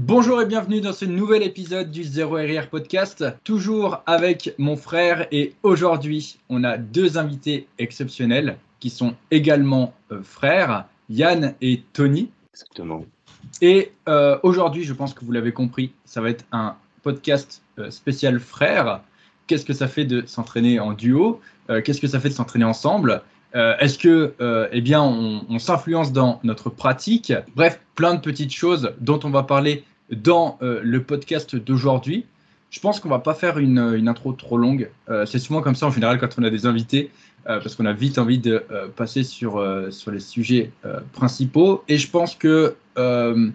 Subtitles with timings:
[0.00, 5.26] Bonjour et bienvenue dans ce nouvel épisode du Zéro RR Podcast, toujours avec mon frère
[5.32, 12.30] et aujourd'hui on a deux invités exceptionnels qui sont également euh, frères, Yann et Tony.
[12.54, 13.06] Exactement.
[13.60, 17.90] Et euh, aujourd'hui, je pense que vous l'avez compris, ça va être un podcast euh,
[17.90, 19.00] spécial frère.
[19.48, 21.40] Qu'est-ce que ça fait de s'entraîner en duo?
[21.84, 23.22] Qu'est-ce que ça fait de s'entraîner ensemble?
[23.54, 27.32] Euh, Est-ce que, euh, eh bien, on, on s'influence dans notre pratique?
[27.56, 32.26] Bref, plein de petites choses dont on va parler dans euh, le podcast d'aujourd'hui.
[32.70, 34.90] Je pense qu'on va pas faire une, une intro trop longue.
[35.08, 37.10] Euh, C'est souvent comme ça en général quand on a des invités,
[37.48, 41.00] euh, parce qu'on a vite envie de euh, passer sur, euh, sur les sujets euh,
[41.12, 41.82] principaux.
[41.88, 43.48] Et je pense que euh,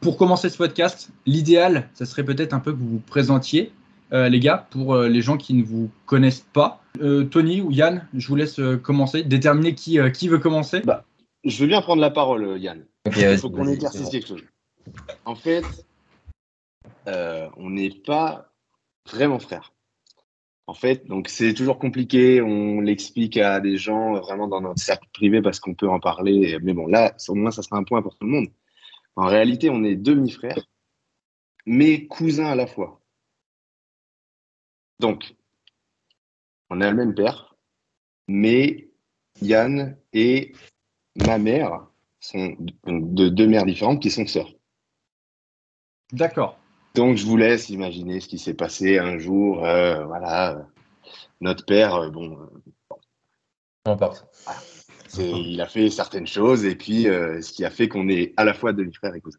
[0.00, 3.72] pour commencer ce podcast, l'idéal, ça serait peut-être un peu que vous vous présentiez,
[4.12, 6.82] euh, les gars, pour euh, les gens qui ne vous connaissent pas.
[7.00, 9.22] Euh, Tony ou Yann, je vous laisse euh, commencer.
[9.22, 10.82] Déterminer qui, euh, qui veut commencer.
[11.44, 12.84] Je veux bien prendre la parole, euh, Yann.
[13.16, 14.42] Il faut qu'on éclaircisse quelque chose.
[15.24, 15.86] En fait,
[17.08, 18.52] euh, on n'est pas
[19.10, 19.72] vraiment frères.
[20.66, 22.40] En fait, donc c'est toujours compliqué.
[22.40, 26.58] On l'explique à des gens vraiment dans notre cercle privé parce qu'on peut en parler.
[26.62, 28.48] Mais bon, là, au moins, ça sera un point pour tout le monde.
[29.16, 30.66] En réalité, on est demi-frères,
[31.66, 33.00] mais cousins à la fois.
[35.00, 35.34] Donc,
[36.70, 37.56] on a le même père,
[38.28, 38.88] mais
[39.42, 40.54] Yann et
[41.16, 41.86] ma mère
[42.20, 42.56] sont
[42.86, 44.54] de deux mères différentes qui sont sœurs.
[46.12, 46.58] D'accord.
[46.94, 49.64] Donc, je vous laisse imaginer ce qui s'est passé un jour.
[49.64, 50.66] euh, voilà,
[51.40, 52.38] notre père, euh, bon,
[53.84, 54.26] Peu importe.
[55.08, 58.32] c'est- il a fait certaines choses et puis euh, ce qui a fait qu'on est
[58.36, 59.38] à la fois demi-frères et cousins.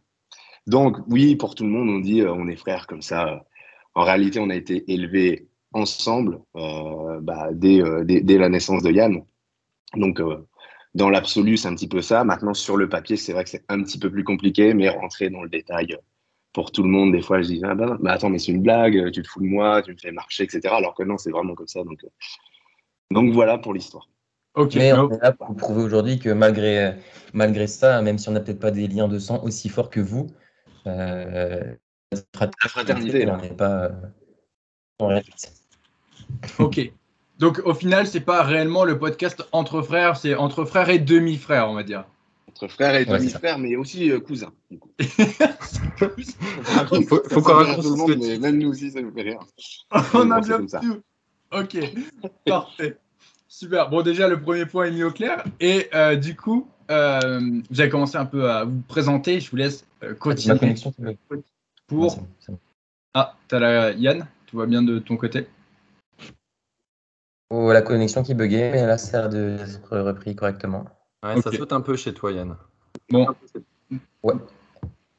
[0.67, 3.45] Donc, oui, pour tout le monde, on dit euh, on est frères comme ça.
[3.95, 8.81] En réalité, on a été élevés ensemble euh, bah, dès, euh, dès, dès la naissance
[8.83, 9.23] de Yann.
[9.95, 10.47] Donc, euh,
[10.95, 12.23] dans l'absolu, c'est un petit peu ça.
[12.23, 15.29] Maintenant, sur le papier, c'est vrai que c'est un petit peu plus compliqué, mais rentrer
[15.29, 15.97] dans le détail euh,
[16.53, 18.61] pour tout le monde, des fois, je dis ah ben, mais attends, mais c'est une
[18.61, 20.61] blague, tu te fous de moi, tu me fais marcher, etc.
[20.77, 21.83] Alors que non, c'est vraiment comme ça.
[21.83, 22.09] Donc, euh,
[23.11, 24.07] donc voilà pour l'histoire.
[24.55, 24.75] Ok.
[24.75, 26.93] Mais on est là pour prouver aujourd'hui que malgré,
[27.33, 29.99] malgré ça, même si on n'a peut-être pas des liens de sang aussi forts que
[29.99, 30.27] vous,
[30.85, 31.73] euh,
[32.39, 33.85] La fraternité, on n'est pas.
[33.85, 33.91] euh,
[34.99, 35.47] en réalité.
[36.59, 36.91] Ok.
[37.39, 41.67] Donc au final, c'est pas réellement le podcast entre frères, c'est entre frères et demi-frères,
[41.67, 42.05] on va dire.
[42.55, 44.53] Entre frères et Ouais, demi-frères, mais aussi euh, cousins.
[44.69, 44.91] du coup.
[45.99, 49.39] Faut- qu'on raconte tout le monde, mais même nous aussi, ça nous fait rire.
[50.13, 51.01] on a bien tout.
[51.51, 51.77] Ok.
[52.45, 52.97] Parfait.
[53.47, 53.89] Super.
[53.89, 55.43] Bon, déjà, le premier point est mis au clair.
[55.59, 59.39] Et euh, du coup, euh, vous avez commencé un peu à vous présenter.
[59.39, 61.17] Je vous laisse euh, Ma continuer
[61.87, 62.17] pour.
[62.19, 62.59] Ouais, c'est bon, bon.
[63.15, 64.27] Ah, t'as la Yann.
[64.45, 65.47] Tout va bien de ton côté?
[67.49, 70.85] Oh, la connexion qui buguait, mais là, ça a l'air d'être repris correctement.
[71.23, 72.55] Ouais, Ça saute un peu chez toi, Yann.
[73.09, 73.27] Bon.
[74.23, 74.33] Ouais.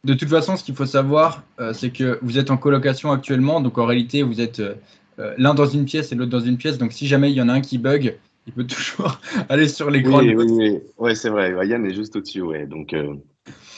[0.04, 3.60] De toute façon, ce qu'il faut savoir, euh, c'est que vous êtes en colocation actuellement.
[3.60, 4.74] Donc en réalité, vous êtes euh,
[5.18, 6.76] euh, l'un dans une pièce et l'autre dans une pièce.
[6.76, 9.86] Donc si jamais il y en a un qui bug, il peut toujours aller sur.
[9.88, 10.80] Oui, de oui, votre- oui.
[10.98, 11.54] Ouais, c'est vrai.
[11.54, 12.66] Ouais, Yann est juste au-dessus, ouais.
[12.66, 13.14] Donc, euh,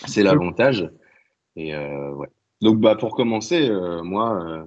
[0.07, 0.91] c'est l'avantage.
[1.55, 2.29] Et euh, ouais.
[2.61, 4.65] Donc, bah, pour commencer, euh, moi, euh,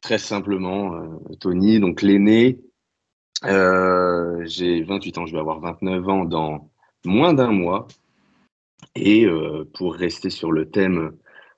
[0.00, 2.60] très simplement, euh, Tony, donc l'aîné,
[3.44, 6.70] euh, j'ai 28 ans, je vais avoir 29 ans dans
[7.04, 7.86] moins d'un mois.
[8.94, 11.16] Et euh, pour rester sur le thème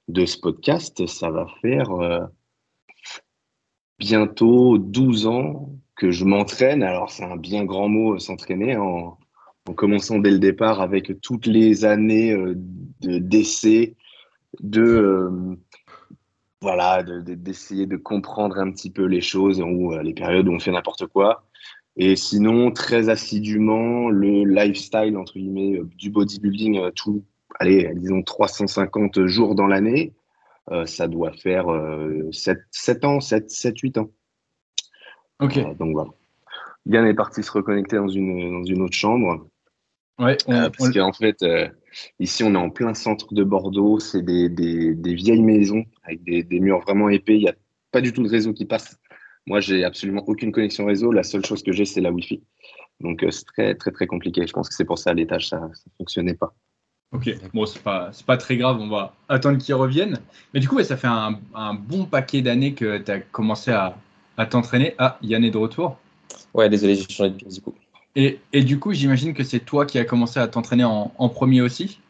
[0.09, 2.21] de ce podcast, ça va faire euh,
[3.99, 6.83] bientôt 12 ans que je m'entraîne.
[6.83, 9.19] Alors, c'est un bien grand mot, s'entraîner, en,
[9.69, 13.97] en commençant dès le départ avec toutes les années de- d'essais,
[14.61, 15.59] de,
[16.63, 20.49] voilà, de- de- d'essayer de, comprendre un petit peu les choses ou euh, les périodes
[20.49, 21.45] où on fait n'importe quoi.
[21.97, 27.25] Et sinon, très assidûment, le lifestyle, entre guillemets, euh, du bodybuilding, euh, tout,
[27.59, 30.13] allez, disons 350 jours dans l'année.
[30.71, 34.11] Euh, ça doit faire euh, 7, 7 ans, 7, 7, 8 ans.
[35.41, 35.57] Ok.
[35.57, 36.11] Euh, donc voilà.
[36.87, 39.47] Yann est parti se reconnecter dans une, dans une autre chambre.
[40.19, 40.37] Ouais.
[40.47, 41.43] on- parce on- qu'en fait,
[42.21, 43.99] ici, on est en plein centre de Bordeaux.
[44.01, 47.37] C'est des, des, des vieilles maisons avec des, des murs vraiment épais.
[47.37, 47.55] Il n'y a
[47.91, 48.99] pas du tout de réseau qui passe.
[49.47, 51.11] Moi, j'ai absolument aucune connexion réseau.
[51.13, 52.43] La seule chose que j'ai, c'est la Wi-Fi.
[53.01, 54.47] Donc, euh, c'est très, très, très compliqué.
[54.47, 56.53] Je pense que c'est pour ça à l'étage, ça ne fonctionnait pas.
[57.11, 60.21] Ok, bon, c'est pas, c'est pas très grave, on va attendre qu'ils reviennent.
[60.53, 63.71] Mais du coup, ouais, ça fait un, un bon paquet d'années que tu as commencé
[63.71, 63.97] à,
[64.37, 64.95] à t'entraîner.
[64.99, 65.97] Ah, Yann est de retour.
[66.53, 67.75] Ouais, désolé, j'ai changé de pièce du coup.
[68.21, 72.01] Et, du coup, j'imagine que c'est toi qui as commencé à t'entraîner en, premier aussi.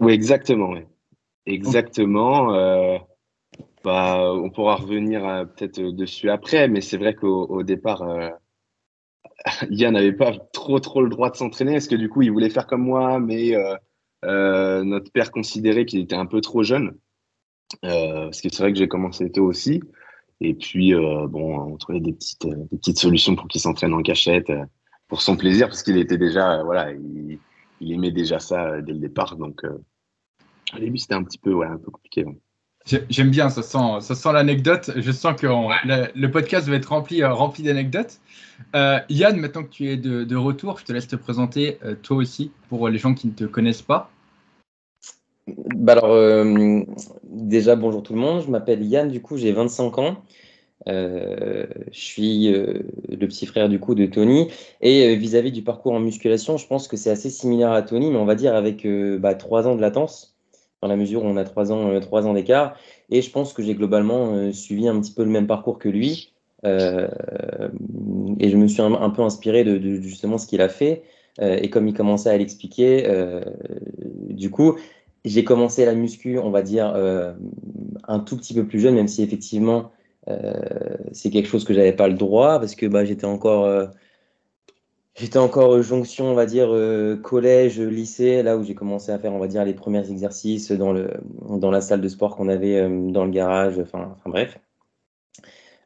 [0.00, 0.70] Oui, exactement.
[0.70, 0.86] ouais.
[1.44, 2.54] Exactement.
[2.54, 2.96] euh,
[3.84, 8.30] bah, on pourra revenir euh, peut-être dessus après, mais c'est vrai qu'au au départ, euh,
[9.70, 12.50] Yann n'avait pas trop trop le droit de s'entraîner, parce que du coup, il voulait
[12.50, 13.76] faire comme moi, mais euh,
[14.24, 16.96] euh, notre père considérait qu'il était un peu trop jeune.
[17.84, 19.82] Euh, parce que c'est vrai que j'ai commencé tôt aussi.
[20.40, 23.92] Et puis, euh, bon, on trouvait des petites, euh, des petites solutions pour qu'il s'entraîne
[23.92, 24.64] en cachette, euh,
[25.10, 27.38] pour son plaisir, parce qu'il était déjà, euh, voilà, il,
[27.80, 29.36] il aimait déjà ça euh, dès le départ.
[29.36, 29.76] Donc, euh,
[30.74, 32.24] au début, c'était un petit peu, ouais, un peu compliqué.
[33.10, 34.90] J'aime bien, ça sent, ça sent l'anecdote.
[34.96, 38.20] Je sens que on- le podcast va être rempli, rempli d'anecdotes.
[38.74, 41.94] Euh, Yann, maintenant que tu es de, de retour, je te laisse te présenter euh,
[41.94, 44.10] toi aussi pour les gens qui ne te connaissent pas.
[45.76, 46.80] Bah alors, euh,
[47.24, 48.42] déjà, bonjour tout le monde.
[48.42, 50.22] Je m'appelle Yann, du coup, j'ai 25 ans.
[50.88, 54.48] Euh, je suis euh, le petit frère du coup de Tony.
[54.80, 58.10] Et euh, vis-à-vis du parcours en musculation, je pense que c'est assez similaire à Tony,
[58.10, 58.86] mais on va dire avec
[59.18, 60.36] bah, trois ans de latence,
[60.82, 62.76] dans la mesure où on a trois ans, trois ans d'écart.
[63.10, 66.32] Et je pense que j'ai globalement suivi un petit peu le même parcours que lui.
[66.64, 66.68] Et
[68.48, 71.02] je me suis un, peu inspiré de, de justement ce qu'il a fait.
[71.40, 73.06] Et comme il commençait à l'expliquer,
[74.28, 74.76] du coup,
[75.24, 76.94] j'ai commencé la muscu, on va dire,
[78.08, 79.90] un tout petit peu plus jeune, même si effectivement,
[81.12, 83.86] c'est quelque chose que j'avais pas le droit, parce que bah, j'étais encore, euh,
[85.14, 89.18] j'étais encore euh, jonction, on va dire, euh, collège, lycée, là où j'ai commencé à
[89.18, 91.10] faire, on va dire, les premiers exercices dans, le,
[91.58, 94.58] dans la salle de sport qu'on avait euh, dans le garage, enfin, bref.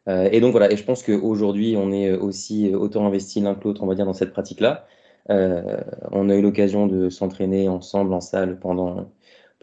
[0.09, 3.65] Euh, et donc voilà, et je pense qu'aujourd'hui, on est aussi autant investi l'un que
[3.65, 4.87] l'autre, on va dire, dans cette pratique-là.
[5.31, 5.81] Euh,
[6.13, 9.11] on a eu l'occasion de s'entraîner ensemble en salle pendant,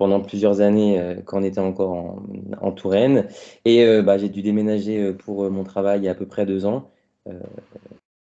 [0.02, 2.18] pendant plusieurs années euh, quand on était encore
[2.60, 3.28] en, Touraine.
[3.66, 6.16] Et euh, bah, j'ai dû déménager euh, pour euh, mon travail il y a à
[6.16, 6.90] peu près deux ans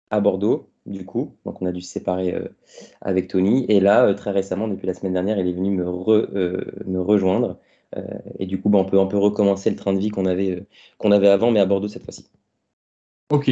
[0.09, 1.35] à Bordeaux, du coup.
[1.43, 2.33] Donc on a dû se séparer
[3.01, 3.65] avec Tony.
[3.67, 6.29] Et là, très récemment, depuis la semaine dernière, il est venu me, re-
[6.85, 7.57] me rejoindre.
[8.39, 11.27] Et du coup, bah, on, peut, on peut recommencer le train de vie qu'on avait
[11.27, 12.29] avant, mais à Bordeaux cette fois-ci.
[13.29, 13.49] Ok.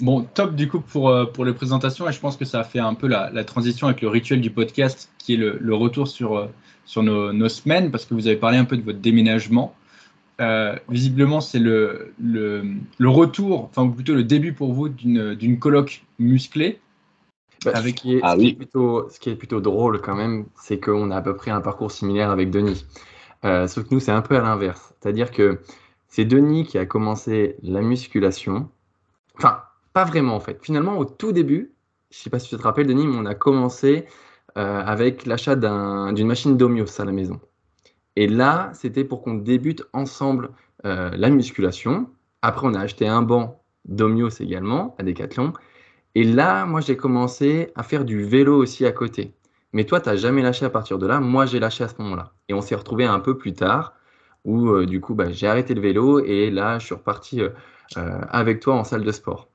[0.00, 2.64] Bon, top du coup pour, euh, pour les présentations et je pense que ça a
[2.64, 5.74] fait un peu la, la transition avec le rituel du podcast qui est le, le
[5.74, 6.46] retour sur, euh,
[6.84, 9.74] sur nos, nos semaines parce que vous avez parlé un peu de votre déménagement.
[10.40, 12.62] Euh, visiblement, c'est le, le,
[12.98, 16.78] le retour, enfin ou plutôt le début pour vous d'une coloc musclée.
[17.64, 18.48] Bah, Avec- ce, qui est, Ah ce qui oui.
[18.50, 21.50] est plutôt, ce qui est plutôt drôle quand même, c'est qu'on a à peu près
[21.50, 22.84] un parcours similaire avec Denis.
[23.46, 24.92] Euh, sauf que nous, c'est un peu à l'inverse.
[25.00, 25.60] C'est-à-dire que
[26.06, 28.68] c'est Denis qui a commencé la musculation.
[29.38, 29.62] Enfin,
[29.96, 30.62] pas vraiment en fait.
[30.62, 31.72] Finalement, au tout début,
[32.10, 34.04] je sais pas si tu te rappelles, Denis, mais on a commencé
[34.58, 37.40] euh, avec l'achat d'un- d'une machine d'Omios à la maison.
[38.16, 40.50] Et là, c'était pour qu'on débute ensemble
[40.84, 42.10] euh, la musculation.
[42.42, 45.54] Après, on a acheté un banc d'Omios également à Decathlon.
[46.14, 49.34] Et là, moi, j'ai commencé à faire du vélo aussi à côté.
[49.72, 51.20] Mais toi, tu n'as jamais lâché à partir de là.
[51.20, 52.34] Moi, j'ai lâché à ce moment-là.
[52.48, 53.94] Et on s'est retrouvés un peu plus tard,
[54.44, 57.40] où euh, du coup, bah, j'ai arrêté le vélo et là, je suis reparti
[57.96, 59.48] avec toi en salle de sport.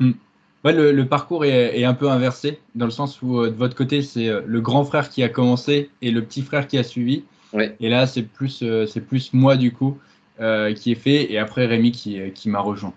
[0.00, 3.54] Ouais, le, le parcours est, est un peu inversé dans le sens où euh, de
[3.54, 6.78] votre côté, c'est euh, le grand frère qui a commencé et le petit frère qui
[6.78, 7.24] a suivi.
[7.52, 7.76] Ouais.
[7.80, 9.98] Et là, c'est plus, euh, c'est plus moi du coup
[10.40, 12.94] euh, qui ai fait et après Rémi qui, qui m'a rejoint.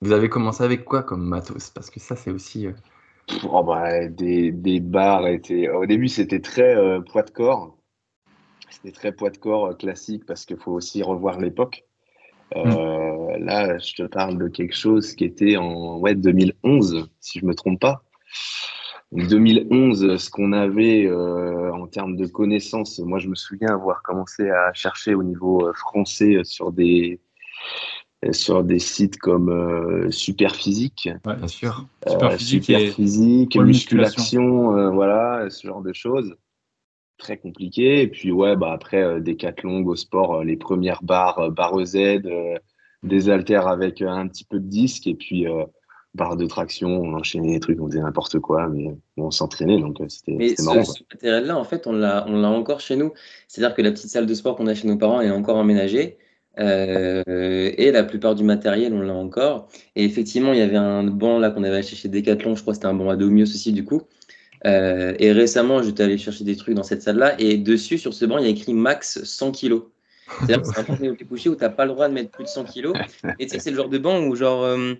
[0.00, 1.70] Vous avez commencé avec quoi comme matos?
[1.70, 2.66] Parce que ça, c'est aussi.
[2.66, 2.72] euh,
[3.44, 5.68] Oh, bah, des, des barres étaient.
[5.68, 7.76] Au début, c'était très euh, poids de corps.
[8.70, 11.85] C'était très poids de corps classique parce qu'il faut aussi revoir l'époque.
[12.54, 17.44] Euh, Là, je te parle de quelque chose qui était en ouais, 2011, si je
[17.44, 18.02] me trompe pas.
[19.12, 24.02] Donc, 2011, ce qu'on avait euh, en termes de connaissances, moi, je me souviens avoir
[24.02, 27.20] commencé à chercher au niveau euh, français sur des
[28.32, 31.08] sur des sites comme euh, Superphysique.
[31.24, 31.36] Ouais.
[31.36, 31.86] Bien sûr.
[32.06, 36.34] Super physique super et physique, pour le musculation, euh, voilà, ce genre de choses.
[37.18, 38.02] Très compliqué.
[38.02, 42.56] Et puis, ouais, bah, après, Decathlon, Go Sport, les premières barres, euh, barre Z, euh,
[43.02, 45.46] des haltères avec euh, un petit peu de disque, et puis
[46.14, 49.98] barre de traction, on enchaînait les trucs, on faisait n'importe quoi, mais on s'entraînait, donc
[50.08, 50.82] c'était ce, marrant.
[50.82, 50.94] quoi.
[50.94, 53.12] ce matériel-là, en fait, on l'a, encore chez nous.
[53.48, 56.18] C'est-à-dire que la petite salle de sport qu'on a chez nos parents est encore emménagée.
[56.58, 59.68] euh, et la plupart du matériel, on l'a encore.
[59.94, 62.54] Et effectivement, il y avait un banc là qu'on avait acheté chez Decathlon.
[62.54, 64.02] Je crois que c'était un banc à Domios aussi, du coup.
[64.64, 67.34] Euh, et récemment, j'étais allé chercher des trucs dans cette salle-là.
[67.40, 69.82] Et dessus, sur ce banc, il y a écrit max 100 kilos.
[70.40, 72.44] C'est-à-dire que c'est un banc couché où tu n'as pas le droit de mettre plus
[72.44, 72.96] de 100 kilos.
[73.38, 74.94] Et tu sais, c'est le genre de banc où, genre, euh,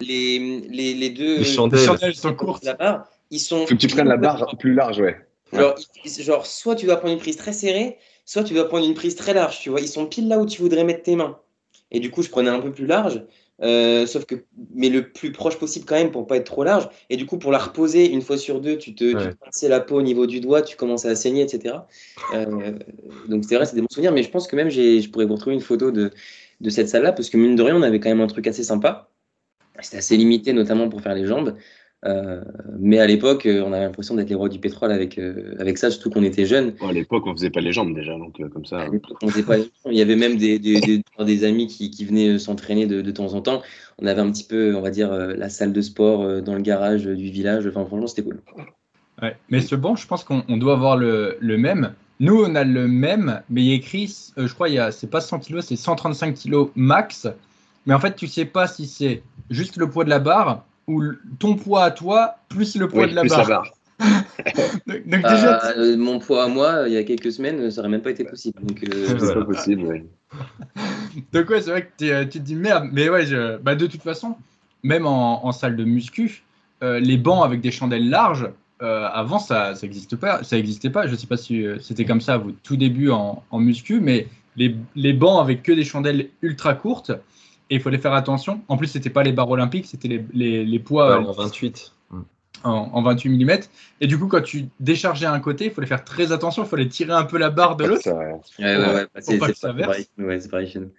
[0.00, 1.38] les, les, les deux.
[1.38, 1.80] Les chandelles.
[1.80, 2.64] les chandelles sont courtes.
[2.64, 3.66] La barre, ils sont.
[3.66, 5.16] Faut que tu prennes la barre plus large, ouais.
[5.52, 5.74] Genre,
[6.04, 8.94] il- genre, soit tu dois prendre une prise très serrée, soit tu dois prendre une
[8.94, 9.80] prise très large, tu vois.
[9.80, 11.38] Ils sont pile là où tu voudrais mettre tes mains.
[11.90, 13.22] Et du coup, je prenais un peu plus large,
[13.62, 14.34] euh, sauf que,
[14.74, 16.88] mais le plus proche possible quand même pour pas être trop large.
[17.10, 19.68] Et du coup, pour la reposer une fois sur deux, tu te, Ouais.
[19.68, 21.76] la peau au niveau du doigt, tu commençais à saigner, etc.
[22.34, 22.72] Euh,
[23.28, 25.26] donc c'est vrai, c'est des bons souvenirs, mais je pense que même j'ai, je pourrais
[25.26, 26.10] vous retrouver une photo de,
[26.60, 28.64] de cette salle-là, parce que mine de rien, on avait quand même un truc assez
[28.64, 29.08] sympa.
[29.80, 31.56] C'était assez limité, notamment pour faire les jambes.
[32.04, 32.42] Euh,
[32.78, 35.78] mais à l'époque, euh, on avait l'impression d'être les rois du pétrole avec, euh, avec
[35.78, 36.74] ça, surtout qu'on était jeunes.
[36.80, 38.86] à l'époque, on faisait pas les jambes déjà, donc comme ça.
[39.22, 39.56] On faisait pas
[39.86, 43.10] Il y avait même des, des, des, des amis qui, qui venaient s'entraîner de, de,
[43.12, 43.62] temps en temps.
[44.00, 47.04] On avait un petit peu, on va dire, la salle de sport dans le garage
[47.04, 47.66] du village.
[47.68, 48.40] Enfin, franchement, c'était cool.
[49.20, 49.36] Ouais.
[49.50, 51.92] Mais ce banc, je pense qu'on doit avoir le, le, même.
[52.18, 55.38] Nous, on a le même, mais il y a écrit, je crois, c'est pas 100
[55.40, 57.28] kg, c'est 135 kg max.
[57.86, 61.02] Mais en fait, tu sais pas si c'est juste le poids de la barre ou
[61.38, 63.48] ton poids à toi plus le poids oui, de la plus barre.
[63.48, 63.72] La barre.
[64.86, 67.90] donc, donc déjà, euh, mon poids à moi, il y a quelques semaines, ça aurait
[67.90, 68.60] même pas été possible.
[68.62, 69.34] Donc, euh, c'est voilà.
[69.40, 70.02] pas possible, oui.
[71.32, 74.02] donc ouais, c'est vrai que tu te dis merde, mais ouais, je, bah, de toute
[74.02, 74.36] façon,
[74.82, 76.42] même en, en salle de muscu,
[76.82, 78.48] euh, les bancs avec des chandelles larges,
[78.82, 81.06] euh, avant ça, ça n'existait pas, ça existait pas.
[81.06, 84.26] Je sais pas si c'était comme ça à vos tout début en, en muscu, mais
[84.56, 87.12] les, les bancs avec que des chandelles ultra courtes.
[87.72, 88.60] Et il fallait faire attention.
[88.68, 91.94] En plus, c'était pas les barres olympiques, c'était les, les, les, poids ouais, en 28.
[92.64, 93.60] En, en, 28 mm.
[94.02, 96.64] Et du coup, quand tu déchargeais un côté, il fallait faire très attention.
[96.64, 98.06] Il fallait tirer un peu la barre de l'autre.
[98.10, 99.06] Ouais, ouais, ouais.
[99.20, 100.06] C'est pas pareil.
[100.18, 100.90] Ouais, c'est pareil chez nous.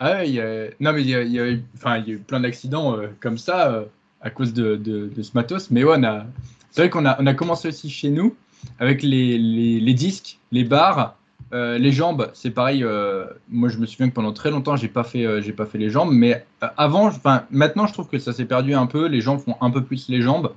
[0.00, 0.68] Ah ouais, il y a...
[0.80, 1.62] Non, mais il y a, il y a, eu...
[1.74, 3.84] enfin, il y a eu plein d'accidents euh, comme ça euh,
[4.22, 5.70] à cause de, de, de, ce matos.
[5.70, 6.24] Mais ouais, on a...
[6.70, 8.34] c'est vrai qu'on a, on a commencé aussi chez nous
[8.78, 11.14] avec les, les, les disques, les barres.
[11.52, 12.82] Euh, les jambes, c'est pareil.
[12.82, 15.66] Euh, moi, je me souviens que pendant très longtemps, j'ai pas fait, euh, j'ai pas
[15.66, 16.10] fait les jambes.
[16.12, 19.06] Mais avant, enfin, maintenant, je trouve que ça s'est perdu un peu.
[19.06, 20.52] Les gens font un peu plus les jambes.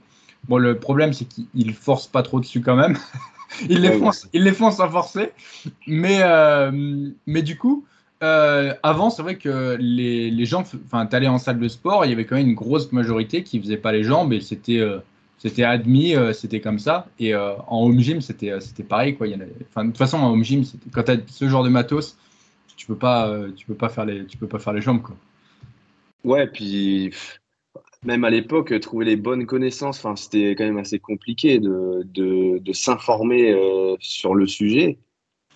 [0.47, 2.97] Bon, le problème, c'est qu'ils forcent pas trop dessus quand même.
[3.69, 5.31] ils les font, ils les font sans forcer.
[5.85, 6.21] Mais,
[7.25, 7.83] mais du coup,
[8.21, 12.13] avant, c'est vrai que les, les gens, enfin, t'allais en salle de sport, il y
[12.13, 14.81] avait quand même une grosse majorité qui faisait pas les jambes et c'était
[15.45, 17.07] c'était admis, euh, c'était comme ça.
[17.19, 19.15] Et euh, en home gym, c'était euh, c'était pareil.
[19.15, 19.27] Quoi.
[19.27, 19.53] Il y en avait...
[19.69, 22.17] enfin, de toute façon, en home gym, quand tu as ce genre de matos,
[22.75, 25.03] tu peux pas, tu peux pas faire les, peux pas faire les jambes.
[25.03, 25.15] Quoi.
[26.23, 27.13] Ouais, puis
[28.03, 32.73] même à l'époque, trouver les bonnes connaissances, enfin, c'était quand même assez compliqué de, de,
[32.73, 33.55] s'informer
[33.99, 34.97] sur le sujet,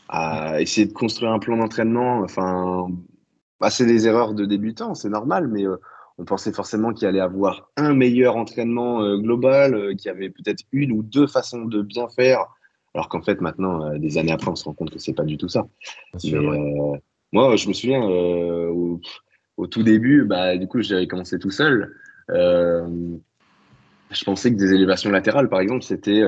[0.08, 2.20] à essayer de construire un plan d'entraînement.
[2.20, 2.88] Enfin,
[3.60, 5.78] bah, c'est des erreurs de débutants, c'est normal, mais euh,
[6.20, 10.30] on pensait forcément qu'il allait avoir un meilleur entraînement euh, global, euh, qu'il y avait
[10.30, 12.46] peut-être une ou deux façons de bien faire,
[12.94, 15.24] alors qu'en fait maintenant, euh, des années après, on se rend compte que c'est pas
[15.24, 15.66] du tout ça.
[16.18, 17.02] Sûr, Mais, ouais.
[17.32, 19.00] moi, je me souviens au,
[19.56, 21.96] au, tout début, bah, du coup, j'avais commencé tout seul.
[22.28, 26.22] je pensais que des élévations latérales, par exemple, c'était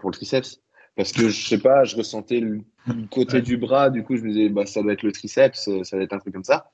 [0.00, 0.60] pour le triceps.
[0.96, 2.62] Parce que je sais pas, je ressentais le
[3.10, 5.96] côté du bras, du coup, je me disais, bah, ça doit être le triceps, ça
[5.96, 6.72] doit être un truc comme ça.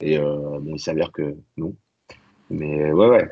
[0.00, 1.74] Et bon, il s'avère que non.
[2.50, 3.28] Mais ouais, ouais.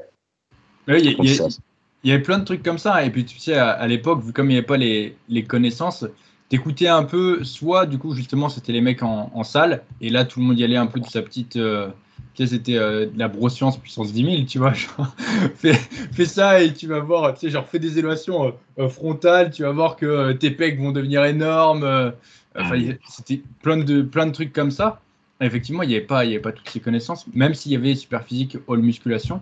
[0.89, 3.05] Ouais, il, y avait plein de trucs comme ça.
[3.05, 5.45] Et puis, tu sais, à, à l'époque, vu comme il n'y avait pas les, les
[5.45, 6.05] connaissances,
[6.49, 9.85] t'écoutais un peu, soit du coup, justement, c'était les mecs en, en, salle.
[10.01, 11.57] Et là, tout le monde y allait un peu de sa petite.
[11.57, 11.89] Euh,
[12.35, 14.73] tu sais, c'était euh, de la broscience puissance 10 000, tu vois.
[14.75, 15.15] Genre,
[15.55, 19.51] fais, fais, ça et tu vas voir, tu sais, genre, fais des élévations euh, frontales,
[19.51, 22.13] tu vas voir que tes pecs vont devenir énormes.
[22.59, 22.77] Enfin,
[23.09, 25.02] c'était plein de, plein de trucs comme ça
[25.47, 27.77] effectivement, il n'y avait, pas, il y avait pas toutes ces connaissances, même s'il y
[27.77, 29.41] avait super physique, all musculation.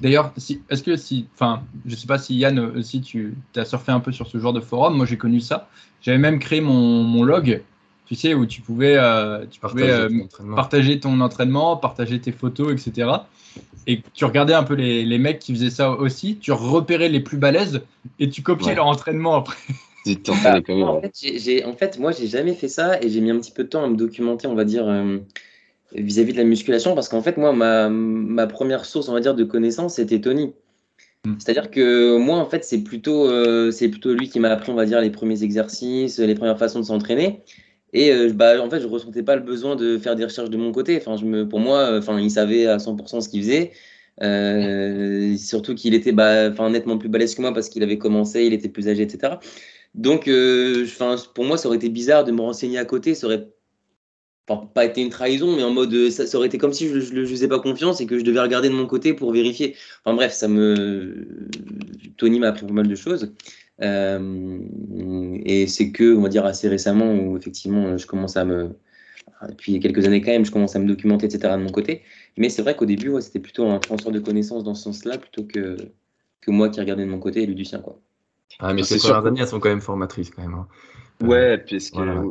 [0.00, 3.92] D'ailleurs, si, est-ce que si, enfin, je sais pas si Yann, si tu as surfé
[3.92, 5.68] un peu sur ce genre de forum, moi j'ai connu ça.
[6.00, 7.62] J'avais même créé mon, mon, log,
[8.06, 12.20] tu sais, où tu pouvais, euh, tu partager, pouvais ton euh, partager ton entraînement, partager
[12.20, 13.08] tes photos, etc.
[13.86, 17.20] Et tu regardais un peu les, les mecs qui faisaient ça aussi, tu repérais les
[17.20, 17.82] plus balèzes
[18.18, 18.74] et tu copiais ouais.
[18.74, 19.56] leur entraînement après.
[20.06, 23.38] Bah, en, fait, j'ai, en fait, moi, j'ai jamais fait ça et j'ai mis un
[23.38, 25.18] petit peu de temps à me documenter, on va dire, euh,
[25.94, 29.34] vis-à-vis de la musculation, parce qu'en fait, moi, ma, ma, première source, on va dire,
[29.34, 30.52] de connaissances, c'était Tony.
[31.24, 31.34] Mm.
[31.38, 34.74] C'est-à-dire que moi, en fait, c'est plutôt, euh, c'est plutôt lui qui m'a appris, on
[34.74, 37.42] va dire, les premiers exercices, les premières façons de s'entraîner.
[37.94, 40.56] Et euh, bah, en fait, je ressentais pas le besoin de faire des recherches de
[40.58, 40.98] mon côté.
[40.98, 43.72] Enfin, je me, pour moi, enfin, il savait à 100% ce qu'il faisait.
[44.22, 48.52] Euh, surtout qu'il était bah, nettement plus balèze que moi parce qu'il avait commencé, il
[48.52, 49.34] était plus âgé, etc.
[49.94, 50.86] Donc, euh,
[51.34, 53.14] pour moi, ça aurait été bizarre de me renseigner à côté.
[53.14, 53.48] Ça aurait
[54.74, 57.24] pas été une trahison, mais en mode, ça, ça aurait été comme si je ne
[57.24, 59.76] faisais pas confiance et que je devais regarder de mon côté pour vérifier.
[60.04, 60.38] Enfin bref.
[62.16, 63.32] Tony m'a appris pas mal de choses.
[63.82, 64.58] Euh,
[65.44, 68.70] et c'est que, on va dire, assez récemment où effectivement, je commence à me.
[69.48, 71.54] Depuis quelques années, quand même, je commence à me documenter, etc.
[71.56, 72.02] de mon côté.
[72.36, 75.44] Mais c'est vrai qu'au début, c'était plutôt un transfert de connaissances dans ce sens-là plutôt
[75.44, 75.76] que,
[76.40, 78.00] que moi qui regardais de mon côté et lui du sien, quoi.
[78.58, 80.54] Ah, mais ces premières années, elles sont quand même formatrices, quand même.
[80.54, 80.68] Hein.
[81.22, 81.94] Ouais, puisque.
[81.94, 82.22] Voilà.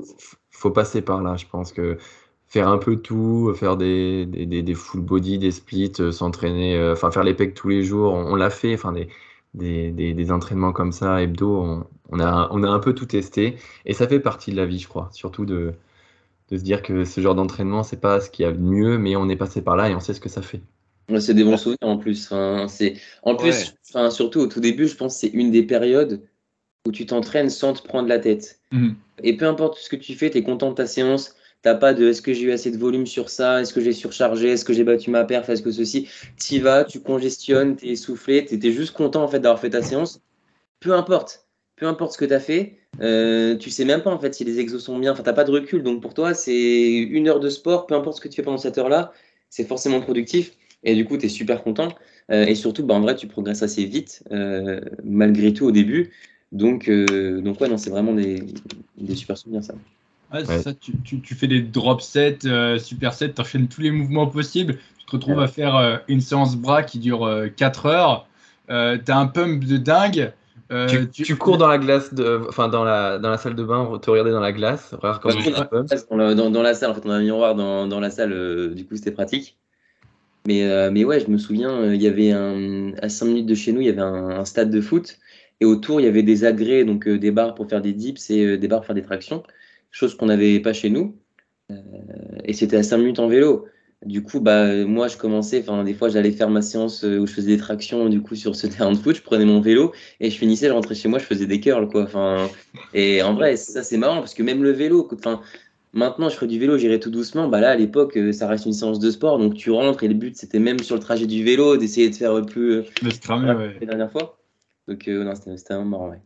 [0.52, 1.98] Faut passer par là, je pense que
[2.48, 6.78] faire un peu tout, faire des, des, des, des full body, des splits, euh, s'entraîner,
[6.78, 9.10] euh, enfin faire les pecs tous les jours, on, on l'a fait, enfin des,
[9.56, 13.08] des, des, des, entraînements comme ça, hebdo, on, on, a, on a un peu tout
[13.08, 15.74] testé et ça fait partie de la vie, je crois, surtout de,
[16.50, 18.98] de se dire que ce genre d'entraînement, c'est pas ce qu'il y a de mieux,
[19.00, 20.62] mais on est passé par là et on sait ce que ça fait.
[21.20, 22.26] C'est des bons souvenirs en plus.
[22.26, 22.96] Enfin, c'est...
[23.24, 23.66] En plus, Ouais.
[23.90, 26.22] enfin, surtout au tout début, je pense que c'est une des périodes
[26.88, 28.60] où tu t'entraînes sans te prendre la tête.
[28.72, 28.96] Mhm.
[29.24, 31.36] Et peu importe ce que tu fais, tu es content de ta séance.
[31.62, 33.94] T'as pas de est-ce que j'ai eu assez de volume sur ça, est-ce que j'ai
[33.94, 36.10] surchargé, est-ce que j'ai battu ma perf, est-ce que ceci?
[36.38, 39.70] Tu vas, tu congestionnes, tu es essoufflé, tu étais juste content en fait d'avoir fait
[39.70, 40.20] ta séance.
[40.82, 44.20] Peu importe, peu importe ce que tu as fait, euh, tu sais même pas en
[44.20, 45.84] fait si les exos sont bien, enfin t'as pas de recul.
[45.84, 48.58] Donc pour toi, c'est une heure de sport, peu importe ce que tu fais pendant
[48.58, 49.14] cette heure-là,
[49.50, 50.58] c'est forcément productif.
[50.84, 51.90] Et du coup, tu es super content.
[52.32, 56.12] Euh, et surtout, bah, en vrai, tu progresses assez vite, euh, malgré tout au début.
[56.52, 58.44] Donc, euh, donc ouais, non, c'est vraiment des,
[58.98, 59.74] des super souvenirs ça.
[60.34, 60.62] Ouais, c'est Ouais.
[60.62, 63.92] ça, tu, tu- tu fais des drop sets, euh, super sets, tu enchaînes tous les
[63.92, 64.78] mouvements possibles.
[64.98, 68.28] Tu te retrouves à faire euh, une séance bras qui dure 4 heures.
[68.70, 70.32] Euh, tu as un pump de dingue.
[70.72, 73.64] Euh, tu, tu cours dans la glace, de, enfin dans la, dans la salle de
[73.64, 74.96] bain, te regarder dans la glace,
[75.66, 75.88] pump.
[76.10, 78.10] Dans, la- dans- dans la salle, en fait, on a un miroir dans, dans la
[78.10, 79.58] salle, euh, du coup, c'était pratique.
[80.46, 83.46] Mais, euh, mais ouais, je me souviens, euh, il y avait un, à 5 minutes
[83.46, 85.20] de chez nous, il y avait un, stade de foot.
[85.62, 88.30] Et autour, il y avait des agrès, donc euh, des barres pour faire des dips
[88.30, 89.44] et des barres pour faire des tractions.
[89.92, 91.18] Chose qu'on n'avait pas chez nous.
[92.44, 93.68] Et c'était à 5 minutes en vélo.
[94.06, 97.34] Du coup, bah, moi, je commençais, enfin, des fois, j'allais faire ma séance où je
[97.34, 100.30] faisais des tractions, du coup, sur ce terrain de foot, je prenais mon vélo et
[100.30, 102.04] je finissais, je rentrais chez moi, je faisais des curls, quoi.
[102.04, 102.50] Enfin,
[102.94, 105.04] et en vrai, ça, c'est marrant parce que même le vélo,
[105.94, 107.48] Maintenant, je ferais du vélo, j'irais tout doucement.
[107.48, 110.08] Bah là, à l'époque, euh, ça reste une séance de sport, donc tu rentres et
[110.08, 113.10] le but, c'était même sur le trajet du vélo d'essayer de faire plus euh, de
[113.12, 113.78] se cramer, voilà, ouais.
[113.80, 114.40] la dernière fois.
[114.88, 116.10] Donc euh, non, c'était vraiment marrant.
[116.10, 116.22] Ouais.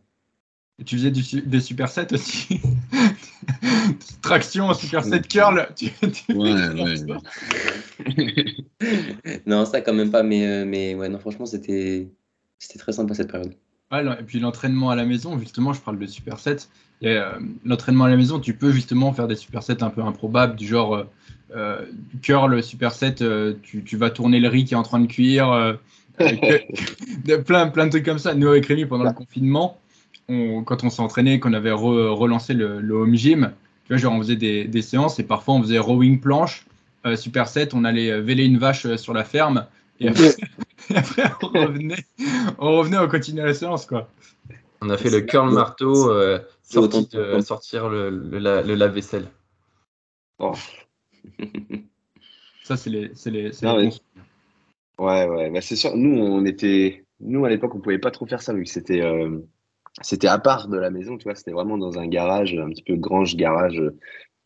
[0.78, 2.60] Et Tu faisais du, des supersets aussi?
[4.22, 5.68] Traction, superset curl.
[5.76, 6.94] Tu, tu- Ouais, ouais.
[9.46, 12.08] non, ça quand même pas, mais, euh, mais ouais, non, franchement, c'était
[12.58, 13.52] c'était très sympa cette période.
[13.90, 16.68] Ouais, et puis l'entraînement à la maison, justement, je parle de supersets.
[17.00, 20.56] Et, euh, l'entraînement à la maison, tu peux justement faire des supersets un peu improbables,
[20.56, 21.04] du genre euh,
[21.56, 21.86] euh,
[22.20, 23.14] curl, superset,
[23.62, 25.78] tu, tu vas tourner le riz qui est en train de cuire,
[27.46, 28.34] plein, plein de trucs comme ça.
[28.34, 29.78] Nous, avec Rémi, pendant le confinement,
[30.28, 33.52] on- quand on s'est entraîné, qu'on avait re- relancé le, home gym,
[33.86, 36.66] tu vois, genre on faisait des, des séances et parfois on faisait rowing planche,
[37.16, 39.64] superset, on allait véler une vache sur la ferme.
[40.00, 40.30] Et après,
[40.90, 42.04] et après, on revenait,
[42.58, 44.08] on revenait, on continuait la séance, quoi.
[44.80, 49.28] On a fait le curl marteau, euh, sorti de- sortir le, le, la- le lave-vaisselle.
[50.38, 50.54] Oh.
[52.62, 53.90] Ça, c'est les, c'est les, c'est les ouais.
[54.98, 55.96] Ouais, ouais, bah c'est sûr.
[55.96, 59.00] Nous, on était, nous à l'époque, on pouvait pas trop faire ça vu que c'était,
[59.00, 59.38] euh,
[60.00, 61.34] c'était à part de la maison, tu vois.
[61.34, 63.80] C'était vraiment dans un garage, un petit peu grange garage,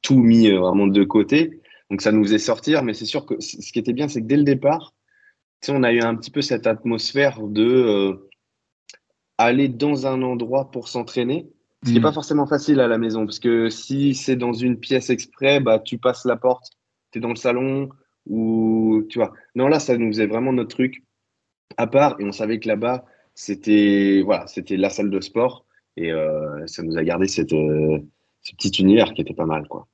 [0.02, 1.60] tout mis euh, vraiment de côté.
[1.90, 4.20] Donc ça nous faisait sortir, mais c'est sûr que c- ce qui était bien, c'est
[4.22, 4.92] que dès le départ,
[5.66, 8.28] sais, on a eu un petit peu cette atmosphère de euh,
[9.38, 11.48] aller dans un endroit pour s'entraîner.
[11.84, 12.02] Ce qui n'est Mm.
[12.04, 15.80] pas forcément facile à la maison, parce que si c'est dans une pièce exprès, bah,
[15.80, 16.70] tu passes la porte,
[17.10, 17.88] tu es dans le salon,
[18.28, 19.32] ou tu vois.
[19.56, 21.02] Non, là, ça nous faisait vraiment notre truc
[21.76, 25.64] à part, et on savait que là-bas, c'était voilà, c'était la salle de sport,
[25.96, 27.98] et euh, ça nous a gardé cette, euh,
[28.42, 29.88] ce petit univers qui était pas mal, quoi.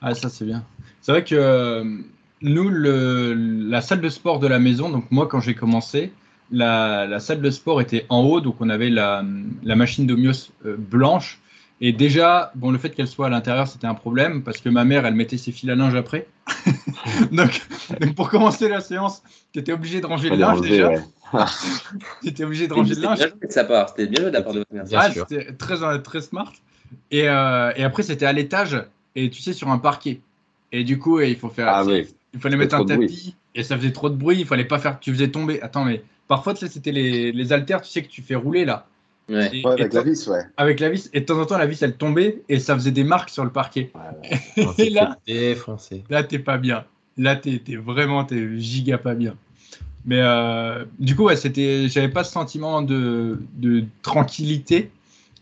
[0.00, 0.64] Ah, ça, c'est bien.
[1.02, 2.02] C'est vrai que
[2.42, 6.12] nous, le, la salle de sport de la maison, donc moi, quand j'ai commencé,
[6.50, 9.22] la, la salle de sport était en haut, donc on avait la,
[9.62, 11.38] la machine d'Omios euh, blanche.
[11.82, 14.84] Et déjà, bon, le fait qu'elle soit à l'intérieur, c'était un problème parce que ma
[14.84, 16.26] mère, elle mettait ses fils à linge après.
[17.32, 17.62] donc,
[18.00, 19.22] donc, pour commencer la séance,
[19.52, 20.88] tu étais obligé de ranger le linge déjà.
[20.90, 21.00] ouais.
[22.22, 23.18] Tu étais obligé de ranger le C'était linge.
[23.18, 24.84] bien joué de sa part, c'était bien joué de la part de votre mère.
[24.94, 26.52] Ah, c'était très, euh, très smart.
[27.10, 28.82] Et, euh, et après, c'était à l'étage,
[29.14, 30.20] et tu sais, sur un parquet.
[30.72, 31.68] Et du coup, il faut faire.
[31.68, 32.08] Ah oui.
[32.34, 34.38] Il fallait mettre un tapis, et ça faisait trop de bruit.
[34.40, 35.00] Il fallait pas faire.
[35.00, 35.60] Tu faisais tomber.
[35.62, 38.64] Attends, mais parfois, tu sais, c'était les, les haltères, tu sais, que tu fais rouler
[38.64, 38.86] là.
[39.28, 39.48] Ouais.
[39.56, 40.42] Et- Ouais, et avec la vis, ouais.
[40.56, 41.10] avec la vis.
[41.12, 43.44] Et de temps en temps, la vis, elle tombait, et ça faisait des marques sur
[43.44, 43.90] le parquet.
[44.56, 46.04] On et là, fait défoncer.
[46.10, 46.84] là, t'es pas bien.
[47.18, 49.34] Là, t'es t'es vraiment, t'es giga pas bien.
[50.06, 54.90] Mais euh, du coup, ouais, c'était, j'avais pas ce sentiment de, de tranquillité.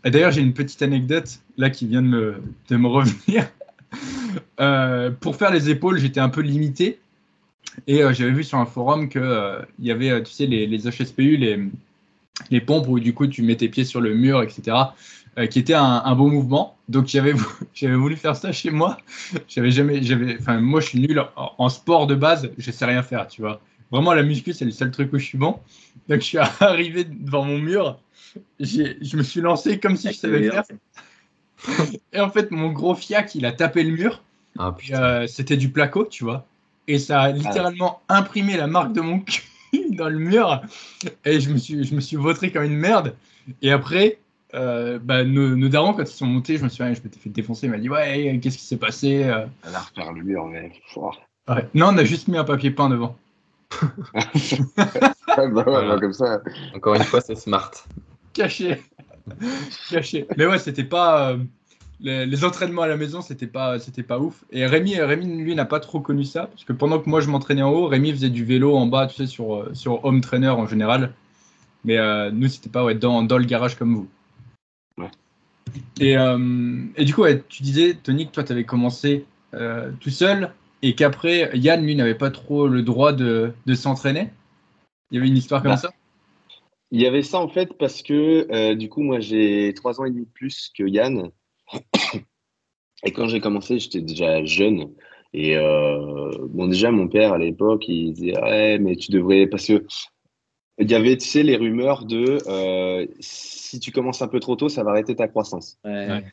[0.05, 3.47] Et d'ailleurs, j'ai une petite anecdote là qui vient de me, de me revenir.
[4.59, 6.99] Euh, pour faire les épaules, j'étais un peu limité.
[7.87, 9.21] Et euh, j'avais vu sur un forum qu'il
[9.79, 11.59] il y avait, euh, tu sais, les, les HSPU, les,
[12.51, 14.77] les pompes où du coup tu mets tes pieds sur le mur, etc.,
[15.37, 16.77] euh, qui était un, un beau mouvement.
[16.89, 18.97] Donc j'avais vou- j'avais voulu faire ça chez moi.
[19.47, 22.85] J'avais jamais, j'avais, enfin moi je suis nul en, en sport de base, je sais
[22.85, 23.61] rien faire, tu vois.
[23.91, 25.59] Vraiment la muscu c'est le seul truc où je suis bon.
[26.09, 27.99] Donc je suis arrivé devant mon mur,
[28.59, 30.63] je me suis lancé comme si je savais faire.
[32.13, 34.21] Et en fait mon gros fiac il a tapé le mur.
[34.57, 36.45] Ah euh, c'était du placo, tu vois.
[36.87, 39.19] Et ça a littéralement imprimé la marque de mon
[39.71, 40.61] cul dans le mur.
[41.23, 43.15] Et je me suis, je me suis vautré comme une merde.
[43.61, 44.19] Et après,
[44.55, 47.29] euh, bah, nos, nos darons, quand ils sont montés, je me suis je m'étais fait
[47.29, 47.67] défoncer.
[47.67, 49.45] Il m'a dit Ouais, qu'est-ce qui s'est passé euh?
[49.65, 50.71] Elle a refaire le mur, mais.
[50.93, 51.11] Pouah.
[51.47, 51.67] Ouais.
[51.73, 53.15] Non, on a juste mis un papier peint devant.
[55.37, 56.41] Bah, ouais, bah, comme ça.
[56.75, 57.71] Encore une fois, c'est smart.
[58.33, 58.81] Caché.
[59.89, 60.27] Caché.
[60.37, 61.31] Mais ouais, c'était pas.
[61.31, 61.37] euh,
[62.01, 64.43] les, les entraînements à la maison, c'était pas, c'était pas ouf.
[64.51, 66.47] Et Rémi, Rémi lui, n'a pas trop connu ça.
[66.47, 69.07] Parce que pendant que moi, je m'entraînais en haut, Rémi faisait du vélo en bas,
[69.07, 71.13] tu sais, sur, euh, sur home trainer en général.
[71.85, 74.07] Mais euh, nous, c'était pas ouais, dans, dans le garage comme vous.
[74.97, 75.11] Ouais.
[75.99, 79.25] Et, euh, et du coup, ouais, tu disais, Tony, que toi, tu avais commencé
[79.99, 80.51] tout seul
[80.83, 84.29] et qu'après, Yann, lui, n'avait pas trop le droit de, de s'entraîner.
[85.11, 85.89] Il y avait une histoire comme Bah, ça?
[86.91, 90.05] Il y avait ça en fait parce que euh, du coup, moi j'ai trois ans
[90.05, 91.31] et demi de plus que Yann.
[93.03, 94.93] Et quand j'ai commencé, j'étais déjà jeune.
[95.33, 99.47] Et euh, bon, déjà, mon père à l'époque, il disait Ouais, mais tu devrais.
[99.47, 99.85] Parce que
[100.79, 104.55] il y avait, tu sais, les rumeurs de euh, si tu commences un peu trop
[104.55, 105.77] tôt, ça va arrêter ta croissance.
[105.83, 106.09] Ouais.
[106.09, 106.23] Ouais.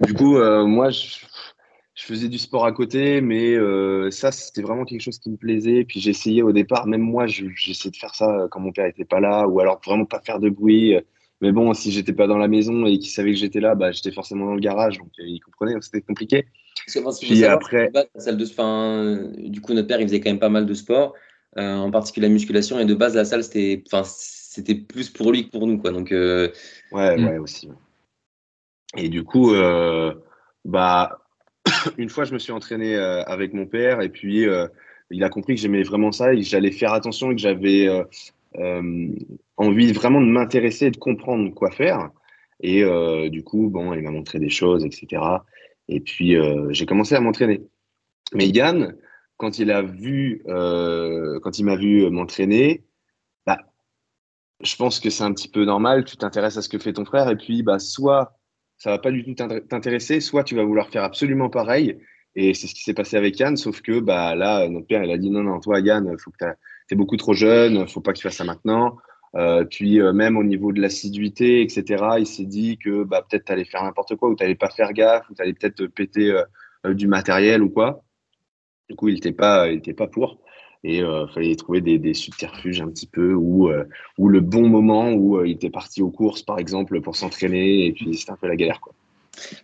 [0.00, 1.26] Du coup, euh, moi, je,
[1.94, 5.36] je faisais du sport à côté, mais euh, ça, c'était vraiment quelque chose qui me
[5.36, 5.84] plaisait.
[5.84, 9.04] Puis j'essayais au départ, même moi, je- j'essayais de faire ça quand mon père était
[9.04, 10.94] pas là, ou alors vraiment pas faire de bruit.
[11.42, 13.90] Mais bon, si j'étais pas dans la maison et qu'il savait que j'étais là, bah,
[13.92, 16.46] j'étais forcément dans le garage, donc euh, il comprenait, c'était compliqué.
[16.86, 19.30] Parce que, enfin, ce qu'il faut Puis savoir, après- que base, la salle de enfin,
[19.36, 21.14] du coup, notre père, il faisait quand même pas mal de sport,
[21.58, 22.78] euh, en particulier la musculation.
[22.78, 23.82] Et de base, la salle, c'était,
[24.76, 25.90] plus pour lui que pour nous, quoi.
[25.90, 26.48] Donc, euh,
[26.92, 27.26] Ouais, Mm.
[27.26, 27.68] ouais, aussi.
[28.96, 30.14] Et du coup, euh,
[30.64, 31.21] bah,
[31.98, 34.66] une fois, je me suis entraîné euh, avec mon père et puis euh,
[35.10, 37.88] il a compris que j'aimais vraiment ça et que j'allais faire attention et que j'avais
[38.56, 39.14] euh,
[39.56, 42.10] envie vraiment de m'intéresser et de comprendre quoi faire.
[42.64, 42.84] Et
[43.28, 45.20] du coup, bon, il m'a montré des choses, etc.
[45.88, 46.36] Et puis,
[46.70, 47.60] j'ai commencé à m'entraîner.
[48.34, 48.96] Mais Yann,
[49.36, 52.84] quand il a vu, quand il m'a vu m'entraîner,
[53.46, 53.58] bah,
[54.60, 56.04] je pense que c'est un petit peu normal.
[56.04, 58.38] Tu t'intéresses à ce que fait ton frère et puis, bah, soit
[58.82, 61.98] ça va pas du tout t'intér- t'intéresser, soit tu vas vouloir faire absolument pareil.
[62.34, 65.10] Et c'est ce qui s'est passé avec Yann, sauf que bah là, notre père, il
[65.12, 66.56] a dit non, non, toi, Yann, faut que t'as-
[66.88, 68.96] t'es beaucoup trop jeune, faut pas que tu fasses ça maintenant.
[69.36, 73.44] Euh, puis euh, même au niveau de l'assiduité, etc., il s'est dit que bah, peut-être
[73.44, 75.86] tu allais faire n'importe quoi, ou tu n'allais pas faire gaffe, ou tu allais peut-être
[75.86, 76.32] péter
[76.84, 78.02] euh, du matériel ou quoi.
[78.90, 80.42] Du coup, il n'était pas, pas pour.
[80.84, 83.84] Et il fallait trouver des, des subterfuges un petit peu, ou, euh,
[84.18, 87.86] ou le bon moment où euh, il était parti aux courses, par exemple, pour s'entraîner,
[87.86, 88.80] et puis c'était un peu la galère.
[88.80, 88.92] Quoi.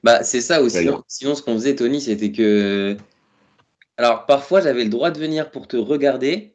[0.04, 0.88] bah, c'est ça aussi.
[1.08, 2.96] Sinon, ce qu'on faisait, Tony, c'était que.
[3.96, 6.54] Alors, parfois, j'avais le droit de venir pour te regarder,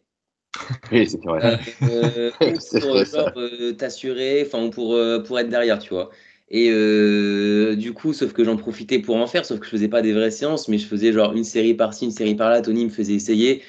[0.91, 1.60] Oui, c'est vrai.
[1.84, 6.10] euh, pour euh, genre, euh, t'assurer, enfin, ou pour, euh, pour être derrière, tu vois.
[6.49, 9.88] Et euh, du coup, sauf que j'en profitais pour en faire, sauf que je faisais
[9.88, 12.62] pas des vraies séances, mais je faisais genre une série par-ci, une série par-là.
[12.62, 13.63] Tony me faisait essayer,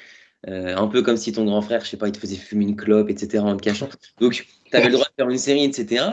[0.47, 2.65] euh, un peu comme si ton grand frère, je sais pas, il te faisait fumer
[2.65, 3.43] une clope, etc.
[3.43, 3.89] en te cachant.
[4.19, 6.05] Donc, tu avais le droit de faire une série, etc.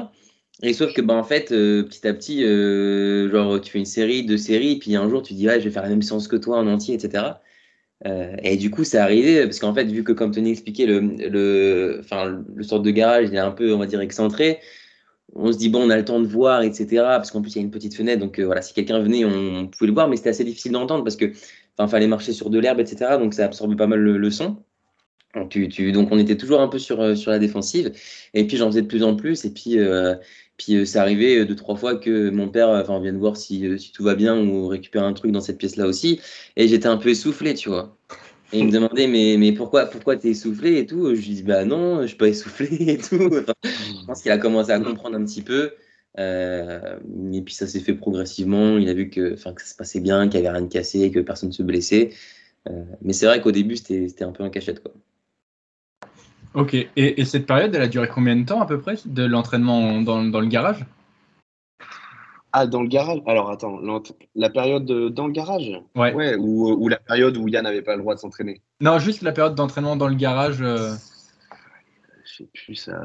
[0.62, 3.84] Et sauf que, bah, en fait, euh, petit à petit, euh, genre, tu fais une
[3.84, 6.28] série, deux séries, puis un jour, tu dis, ouais, je vais faire la même séance
[6.28, 7.24] que toi en entier, etc.
[8.42, 12.02] Et du coup, c'est arrivé, parce qu'en fait, vu que, comme Tony expliquait, le, le,
[12.54, 14.58] le sort de garage, il est un peu, on va dire, excentré,
[15.34, 16.86] on se dit, bon, on a le temps de voir, etc.
[17.16, 19.24] Parce qu'en plus, il y a une petite fenêtre, donc euh, voilà, si quelqu'un venait,
[19.24, 21.32] on, pouvait le voir, mais c'était assez difficile d'entendre parce que,
[21.76, 23.18] enfin, fallait marcher sur de l'herbe, etc.
[23.18, 24.62] Donc, ça absorbait pas mal le, son.
[25.34, 27.92] Donc, tu, tu- donc, on était toujours un peu sur, euh, sur la défensive.
[28.34, 29.44] Et puis, j'en faisais de plus en plus.
[29.44, 30.14] Et puis, euh,
[30.58, 33.78] puis euh, c'est arrivé euh, deux, trois fois que mon père enfin, vienne voir si,
[33.78, 36.20] si tout va bien ou récupère un truc dans cette pièce-là aussi.
[36.56, 37.96] Et j'étais un peu essoufflé, tu vois.
[38.52, 41.42] Et il me demandait, mais, mais pourquoi, pourquoi t'es essoufflé et tout Je lui dis,
[41.42, 43.30] bah non, je suis pas essoufflé et tout.
[44.12, 45.72] Pense qu'il a commencé à comprendre un petit peu.
[46.18, 46.98] Euh,
[47.32, 48.76] et puis ça s'est fait progressivement.
[48.76, 50.72] Il a vu que, enfin, que ça se passait bien, qu'il n'y avait rien de
[50.72, 52.10] cassé, que personne ne se blessait.
[52.68, 54.82] Euh, mais c'est vrai qu'au début, c'était un peu en cachette.
[54.82, 54.92] Quoi.
[56.54, 59.24] Ok, et, et cette période, elle a duré combien de temps à peu près de
[59.24, 60.84] l'entraînement dans, dans le garage?
[62.52, 63.22] Ah, dans le garage?
[63.26, 63.80] Alors attends,
[64.34, 65.72] la période de- dans le garage?
[65.96, 66.12] Ouais.
[66.12, 68.60] Ouais, ou, ou la période où Yann n'avait pas le droit de s'entraîner?
[68.82, 70.60] Non, juste la période d'entraînement dans le garage.
[70.60, 70.92] euh,
[72.26, 73.00] Je sais plus ça.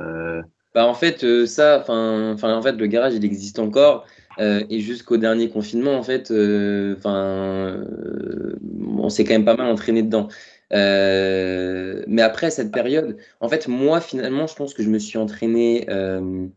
[0.77, 4.05] Bah, en fait, euh, ça, enfin, enfin, en fait, le garage, il existe encore.
[4.39, 8.55] euh, et jusqu'au dernier confinement, en fait, euh, enfin, euh,
[8.99, 10.27] on s'est quand même pas mal entraîné dedans.
[10.73, 15.17] Euh, mais après cette période, en fait, moi, finalement, je pense que je me suis
[15.17, 16.47] entraîné euh,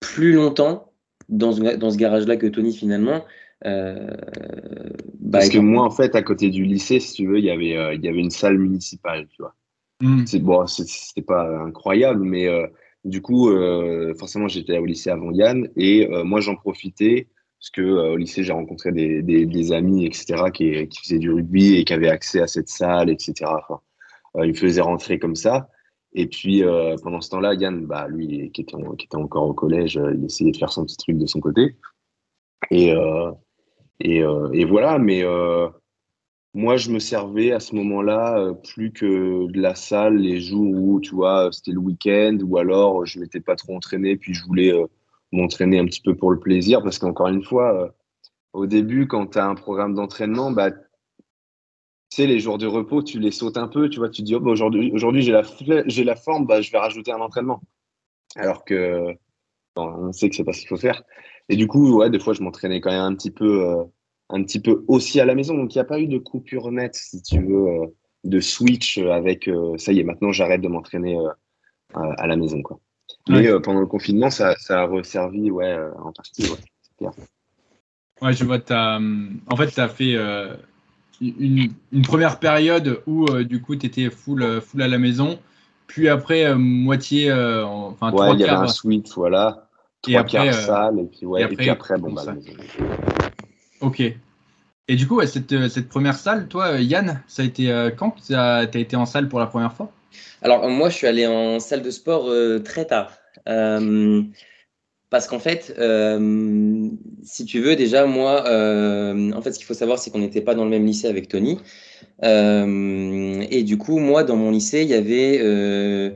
[0.00, 0.92] plus longtemps
[1.30, 3.24] dans ce, dans ce garage-là que Tony, finalement.
[3.64, 4.10] Euh,
[5.18, 7.50] bah, Parce que moi, en fait, à côté du lycée, si tu veux, il y
[7.50, 9.54] avait, euh, il y avait une salle municipale, tu vois.
[10.02, 12.66] hmm, C'est bon, c'était pas incroyable, mais euh,
[13.04, 17.70] du coup, euh, forcément, j'étais au lycée avant Yann et euh, moi, j'en profitais parce
[17.70, 21.92] que euh, au lycée, j'ai rencontré des, amis, etc., qui, faisaient du rugby et qui
[21.92, 23.50] avaient accès à cette salle, etc.
[24.36, 25.68] Ils me faisaient rentrer comme ça.
[26.14, 26.62] Et puis,
[27.02, 30.72] pendant ce temps-là, Yann, bah, lui, qui était, encore au collège, il essayait de faire
[30.72, 31.76] son petit truc de son côté.
[32.70, 32.94] Et,
[34.64, 35.22] voilà, mais
[36.54, 40.70] moi, je me servais à ce moment-là euh, plus que de la salle les jours
[40.74, 44.44] où, tu vois, c'était le week-end ou alors je m'étais pas trop entraîné puis je
[44.44, 44.86] voulais euh,
[45.32, 47.88] m'entraîner un petit peu pour le plaisir parce qu'encore une fois, euh,
[48.52, 50.78] au début, quand tu as un programme d'entraînement, bah, tu
[52.10, 54.40] sais, les jours de repos, tu les sautes un peu, tu vois, tu dis, oh,
[54.40, 55.42] bah, aujourd'hui, aujourd'hui j'ai la,
[55.86, 57.62] j'ai la forme, bah, je vais rajouter un entraînement.
[58.36, 59.14] Alors que,
[59.76, 61.02] on sait que c'est pas ce qu'il faut faire.
[61.48, 63.86] Et du coup, ouais, des fois, je m'entraînais quand même un petit peu
[64.32, 65.54] un petit peu aussi à la maison.
[65.54, 67.86] Donc, il n'y a pas eu de coupure nette, si tu veux, euh,
[68.24, 72.62] de switch avec euh, ça y est, maintenant j'arrête de m'entraîner euh, à la maison.
[72.62, 72.80] Quoi.
[73.28, 76.44] Mais pendant le confinement, ça, ça a resservi ouais, en partie.
[77.00, 77.08] Ouais,
[78.20, 80.16] ouais je vois, as, en fait, tu as fait
[81.20, 85.38] une, une, première période où du coup tu étais full, full à la maison,
[85.86, 89.68] puis après moitié, enfin ouais, il y avait un switch, voilà.
[90.00, 92.24] Trois et après, quarts salle, et puis, ouais, et, puis après, bon, bah,
[93.82, 94.00] Ok.
[94.88, 97.90] Et du coup, cette, euh, cette, première salle, toi, euh, Yann, ça a été euh,
[97.90, 99.92] quand tu as, été en salle pour la première fois?
[100.42, 102.30] Alors, moi, je suis allé en salle de sport
[102.64, 103.12] très tard.
[103.44, 105.74] parce qu'en fait,
[107.22, 110.54] si tu veux, déjà, moi, en fait, ce qu'il faut savoir, c'est qu'on n'était pas
[110.54, 111.58] dans le même lycée avec Tony.
[112.22, 116.14] et du coup, moi, dans mon lycée, il y avait.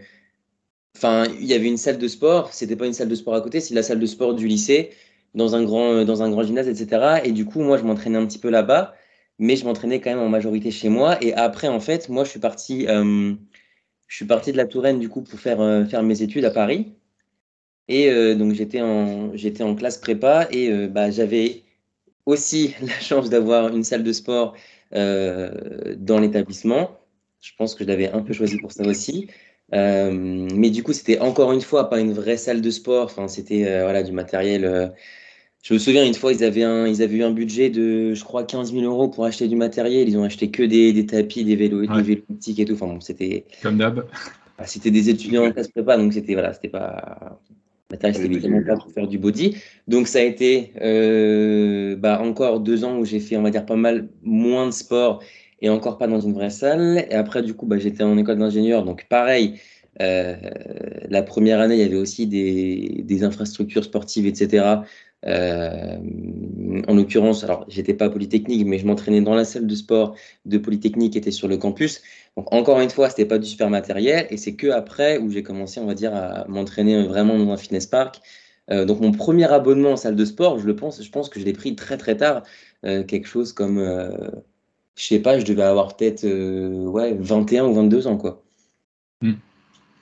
[0.97, 2.53] Enfin, il y avait une salle de sport.
[2.53, 4.91] C'était pas une salle de sport à côté, c'est la salle de sport du lycée
[5.37, 7.21] dans un grand, euh, dans un grand gymnase, etc.
[7.25, 8.95] Et du coup, moi, je m'entraînais un petit peu là-bas,
[9.39, 11.23] mais je m'entraînais quand même en majorité chez moi.
[11.23, 13.35] Et après, en fait, moi, je suis parti, euh,
[14.09, 16.51] je suis parti de la Touraine, du coup, pour faire, euh, faire mes études à
[16.51, 16.95] Paris.
[17.89, 21.63] Et donc, j'étais en, j'étais en classe prépa et bah, j'avais
[22.25, 24.57] aussi la chance d'avoir une salle de sport
[24.93, 26.99] dans l'établissement.
[27.41, 29.29] Je pense que je l'avais un peu choisi pour ça aussi.
[29.71, 33.05] mais du coup, c'était encore une fois pas une vraie salle de sport.
[33.05, 34.93] Enfin, c'était voilà du matériel
[35.67, 38.23] je me souviens, une fois, ils avaient, un, ils avaient eu un budget de, je
[38.23, 40.09] crois, 15 000 euros pour acheter du matériel.
[40.09, 42.75] Ils ont acheté que des, des tapis, des vélos, des vélos et tout.
[42.75, 43.47] Enfin, bon, c'était.
[43.63, 44.07] Comme d'hab.
[44.59, 47.39] Bah, c'était des étudiants en classe prépa, donc c'était voilà, c'était pas.
[47.91, 49.55] Matériel, c'était évidemment pas pour faire du body.
[49.87, 53.67] Donc, ça a été euh, bah, encore deux ans où j'ai fait, on va dire,
[53.67, 55.23] pas mal moins de sport
[55.61, 57.05] et encore pas dans une vraie salle.
[57.11, 58.83] Et après, du coup, bah, j'étais en école d'ingénieur.
[58.83, 59.61] Donc, pareil,
[60.01, 60.37] euh,
[61.11, 64.65] la première année, il y avait aussi des, des infrastructures sportives, etc.
[65.25, 65.97] Euh,
[66.87, 70.59] en l'occurrence, alors j'étais pas polytechnique, mais je m'entraînais dans la salle de sport de
[70.59, 72.03] polytechnique qui était sur le campus.
[72.37, 75.43] Donc encore une fois, c'était pas du super matériel, et c'est que après où j'ai
[75.43, 78.21] commencé, on va dire, à m'entraîner vraiment dans un fitness park.
[78.71, 81.41] Euh, donc mon premier abonnement en salle de sport, je le pense, je pense que
[81.41, 82.43] je l'ai pris très très tard,
[82.85, 83.79] euh, quelque chose comme,
[84.97, 88.43] je sais pas, je devais avoir peut-être ouais 21 ou 22 ans quoi.
[89.23, 89.35] Hmm.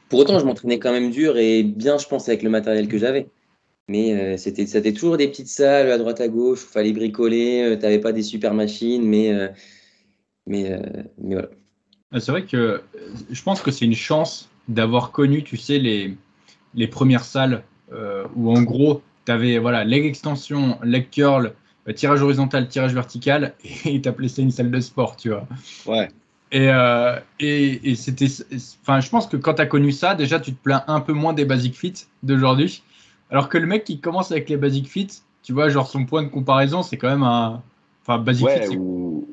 [0.09, 2.98] Pour autant, je m'entraînais quand même dur et bien, je pense, avec le matériel que
[2.98, 3.29] j'avais.
[3.88, 6.92] Mais euh, c'était, c'était toujours des petites salles à droite à gauche où il fallait
[6.92, 7.62] bricoler.
[7.62, 9.48] Euh, tu n'avais pas des super machines, mais, euh,
[10.46, 10.80] mais,
[11.18, 11.48] mais voilà.
[12.12, 12.80] Ah, c'est vrai que
[13.30, 16.16] je pense que c'est une chance d'avoir connu, tu sais, les,
[16.74, 17.62] les premières salles
[18.34, 21.52] où en gros, tu avais voilà, leg extension, leg curl,
[21.94, 25.46] tirage horizontal, tirage vertical, et tu appelais ça une salle de sport, tu vois.
[25.86, 26.08] Ouais.
[26.50, 26.70] Et,
[27.40, 28.26] et, et c'était.
[28.82, 31.12] Enfin, je pense que quand tu as connu ça, déjà, tu te plains un peu
[31.12, 32.82] moins des basic fit d'aujourd'hui.
[33.34, 35.08] Alors que le mec qui commence avec les basic fit,
[35.42, 37.64] tu vois, genre son point de comparaison, c'est quand même un.
[38.02, 38.76] Enfin, basic fit.
[38.76, 39.26] Ou,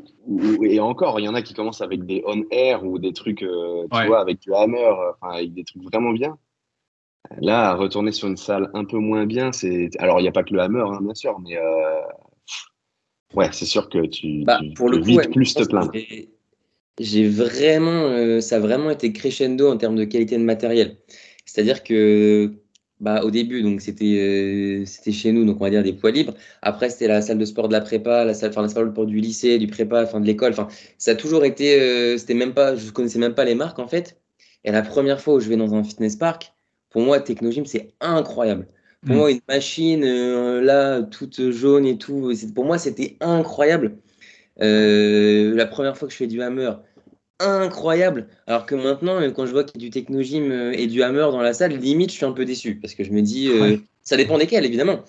[0.64, 3.84] et encore, il y en a qui commencent avec des on-air ou des trucs, euh,
[3.94, 4.90] tu vois, avec du hammer,
[5.22, 6.36] enfin, avec des trucs vraiment bien.
[7.42, 9.92] Là, retourner sur une salle un peu moins bien, c'est.
[10.00, 11.58] Alors, il n'y a pas que le hammer, hein, bien sûr, mais.
[11.58, 12.02] Euh...
[13.36, 15.92] Ouais, c'est sûr que tu, bah, pour le coup, plus te plaindre.
[17.00, 18.08] J'ai vraiment.
[18.08, 20.98] Euh, ça a vraiment été crescendo en termes de qualité de matériel.
[21.46, 22.52] C'est-à-dire que
[23.02, 26.12] bah, au début, donc c'était euh, c'était chez nous, donc on va dire des poids
[26.12, 26.36] libres.
[26.62, 28.92] Après, c'était la salle de sport de la prépa, la salle, enfin, la salle de
[28.92, 30.52] sport du lycée, du prépa, enfin de l'école.
[30.52, 30.68] Enfin,
[31.00, 33.88] ça a toujours été, euh, c'était même pas, je connaissais même pas les marques en
[33.88, 34.22] fait.
[34.64, 36.54] Et la première fois où je vais dans un fitness park,
[36.92, 38.68] pour moi, Technogym, c'est incroyable.
[39.04, 39.18] Pour mm.
[39.18, 43.98] moi, une machine euh, là, toute jaune et tout, pour moi, c'était incroyable.
[44.60, 46.72] la première fois que je fais du hammer,
[47.42, 48.28] incroyable.
[48.48, 51.04] Alors que maintenant, euh, quand je vois qu'il y a du technogym euh, et du
[51.04, 53.50] hammer dans la salle, limite, je suis un peu déçu parce que je me dis,
[53.50, 55.02] euh, ça dépend desquels, évidemment.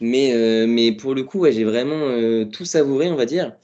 [0.00, 3.54] Mais, mais pour le coup, j'ai vraiment tout savouré, on va dire.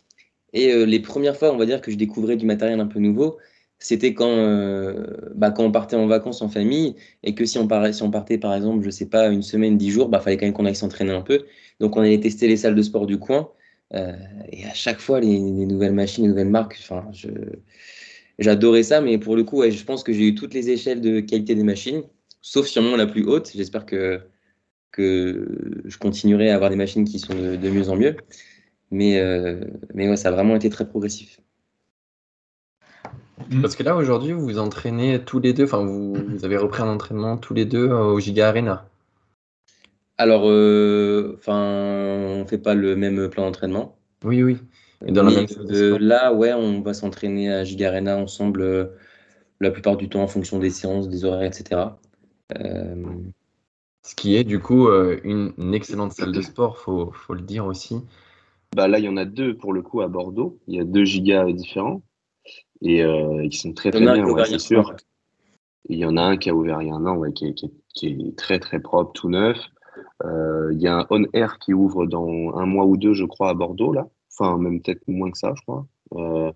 [0.53, 3.39] Et les premières fois, on va dire, que je découvrais du matériel un peu nouveau,
[3.79, 4.95] c'était quand,
[5.35, 8.11] bah, quand on partait en vacances en famille et que si on, parlait, si on
[8.11, 10.67] partait, par exemple, je sais pas, une semaine, dix jours, bah, fallait quand même qu'on
[10.67, 11.45] aille s'entraîner un peu.
[11.81, 13.51] Donc, on allait tester les salles de sport du coin.
[13.93, 17.29] et à chaque fois, les, les nouvelles machines, les nouvelles marques, enfin, je
[18.41, 21.21] J'adorais ça, mais pour le coup, je pense que j'ai eu toutes les échelles de
[21.21, 22.03] qualité des machines,
[22.41, 23.51] sauf sûrement la plus haute.
[23.55, 24.23] J'espère que,
[24.93, 28.17] que je continuerai à avoir des machines qui sont de, mieux en mieux.
[28.91, 29.61] Mais, euh,
[29.95, 31.39] mais ouais, ça a vraiment été très progressif.
[33.51, 33.61] Mm.
[33.61, 36.83] Parce que là, aujourd'hui, vous vous entraînez tous les deux, enfin, vous, vous avez repris
[36.83, 38.89] un entraînement tous les deux euh, au Giga Arena.
[40.17, 43.97] Alors, euh, enfin, on fait pas le même plan d'entraînement.
[44.25, 44.59] Oui, oui.
[45.07, 48.87] Et dans la même de là, ouais, on va s'entraîner à Giga Arena ensemble euh,
[49.61, 51.99] la plupart du temps en fonction des séances, des horaires, etc.
[52.59, 52.95] Euh,
[54.03, 57.43] Ce qui est du coup euh, une, une excellente salle de sport, faut, faut le
[57.43, 57.97] dire aussi.
[58.77, 60.59] Bah là, il y en a deux pour le coup à Bordeaux.
[60.69, 62.03] Il y a deux gigas différents
[62.83, 64.97] et euh, qui sont très très bien, ouais, c'est il y a sûr.
[65.89, 67.47] Il y en a un qui a ouvert il y a un an, ouais, qui,
[67.47, 69.59] est, qui est- qui est très très propre, tout neuf.
[70.25, 73.25] Euh, il y a un On Air qui ouvre dans un mois ou deux, je
[73.25, 74.09] crois, à Bordeaux là.
[74.41, 75.87] Enfin, même peut-être moins que ça, je crois.
[76.15, 76.51] Euh,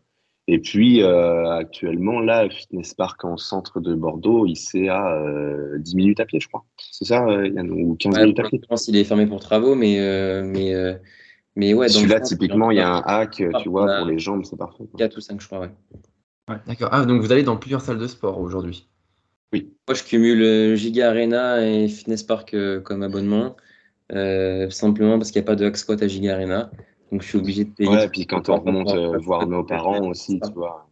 [0.46, 5.78] et puis euh, actuellement, là, Fitness Park en centre de Bordeaux, il c'est à euh,
[5.78, 6.64] 10 minutes à pied, je crois.
[6.78, 8.60] C'est ça, euh, Yann, ou 15 Ouais, minutes à pied?
[8.70, 10.94] l'instant, il est fermé pour travaux, mais, euh, mais, euh,
[11.56, 11.88] mais ouais.
[11.88, 14.84] Celui-là, typiquement, il y a un hack, tu vois, pour les jambes, c'est parfait.
[14.84, 14.98] quoi.
[14.98, 15.70] 4 ou 5, je crois, ouais.
[16.66, 16.88] D'accord.
[16.92, 18.86] Ah, donc vous allez dans plusieurs salles de sport aujourd'hui?
[19.52, 23.56] Moi, je cumule euh, Giga Arena et Fitness Park euh, comme abonnement,
[24.12, 26.70] euh, simplement parce qu'il n'y a pas de hack squat à Giga Arena.
[27.14, 27.88] Donc, je suis obligé de payer.
[27.90, 30.88] Ouais, et puis quand on remonte euh, voir nos parents aussi, tu vois,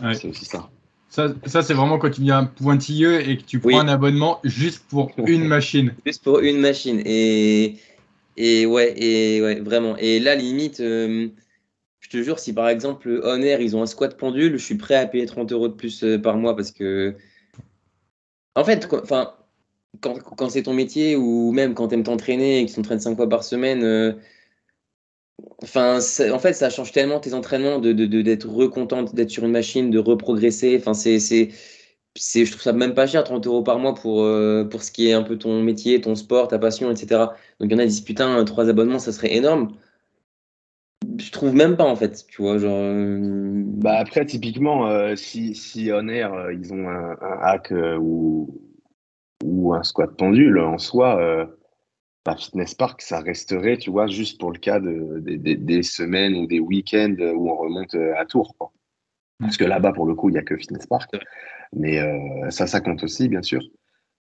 [0.00, 0.14] Ouais.
[0.14, 0.70] c'est aussi ça.
[1.08, 3.74] Ça, ça c'est vraiment quand tu viens pointilleux et que tu prends Oui.
[3.74, 5.92] un abonnement juste pour une machine.
[6.06, 7.02] Juste pour une machine.
[7.04, 7.78] Et,
[8.36, 9.96] et ouais, et ouais, vraiment.
[9.96, 11.26] Et là, limite, euh,
[11.98, 14.76] je te jure, si par exemple, On Air, ils ont un squat pendule, je suis
[14.76, 17.16] prêt à payer 30 euros de plus euh, par mois parce que.
[18.54, 19.34] En fait, quoi- enfin,
[20.00, 23.00] quand, quand c'est ton métier ou même quand tu aimes t'entraîner et que tu t'entraînes
[23.00, 24.12] 5 fois par semaine, euh,
[25.62, 25.98] enfin,
[26.32, 29.98] en fait, ça change tellement tes entraînements de, d'être recontent d'être sur une machine, de
[29.98, 30.76] reprogresser.
[30.78, 34.82] Enfin, c'est, je trouve ça même pas cher, 30 euros par mois pour, euh, pour
[34.82, 37.36] ce qui est un peu ton métier, ton sport, ta passion, etc.
[37.60, 39.72] Donc il y en a qui disent putain, trois abonnements, ça serait énorme.
[41.18, 42.76] Je trouve même pas en fait, tu vois, genre.
[42.78, 47.72] euh, Bah après, typiquement, euh, si, si On Air, euh, ils ont un, un hack
[47.72, 48.60] euh, ou,
[49.44, 51.48] ou un squat pendule, en soi,
[52.26, 56.46] bah, Fitness Park, ça resterait, tu vois, juste pour le cas de, des- semaines ou
[56.46, 58.54] des week-ends où on remonte euh, à Tours.
[58.58, 58.72] quoi.
[59.40, 61.10] Parce que là-bas, pour le coup, il n'y a que Fitness Park.
[61.74, 63.62] Mais euh, ça, ça compte aussi, bien sûr.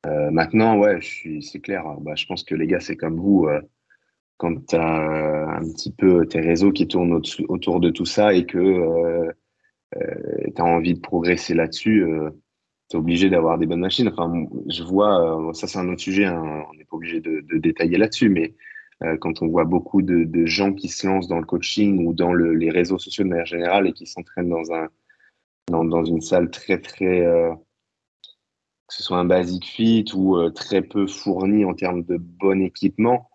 [0.07, 0.99] Euh, maintenant, ouais,
[1.41, 1.87] c'est clair.
[1.87, 3.47] hein, Bah, je pense que les gars, c'est comme vous.
[3.49, 3.61] euh,
[4.39, 8.35] quand tu as un petit peu tes réseaux qui tournent au- autour de tout ça
[8.35, 9.31] et que
[10.55, 12.05] tu as envie de progresser là-dessus,
[12.99, 14.09] obligé d'avoir des bonnes machines.
[14.09, 17.45] Enfin, je vois, euh, ça c'est un autre sujet, hein, on n'est pas obligé de,
[17.59, 18.55] détailler là-dessus, mais
[19.03, 22.33] euh, quand on voit beaucoup de, gens qui se lancent dans le coaching ou dans
[22.33, 24.89] le- les réseaux sociaux de manière générale et qui s'entraînent dans, un,
[25.69, 27.55] dans, dans une salle très, très, euh,
[28.89, 33.31] que ce soit un basic fit ou très peu fourni en termes de bon équipement,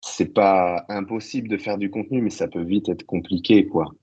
[0.00, 3.94] c'est pas impossible de faire du contenu, mais ça peut vite être compliqué, quoi.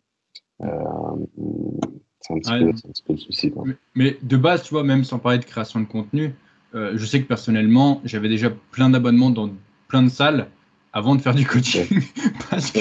[2.22, 2.60] C'est un, petit Ouais.
[2.72, 3.64] peu- c'est un petit peu le souci, quoi.
[3.66, 6.34] Mais- Mais de base, tu vois, même sans parler de création de contenu,
[6.76, 9.50] euh, je sais que personnellement, j'avais déjà plein d'abonnements dans
[9.88, 10.48] plein de salles
[10.92, 11.86] avant de faire du coaching
[12.50, 12.80] parce, que,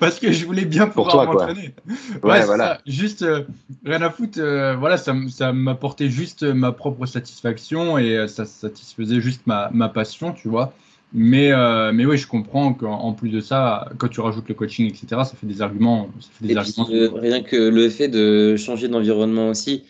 [0.00, 1.74] parce que je voulais bien pouvoir m'entraîner.
[2.22, 2.74] Ouais, c'est voilà.
[2.76, 2.80] ça.
[2.86, 3.44] Juste euh,
[3.84, 4.38] rien à foutre.
[4.40, 9.88] euh, voilà, ça, ça m'apportait juste ma propre satisfaction et ça satisfaisait juste ma, ma
[9.88, 10.72] passion, tu vois.
[11.12, 14.54] Mais, euh, mais oui, je comprends qu'en en plus de ça, quand tu rajoutes le
[14.54, 16.10] coaching, etc., ça fait des arguments.
[16.20, 16.88] Ça fait des Et puis, arguments.
[16.90, 19.84] euh, rien que le fait de changer d'environnement aussi.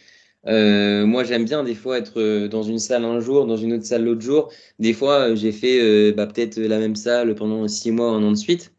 [0.47, 3.73] Euh, moi, j'aime bien des fois être euh, dans une salle un jour, dans une
[3.75, 4.53] autre salle l'autre jour.
[4.79, 8.31] Des fois, j'ai fait euh, bah, peut-être la même salle pendant six mois, un an
[8.31, 8.73] de suite.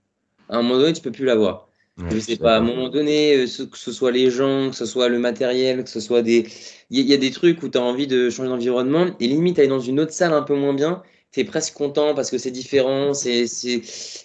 [0.50, 1.70] À un moment donné, tu peux plus la voir.
[1.98, 4.76] Ouais, Je sais pas, à un moment donné, ce- que ce soit les gens, que
[4.76, 6.48] ce soit le matériel, que ce soit des.
[6.90, 9.68] Il y, a des trucs où tu as envie de changer d'environnement et limite, aller
[9.68, 12.52] dans une autre salle un peu moins bien, tu es presque content parce que c'est
[12.52, 13.82] différent, c'est c'est-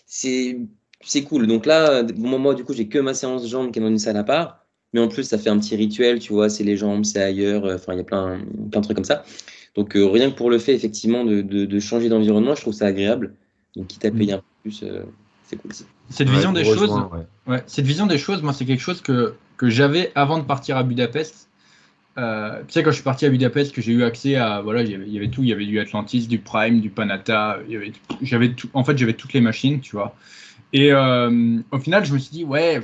[0.07, 0.59] c'est
[1.05, 1.47] c'est cool.
[1.47, 3.99] Donc là, bon, moi, du coup, j'ai que ma séance jambes qui est dans une
[3.99, 4.61] salle à part.
[4.95, 7.65] Mais en plus, ça fait un petit rituel, tu vois, c'est les jambes, c'est ailleurs,
[7.65, 9.25] euh, enfin, il y a plein, plein de trucs comme ça.
[9.75, 12.75] Donc, euh, rien que pour le fait, effectivement, de, de, de changer d'environnement, je trouve
[12.75, 13.35] ça agréable.
[13.75, 15.03] Donc, quitte à payer un peu plus, euh,
[15.49, 15.73] c'est cool.
[15.73, 15.85] ça.
[16.11, 16.91] Cette Ouais, vision des choses.
[17.47, 20.77] Ouais, cette vision des choses, moi, c'est quelque chose que, que j'avais avant de partir
[20.77, 21.49] à Budapest.
[22.19, 24.61] Euh, tu sais, quand je suis parti à Budapest, que j'ai eu accès à.
[24.61, 25.43] Voilà, il y avait- tout.
[25.43, 27.59] Il y avait du Atlantis, du Prime, du Panata.
[28.21, 28.55] J'avais.
[28.75, 30.15] En fait, j'avais toutes les machines, tu vois.
[30.73, 32.81] Et euh, au final, je me suis dit, ouais, il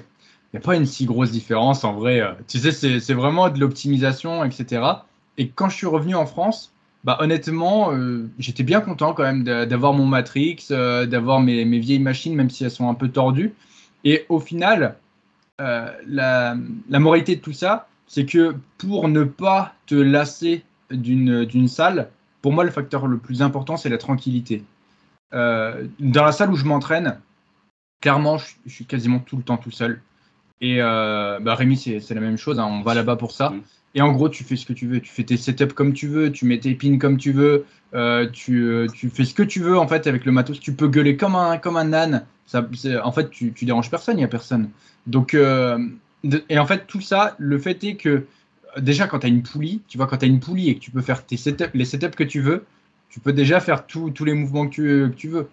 [0.55, 2.21] n'y a pas une si grosse différence en vrai.
[2.21, 5.05] euh, Tu sais, c'est vraiment de l'optimisation, etc.
[5.39, 6.73] Et quand je suis revenu en France,
[7.05, 7.93] bah, honnêtement,
[8.39, 12.51] j'étais bien content quand même d'a- d'avoir mon Matrix, d'avoir mes, mes vieilles machines, même
[12.51, 13.53] si elles sont un peu tordues.
[14.05, 14.97] Et au final,
[15.59, 16.55] la
[16.91, 22.09] moralité de tout ça, c'est que pour ne pas te lasser d'une salle,
[22.43, 24.65] pour moi, le facteur le plus important, c'est la tranquillité.
[25.35, 27.21] Euh, dans la salle où je m'entraîne,
[28.01, 30.01] clairement, je, je suis quasiment tout le temps tout seul.
[30.61, 32.59] Et euh, bah, Rémi, c'est la même chose.
[32.59, 32.67] Hein.
[32.67, 33.53] On va là-bas pour ça.
[33.95, 35.01] Et en gros, tu fais ce que tu veux.
[35.01, 36.33] Tu fais tes setups comme tu veux.
[36.33, 37.67] Tu mets tes pins comme tu veux.
[37.95, 40.61] Euh, tu, tu, fais ce que tu veux en fait avec le matos.
[40.61, 42.25] Tu peux gueuler comme un, comme un âne.
[42.47, 42.67] Ça,
[43.05, 44.17] en fait, tu, tu déranges personne.
[44.17, 44.71] Il n'y a personne.
[45.07, 45.37] Donc,
[46.25, 48.27] et en fait, tout ça, le fait est que
[48.79, 50.81] déjà, quand tu as une poulie, tu vois, quand tu as une poulie et que
[50.81, 51.37] tu peux faire tes
[51.75, 52.65] les setups que tu veux,
[53.09, 55.49] tu peux déjà faire tous les mouvements que tu, que tu veux.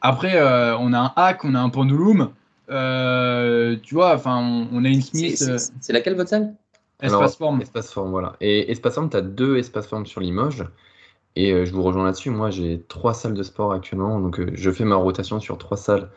[0.00, 2.30] Après, euh, on a un hack, on a un pendulum.
[2.70, 5.36] Euh, tu vois, enfin, on, on, a une Smith.
[5.36, 6.54] C'est euh, laquelle votre salle?
[7.02, 7.60] Espace Forme.
[7.62, 8.36] Espace Forme, voilà.
[8.40, 10.64] Et Espace Forme, tu as deux Espace Forme sur Limoges.
[11.36, 12.30] Et euh, je vous rejoins là-dessus.
[12.30, 14.20] Moi, j'ai trois salles de sport actuellement.
[14.20, 16.10] Donc, euh, je fais ma rotation sur trois salles.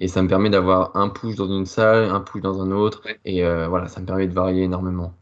[0.00, 3.02] Et ça me permet d'avoir un push dans une salle, un push dans un autre.
[3.04, 3.20] Ouais.
[3.26, 5.14] Et euh, voilà, ça me permet de varier énormément.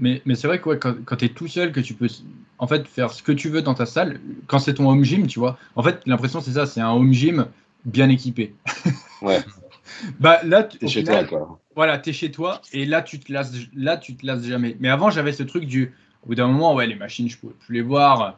[0.00, 2.08] Mais, mais c'est vrai que ouais, quand, quand tu es tout seul, que tu peux
[2.58, 5.26] en fait faire ce que tu veux dans ta salle, quand c'est ton home gym,
[5.26, 5.58] tu vois.
[5.76, 7.46] En fait, l'impression, c'est ça, c'est un home gym
[7.84, 8.54] bien équipé.
[9.22, 9.38] Ouais.
[10.18, 11.60] bah là, T'es chez final, toi, quoi.
[11.76, 14.76] Voilà, t'es chez toi et là, tu te lasses, là, tu te lasses jamais.
[14.80, 15.94] Mais avant, j'avais ce truc du,
[16.24, 18.36] au bout d'un moment, ouais, les machines, je pouvais plus les voir.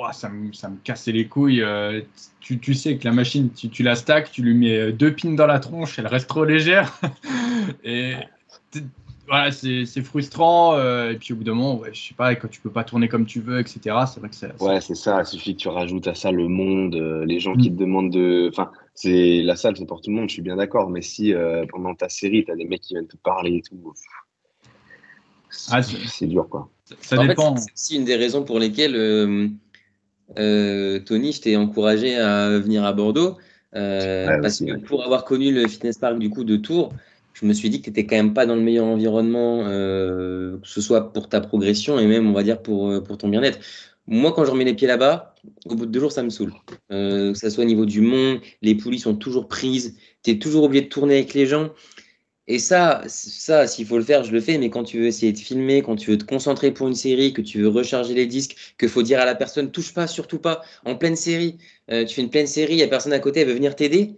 [0.00, 1.60] Oh, ça, me, ça me cassait les couilles.
[1.60, 2.00] Euh,
[2.38, 5.34] tu, tu, sais que la machine, tu, tu la stacks, tu lui mets deux pins
[5.34, 6.96] dans la tronche, elle reste trop légère.
[7.84, 8.14] et
[9.28, 10.74] voilà, c'est frustrant.
[10.74, 12.84] Euh, et puis au bout d'un moment, ouais, je sais pas, quand tu peux pas
[12.84, 13.80] tourner comme tu veux, etc.
[14.06, 14.62] C'est vrai que c'est.
[14.62, 15.20] Ouais, c'est ça.
[15.20, 17.58] Il suffit que tu rajoutes à ça le monde, euh, les gens mmh.
[17.58, 18.48] qui te demandent de.
[18.50, 20.28] Enfin, c'est la salle, c'est pour tout le monde.
[20.28, 20.88] Je suis bien d'accord.
[20.88, 23.62] Mais si euh, pendant ta série, tu as des mecs qui viennent te parler et
[23.62, 23.92] tout,
[25.70, 26.68] ah, c'est dur, quoi.
[26.84, 27.56] Ça, ça en dépend.
[27.56, 28.94] C'est aussi une des raisons pour lesquelles
[30.36, 33.36] Tony, je t'ai encouragé à venir à Bordeaux.
[33.74, 36.92] Ouais, parce que pour avoir connu le fitness park du coup de Tours,
[37.40, 40.58] je me suis dit que tu n'étais quand même pas dans le meilleur environnement, euh,
[40.58, 43.28] que ce soit pour ta progression et même, on va dire, pour, euh, pour ton
[43.28, 43.60] bien-être.
[44.08, 45.34] Moi, quand je remets les pieds là-bas,
[45.66, 46.52] au bout de deux jours, ça me saoule.
[46.90, 50.38] Euh, que ce soit au niveau du monde, les poulies sont toujours prises, tu es
[50.38, 51.70] toujours obligé de tourner avec les gens.
[52.48, 55.32] Et ça, ça s'il faut le faire, je le fais, mais quand tu veux essayer
[55.32, 58.26] de filmer, quand tu veux te concentrer pour une série, que tu veux recharger les
[58.26, 61.58] disques, qu'il faut dire à la personne, touche pas, surtout pas, en pleine série,
[61.90, 63.76] euh, tu fais une pleine série, il n'y a personne à côté, elle veut venir
[63.76, 64.16] t'aider,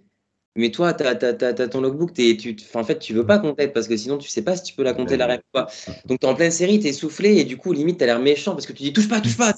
[0.57, 3.89] mais toi, tu as, ton logbook, tu, en fait, tu veux pas qu'on t'aide parce
[3.89, 5.69] que sinon, tu sais pas si tu peux la compter la règle ou pas.
[6.07, 8.07] Donc, tu es en pleine série, tu es soufflé et du coup, limite, tu as
[8.07, 9.55] l'air méchant parce que tu dis touche pas, touche pas.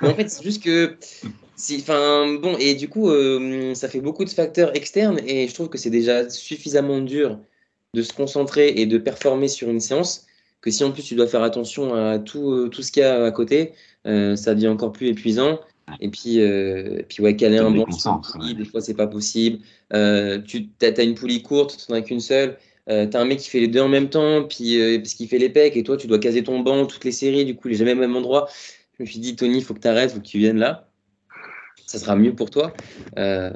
[0.00, 0.96] Mais en fait, c'est juste que.
[1.78, 5.68] Enfin, bon, et du coup, euh, ça fait beaucoup de facteurs externes et je trouve
[5.68, 7.38] que c'est déjà suffisamment dur
[7.94, 10.26] de se concentrer et de performer sur une séance
[10.60, 13.04] que si en plus tu dois faire attention à tout, euh, tout ce qu'il y
[13.04, 13.72] a à côté,
[14.06, 15.58] euh, ça devient encore plus épuisant.
[16.00, 19.58] Et puis, euh, et puis ouais, caler un une poulie, des fois, c'est pas possible.
[19.92, 22.56] Euh, tu as, une poulie courte, tu n'en as qu'une seule.
[22.88, 25.14] Euh, tu as un mec qui fait les deux en même temps, puis euh, parce
[25.14, 27.54] qu'il fait les pecs, et toi, tu dois caser ton banc, toutes les séries, du
[27.54, 28.48] coup, il est jamais au même endroit.
[28.98, 30.58] Je me suis dit, Tony, il faut que tu arrêtes, il faut que tu viennes
[30.58, 30.88] là.
[31.86, 32.72] Ça sera mieux pour toi.
[33.18, 33.52] Euh,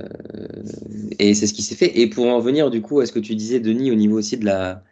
[1.19, 1.99] et c'est ce qui s'est fait.
[1.99, 4.37] Et pour en venir, du coup, à ce que tu disais, Denis, au niveau aussi
[4.37, 4.83] de la,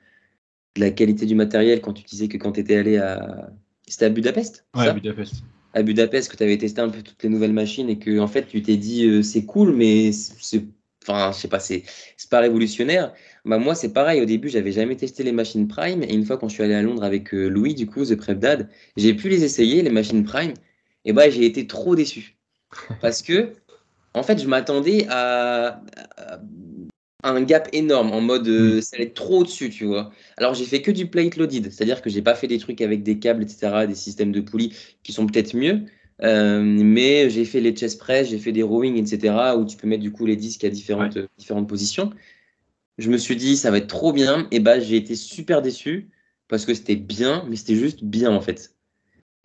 [0.77, 3.51] de la qualité du matériel, quand tu disais que quand tu étais allé à.
[3.87, 7.23] C'était à Budapest Ouais, à Budapest à Budapest que tu avais testé un peu toutes
[7.23, 10.65] les nouvelles machines et que en fait tu t'es dit euh, c'est cool mais c'est
[11.03, 11.83] enfin je sais pas c'est
[12.17, 13.13] c'est pas révolutionnaire
[13.45, 16.39] bah moi c'est pareil au début j'avais jamais testé les machines Prime et une fois
[16.39, 19.15] quand je suis allé à Londres avec euh, Louis du coup The Prep Dad j'ai
[19.15, 20.55] pu les essayer les machines Prime
[21.05, 22.34] et bah j'ai été trop déçu
[23.01, 23.53] parce que
[24.15, 25.83] en fait je m'attendais à,
[26.17, 30.13] à un gap énorme en mode euh, ça allait être trop au-dessus, tu vois.
[30.37, 33.03] Alors j'ai fait que du plate loaded, c'est-à-dire que j'ai pas fait des trucs avec
[33.03, 35.83] des câbles, etc., des systèmes de poulies qui sont peut-être mieux,
[36.23, 39.87] euh, mais j'ai fait les chest press, j'ai fait des rowing, etc., où tu peux
[39.89, 41.27] mettre du coup les disques à différentes, Ouais.
[41.39, 42.11] différentes positions.
[42.99, 46.11] Je me suis dit ça va être trop bien, et bah j'ai été super déçu
[46.49, 48.74] parce que c'était bien, mais c'était juste bien en fait.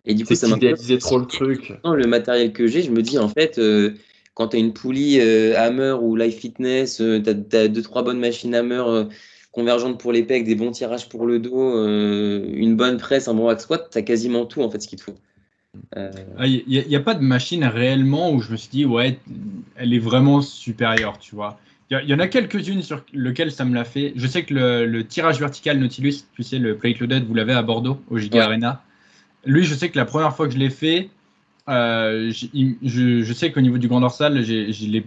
[0.06, 1.74] Et du coup ça m'a idéalisé trop le truc.
[1.84, 3.94] le matériel que j'ai, je me dis en fait, euh,
[4.34, 8.18] quand tu as une poulie euh, Hammer ou Life Fitness, tu as, deux, trois bonnes
[8.18, 9.04] machines Hammer euh,
[9.52, 13.34] convergentes pour les pecs, des bons tirages pour le dos, euh, une bonne presse, un
[13.34, 15.16] bon back squat, tu as quasiment tout en fait ce qu'il te faut.
[15.96, 16.10] Euh,
[16.44, 19.18] Il n'y a, a, pas de machine réellement où je me suis dit, ouais,
[19.76, 21.58] elle est vraiment supérieure, tu vois.
[21.90, 24.12] Il y, y, en a quelques-unes sur lesquelles ça me l'a fait.
[24.14, 27.52] Je sais que le, le, tirage vertical Nautilus, tu sais, le plate loaded, vous l'avez
[27.52, 28.44] à Bordeaux, au Giga ouais.
[28.44, 28.82] Arena.
[29.44, 31.08] Lui, je sais que la première fois que je l'ai fait,
[31.68, 32.46] euh, je,
[32.82, 35.04] je, je, sais qu'au niveau du grand dorsal, j ai, j ai,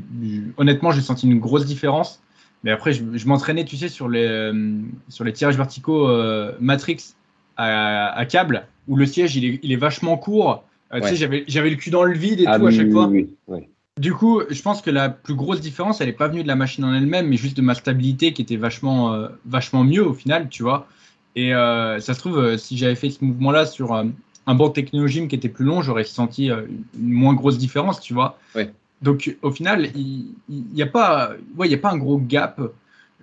[0.57, 2.21] honnêtement, j'ai senti une grosse différence.
[2.63, 4.79] Mais après, je, je m'entraînais, tu sais, sur les, euh,
[5.09, 7.15] sur les tirages verticaux euh, Matrix
[7.57, 10.63] à, à, câble, où le siège, il est, il est vachement court.
[10.91, 11.01] Ouais.
[11.01, 13.07] Tu sais, j'avais le cul dans le vide et ah, tout oui, à chaque fois.
[13.07, 13.67] Oui, oui.
[13.99, 16.55] Du coup, je pense que la plus grosse différence, elle n'est pas venue de la
[16.55, 20.49] machine en elle-même, mais juste de ma stabilité qui était vachement, vachement mieux au final,
[20.49, 20.87] tu vois.
[21.35, 25.35] Et euh, ça se trouve, si j'avais fait ce mouvement-là sur un banc technologime qui
[25.35, 26.63] était plus long, j'aurais senti euh,
[26.99, 28.37] une moins grosse différence, tu vois.
[28.55, 28.71] Ouais.
[29.01, 32.61] Donc au final, il n'y a, pas, ouais, y a pas un gros gap.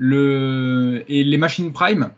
[0.00, 2.10] le et les machines prime.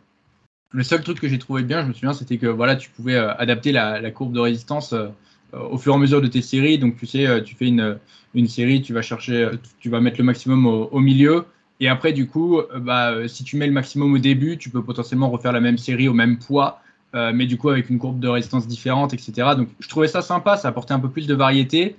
[0.70, 3.16] Le seul truc que j'ai trouvé bien, je me souviens, c'était que voilà, tu pouvais
[3.16, 5.08] euh, adapter la, la courbe de résistance euh,
[5.52, 6.78] au fur et à mesure de tes séries.
[6.78, 7.98] Donc tu sais, euh, tu fais une,
[8.34, 11.44] une série, tu vas chercher, tu vas mettre le maximum au, au milieu.
[11.82, 14.70] Et après, du coup, euh, bah, euh, si tu mets le maximum au début, tu
[14.70, 16.80] peux potentiellement refaire la même série au même poids,
[17.16, 19.32] euh, mais du coup avec une courbe de résistance différente, etc.
[19.56, 21.96] Donc je trouvais ça sympa, ça apportait un peu plus de variété.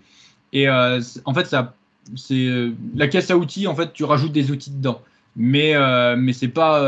[0.53, 1.75] Et euh, en fait, ça,
[2.15, 2.47] c'est
[2.95, 3.67] la caisse à outils.
[3.67, 5.01] En fait, tu rajoutes des outils dedans,
[5.35, 6.79] mais euh, mais c'est pas,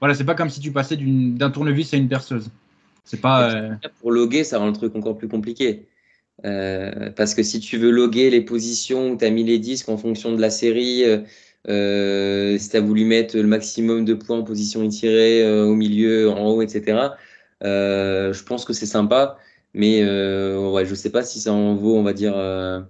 [0.00, 2.50] voilà, c'est pas comme si tu passais d'un tournevis à une perceuse.
[3.04, 3.78] C'est pas.
[4.00, 5.86] Pour loguer, ça rend le truc encore plus compliqué.
[6.42, 9.96] Parce que si tu veux loguer les positions où tu as mis les disques en
[9.96, 11.04] fonction de la série,
[12.58, 16.30] si tu as voulu mettre le maximum de points en position étirée, euh, au milieu,
[16.30, 17.16] en haut, etc.,
[17.64, 19.38] euh, je pense que c'est sympa.
[19.74, 22.80] Mais euh, ouais, je sais pas si ça en vaut, on va dire, euh,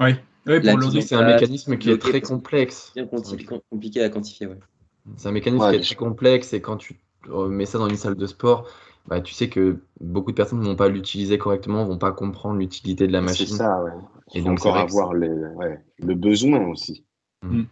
[0.00, 0.14] oui,
[0.46, 0.92] oui, pour.
[1.02, 2.92] C'est un mécanisme qui est très complexe.
[2.94, 4.46] bien compliqué à quantifier.
[4.46, 4.58] Ouais.
[5.16, 7.88] C'est un mécanisme Ouais, qui est très complexe et quand tu euh, mets ça dans
[7.88, 8.68] une salle de sport,
[9.06, 12.58] bah, tu sais que beaucoup de personnes ne vont pas l'utiliser correctement, vont pas comprendre
[12.58, 13.56] l'utilité de la C'est machine.
[13.56, 13.92] ça, ouais.
[14.34, 17.04] Et Il faut donc, c'est encore avoir les, ouais, le besoin aussi.
[17.42, 17.62] Mm.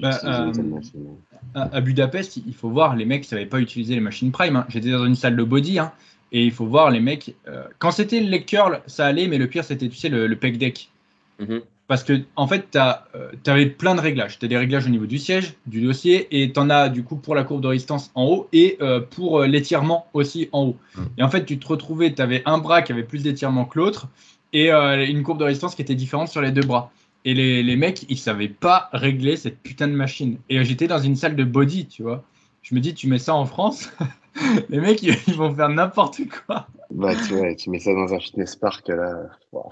[0.00, 1.06] Bah, une telle euh, machine.
[1.54, 4.56] à, Budapest, il faut voir, les mecs ne savaient pas utiliser les machines Prime.
[4.56, 4.66] hein.
[4.68, 5.92] J'étais dans une salle de body hein,
[6.32, 7.36] et il faut voir les mecs.
[7.46, 10.26] euh, quand c'était le leg curl, ça allait, mais le pire, c'était, tu sais, le,
[10.26, 10.90] le pec deck.
[11.38, 11.60] Mhm.
[11.88, 14.38] Parce que, en fait, tu avais plein de réglages.
[14.38, 17.04] Tu as des réglages au niveau du siège, du dossier, et tu en as du
[17.04, 20.62] coup pour la courbe de résistance en haut et euh, pour euh, l'étirement aussi en
[20.68, 20.76] haut.
[20.94, 21.02] Mm.
[21.18, 23.78] Et en fait, tu te retrouvais, tu avais un bras qui avait plus d'étirement que
[23.78, 24.08] l'autre
[24.54, 26.90] et euh, une courbe de résistance qui était différente sur les deux bras.
[27.24, 30.38] Et les, les mecs, ils savaient pas régler cette putain de machine.
[30.48, 32.24] Et j'étais dans une salle de body, tu vois.
[32.62, 33.92] Je me dis, tu mets ça en France,
[34.68, 36.66] les mecs, ils, ils vont faire n'importe quoi.
[36.90, 39.28] Bah, tu, ouais, tu mets ça dans un fitness park, là.
[39.52, 39.70] wow.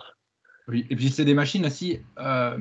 [0.68, 2.56] Oui, et puis c'est des machines aussi, euh,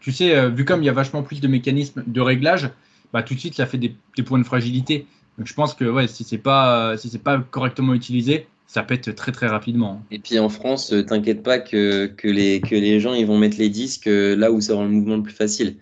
[0.00, 2.70] tu sais, euh, vu comme il y a vachement plus de mécanismes de réglage,
[3.12, 5.06] bah, tout de suite ça fait des, des points de fragilité.
[5.36, 9.14] Donc je pense que ouais, si c'est pas, si c'est pas correctement utilisé, ça pète
[9.14, 10.02] très très rapidement.
[10.10, 13.38] Et puis en France, euh, t'inquiète pas que, que, les, que les gens ils vont
[13.38, 15.78] mettre les disques euh, là où ça rend le mouvement le plus facile.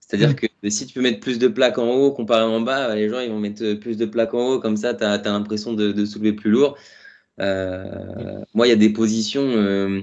[0.00, 0.34] C'est-à-dire Mm.
[0.34, 3.18] que si tu peux mettre plus de plaques en haut comparé en bas, les gens
[3.20, 5.90] ils vont mettre euh, plus de plaques en haut, comme ça tu as, l'impression de,
[5.92, 6.76] de soulever plus lourd.
[7.40, 10.02] Euh, moi, il y a des positions euh,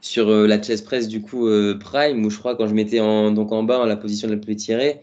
[0.00, 3.00] sur euh, la chest press du coup euh, prime où je crois quand je mettais
[3.00, 5.00] en, donc en bas en la position la plus étirée,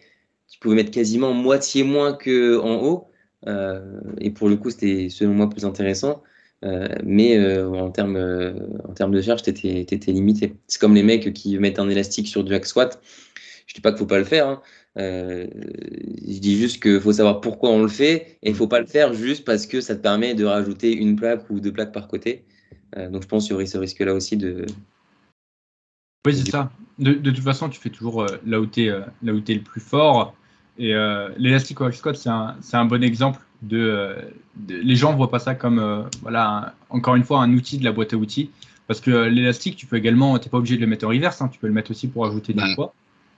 [0.47, 3.09] tu pouvais mettre quasiment moitié moins que en haut.
[3.47, 6.23] Euh, et pour le coup, c'était selon moi plus intéressant.
[6.63, 8.53] Euh, mais euh, en termes euh,
[8.87, 10.55] en termes de charge, t'étais étais limité.
[10.67, 13.01] C'est comme les mecs qui mettent un élastique sur du hack squat.
[13.67, 14.47] Je dis pas qu'il faut pas le faire.
[14.47, 14.61] Hein.
[14.97, 18.85] Je dis juste qu'il faut savoir pourquoi on le fait et il faut pas le
[18.85, 22.07] faire juste parce que ça te permet de rajouter une plaque ou deux plaques par
[22.07, 22.45] côté.
[22.95, 24.65] Donc je pense qu'il y aurait ce risque-là aussi de.
[26.25, 26.71] Oui, c'est ça.
[26.97, 28.93] De, toute façon, tu fais toujours là où tu es,
[29.43, 30.33] t'es le plus fort.
[30.77, 34.15] Et euh, l'élastique squat, c'est un bon exemple de, euh,
[34.55, 37.51] de- Les gens ne voient pas ça comme, euh, voilà, un- encore une fois, un
[37.53, 38.49] outil de la boîte à outils.
[38.87, 41.09] Parce que euh, l'élastique, tu peux également, tu n'es pas obligé de le mettre en
[41.09, 42.75] reverse, hein, tu peux le mettre aussi pour ajouter du Ouais.
[42.75, 42.93] poids.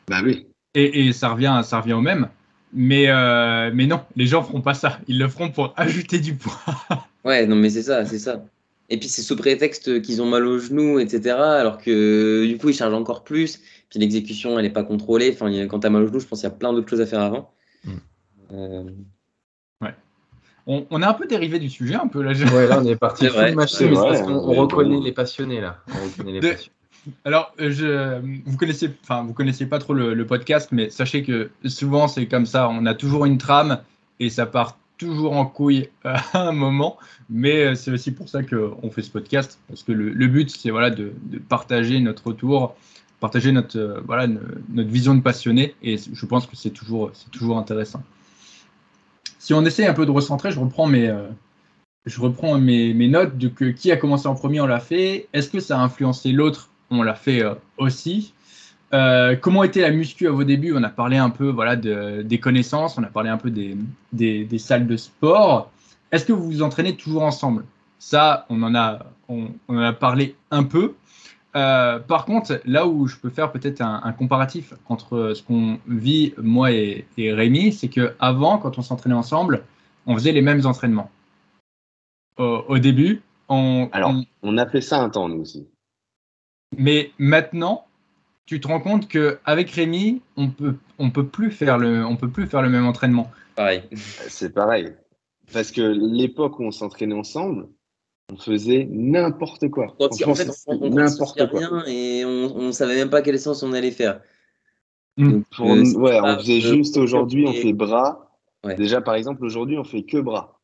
[0.10, 0.46] Bah oui.
[0.76, 2.28] Et, et ça, revient, ça revient au même.
[2.74, 5.00] Mais, euh, mais non, les gens feront pas ça.
[5.08, 6.60] Ils le feront pour ajouter du poids.
[7.26, 8.46] Ouais, non, mais c'est ça, c'est ça.
[8.90, 11.36] Et puis c'est sous prétexte qu'ils ont mal au genou, etc.
[11.36, 13.60] Alors que du coup, ils chargent encore plus.
[13.90, 15.32] Puis l'exécution, elle n'est pas contrôlée.
[15.34, 17.02] Enfin, quand tu as mal au genou, je pense qu'il y a plein d'autres choses
[17.02, 17.52] à faire avant.
[17.84, 18.92] Mm.
[20.68, 22.34] On, on a un peu dérivé du sujet, un peu là.
[22.34, 25.02] je- Ouais, là on est parti full vrai, parce qu'on on reconnaît bon.
[25.04, 25.78] les passionnés là.
[25.90, 26.72] On reconnaît les De- passionnés.
[27.24, 31.24] Alors, euh, je, vous connaissez, enfin, vous connaissez pas trop le, le podcast, mais sachez
[31.24, 32.68] que souvent c'est comme ça.
[32.70, 33.80] On a toujours une trame
[34.20, 36.98] et ça part toujours en couille à un moment.
[37.30, 40.50] Mais euh, c'est aussi pour ça qu'on fait ce podcast, parce que le, le but
[40.50, 42.76] c'est voilà de, de partager notre retour,
[43.22, 44.42] partager notre euh, voilà no-
[44.74, 45.76] notre vision de passionné.
[45.84, 48.04] Et je pense que c'est toujours c'est toujours intéressant.
[49.48, 51.30] Si on essaie un peu de recentrer, je reprends mes euh,
[52.06, 55.30] je reprends mes, mes notes de que, qui a commencé en premier, on l'a fait.
[55.32, 56.70] Est-ce que ça a influencé l'autre?
[56.90, 58.34] On l'a fait euh, aussi.
[58.94, 60.74] Euh, comment était la muscu à vos débuts?
[60.76, 63.78] On a parlé un peu voilà, de- des connaissances, on a parlé un peu des,
[64.12, 65.72] des- salles de sport.
[66.12, 67.64] Est-ce que vous vous entraînez toujours ensemble?
[68.00, 70.94] Ça, on en, a, on en a parlé un peu.
[71.58, 75.80] Euh, par contre, là où je peux faire peut-être un, un comparatif entre ce qu'on
[75.88, 79.64] vit, moi et, et Rémi, c'est qu'avant, quand on s'entraînait ensemble,
[80.06, 81.10] on faisait les mêmes entraînements.
[82.38, 84.12] Au, au début, on, Alors.
[84.12, 85.68] on- On a fait ça un temps, nous aussi.
[86.78, 87.86] mais maintenant,
[88.46, 92.16] tu te rends compte que avec Rémi, on peut, on peut plus faire le, on
[92.18, 93.32] peut plus faire le même entraînement.
[93.56, 93.84] pareil.
[93.94, 94.94] C'est pareil.
[95.54, 97.68] Parce que l'époque où on s'entraînait ensemble,
[98.32, 99.96] on faisait n'importe quoi.
[99.98, 101.60] Quand- en fait, on, n'importe quoi.
[101.60, 104.22] rien et on ne savait même pas quel sens on allait faire.
[105.18, 105.32] Mm.
[105.32, 108.32] Donc, Pour- euh, ouais, on faisait juste aujourd'hui, on fait bras.
[108.64, 108.76] Ouais.
[108.76, 110.60] Déjà, par exemple, aujourd'hui, on fait que bras.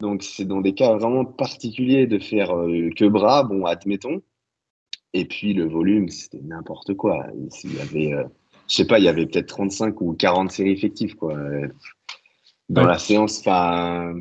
[0.00, 4.20] Donc, c'est dans des cas vraiment particuliers de faire euh, que bras, bon, admettons.
[5.14, 7.26] Et puis, le volume, c'était n'importe quoi.
[7.64, 8.24] Il y avait, euh,
[8.68, 11.34] je sais pas, il y avait peut-être 35 ou 40 séries effectives, quoi.
[12.68, 12.88] Dans Ouais.
[12.88, 14.14] la séance, enfin.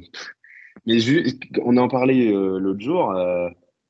[0.88, 3.12] On en parlait euh, l'autre jour.
[3.12, 3.50] euh,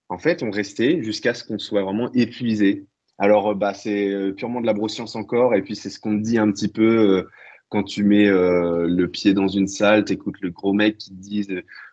[0.09, 2.85] en fait, on restait jusqu'à ce qu'on soit vraiment épuisé.
[3.17, 5.55] Alors, euh, bah, c'est euh, purement de la broscience encore.
[5.55, 7.25] Et puis, c'est ce qu'on dit un petit peu
[7.69, 11.47] quand tu mets le pied dans une salle, t'écoutes le gros mec qui te dit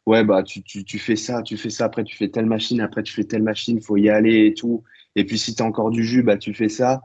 [0.07, 2.81] Ouais, bah, tu, tu, tu fais ça, tu fais ça, après, tu fais telle machine,
[2.81, 4.83] après, tu fais telle machine, faut y aller et tout.
[5.15, 7.03] Et puis, si t'as encore du jus, bah, tu fais ça.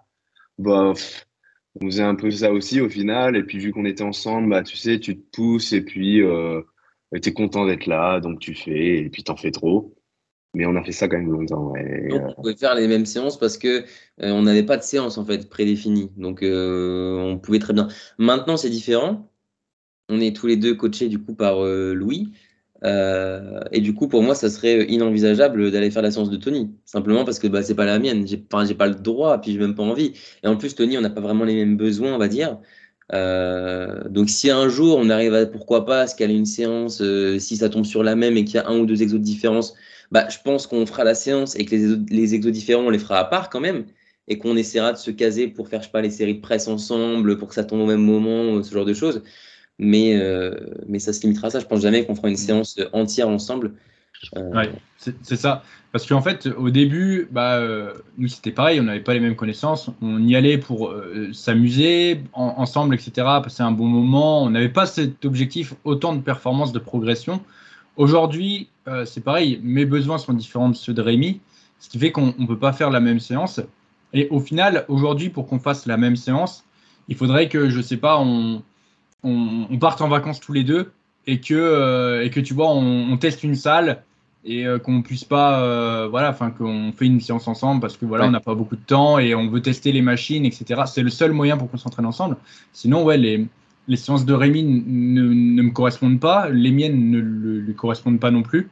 [0.57, 0.93] Bah,
[1.81, 3.35] on faisait un peu ça aussi au final.
[3.35, 6.21] Et puis, vu qu'on était ensemble, bah, tu sais, tu te pousses et puis
[7.21, 9.93] t'es content d'être là, donc tu fais, et puis t'en fais trop.
[10.55, 11.75] Mais on a fait ça quand même longtemps.
[11.75, 14.77] Et, Donc, euh, on pouvait faire les mêmes séances parce que euh, on n'avait pas
[14.77, 16.11] de séance en fait prédéfinie.
[16.15, 17.87] Donc, euh, on pouvait très bien.
[18.19, 19.31] Maintenant, c'est différent.
[20.09, 22.33] On est tous les deux coachés du coup par euh, Louis.
[23.71, 26.75] Et du coup, pour moi, ça serait inenvisageable d'aller faire la séance de Tony.
[26.85, 28.27] Simplement parce que bah, c'est pas la mienne.
[28.27, 30.13] J'ai enfin, j'ai pas le droit, puis j'ai même pas envie.
[30.43, 32.59] Et en plus, Tony, on n'a pas vraiment les mêmes besoins, on va dire.
[33.11, 37.01] Euh, donc, si un jour on arrive à pourquoi pas à se caler une séance,
[37.01, 39.19] euh, si ça tombe sur la même et qu'il y a un ou deux exos
[39.19, 39.73] de différence,
[40.11, 42.89] bah, je pense qu'on fera la séance et que les, exos- les exos différents, on
[42.89, 43.85] les fera à part quand même.
[44.29, 46.67] Et qu'on essaiera de se caser pour faire, je sais pas, les séries de presse
[46.69, 49.21] ensemble, pour que ça tombe au même moment, euh, ce genre de choses.
[49.79, 50.55] Mais, euh,
[50.87, 51.59] mais ça se limitera à ça.
[51.59, 53.75] Je pense jamais qu'on fera une séance entière ensemble.
[54.35, 55.63] Ouais, c'est ça.
[55.93, 59.35] Parce qu'en fait, au début, bah, euh, nous, c'était pareil, on n'avait pas les mêmes
[59.35, 59.91] connaissances.
[60.01, 63.11] On y allait pour euh, s'amuser en- ensemble, etc.,
[63.43, 64.41] passer un bon moment.
[64.43, 67.41] On n'avait pas cet objectif, autant de performance, de progression.
[67.95, 71.41] Aujourd'hui, euh, c'est pareil, mes besoins sont différents de ceux de Rémi,
[71.79, 73.61] ce qui fait qu'on ne peut pas faire la même séance.
[74.13, 76.63] Et au final, aujourd'hui, pour qu'on fasse la même séance,
[77.07, 78.63] il faudrait que, je sais pas, on,
[79.79, 80.91] parte en vacances tous les deux
[81.27, 84.03] et que, et que tu vois, on teste une salle
[84.45, 88.05] et euh, qu'on puisse pas, euh, voilà, enfin qu'on fait une séance ensemble parce que
[88.05, 88.29] voilà, Ouais.
[88.29, 90.81] on n'a pas beaucoup de temps et on veut tester les machines, etc.
[90.85, 92.37] C'est le seul moyen pour qu'on s'entraîne ensemble.
[92.73, 93.47] Sinon, ouais, les,
[93.87, 98.31] les séances de Rémi ne, ne me correspondent pas, les miennes ne lui correspondent pas
[98.31, 98.69] non plus.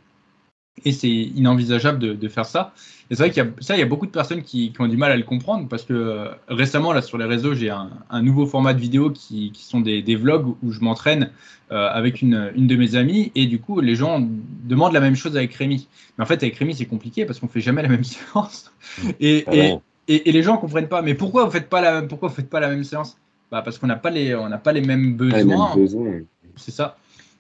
[0.86, 2.74] Et c'est inenvisageable de, de faire ça.
[3.10, 4.82] Et c'est vrai qu'il y a ça, il y a beaucoup de personnes qui, qui
[4.82, 7.70] ont du mal à le comprendre parce que euh, récemment, là, sur les réseaux, j'ai
[7.70, 11.30] un, un nouveau format de vidéo qui, qui sont des, des vlogs où je m'entraîne
[11.72, 14.26] euh, avec une, une de mes amies et du coup, les gens
[14.64, 15.88] demandent la même chose avec Rémi.
[16.18, 18.72] Mais en fait, avec Rémi, c'est compliqué parce qu'on fait jamais la même séance.
[19.20, 21.02] Et, Ah et, et, et les gens comprennent pas.
[21.02, 23.18] Mais pourquoi vous faites pas la, pourquoi vous faites pas la même séance?
[23.52, 25.74] Bah, Parce qu'on n'a pas, les- on n'a pas les mêmes les mêmes besoins.
[25.74, 26.22] besoins.
[26.56, 26.98] C'est ça.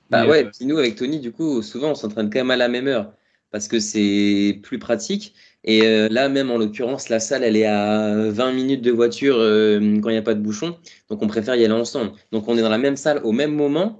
[0.09, 2.51] Bah Et, ouais, euh, puis nous avec Tony, du coup, souvent on s'entraîne quand même
[2.51, 3.13] à la même heure
[3.51, 5.33] parce que c'est plus pratique.
[5.63, 9.35] Et euh, là, même en l'occurrence, la salle, elle est à 20 minutes de voiture
[9.37, 10.75] euh, quand il n'y a pas de bouchon.
[11.09, 12.13] Donc on préfère y aller ensemble.
[12.31, 13.99] Donc on est dans la même salle au même moment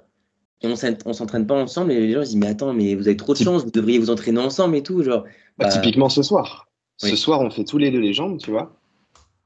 [0.62, 1.92] et on s'en- on s'entraîne pas ensemble.
[1.92, 4.00] Et les gens ils disent, mais attends, mais vous avez trop de chance, vous devriez
[4.00, 5.04] vous entraîner ensemble et tout.
[5.04, 5.24] Genre,
[5.58, 6.68] Bah, Bah, typiquement ce soir.
[7.04, 7.10] oui.
[7.12, 8.78] Ce soir, on fait tous les deux les jambes, tu vois.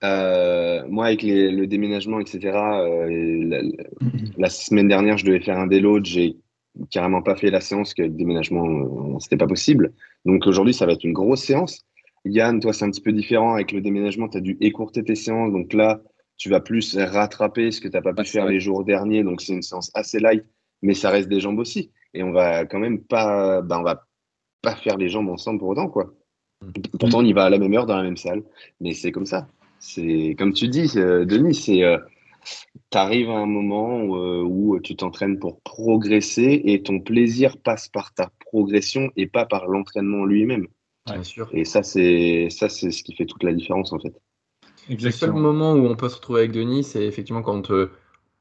[0.03, 2.39] Euh, moi, avec les- le déménagement, etc.,
[3.09, 3.61] et la,
[4.37, 6.05] la semaine dernière, je devais faire un déload.
[6.05, 6.37] J'ai
[6.89, 9.93] carrément pas fait la séance, que le déménagement, euh, c'était pas possible.
[10.25, 11.85] Donc aujourd'hui, ça va être une grosse séance.
[12.25, 13.53] Yann, toi, c'est un petit peu différent.
[13.53, 15.51] Avec le déménagement, tu as dû écourter tes séances.
[15.51, 16.01] Donc là,
[16.37, 18.53] tu vas plus rattraper ce que tu n'as pas pu faire vrai.
[18.53, 19.23] les jours derniers.
[19.23, 20.43] Donc c'est une séance assez light,
[20.81, 21.91] mais ça reste des jambes aussi.
[22.13, 24.05] Et on va quand même pas, bah, on va
[24.61, 26.13] pas faire les jambes ensemble pour autant, quoi.
[26.99, 28.41] Pourtant, on y va à la même heure dans la même salle,
[28.81, 29.47] mais c'est comme ça.
[29.79, 31.97] C'est comme tu dis, euh, Denis, c'est euh,
[32.89, 37.87] t'arrives à un moment où, euh, où tu t'entraînes pour progresser et ton plaisir passe
[37.87, 40.67] par ta progression et pas par l'entraînement lui-même.
[41.05, 41.49] Bien sûr.
[41.51, 44.13] Et ça, c'est ça, c'est ce qui fait toute la différence en fait.
[44.89, 47.91] Le seul moment où on peut se retrouver avec Denis, c'est effectivement quand euh,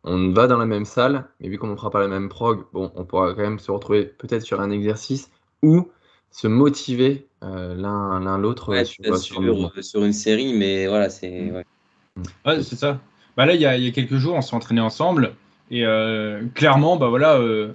[0.03, 2.65] on va dans la même salle, mais vu qu'on ne fera pas la même prog,
[2.73, 5.31] bon, on pourra quand même se retrouver peut-être sur un exercice
[5.63, 5.89] ou
[6.31, 11.51] se motiver euh, l'un l'autre ouais, sur, une série, mais voilà, c'est.
[11.51, 11.65] ouais.
[12.47, 13.01] Ouais, c'est ça.
[13.37, 15.35] Bah là, il y a, il y a quelques jours, on s'est entraîné ensemble.
[15.71, 17.73] Et euh, clairement, bah voilà, euh,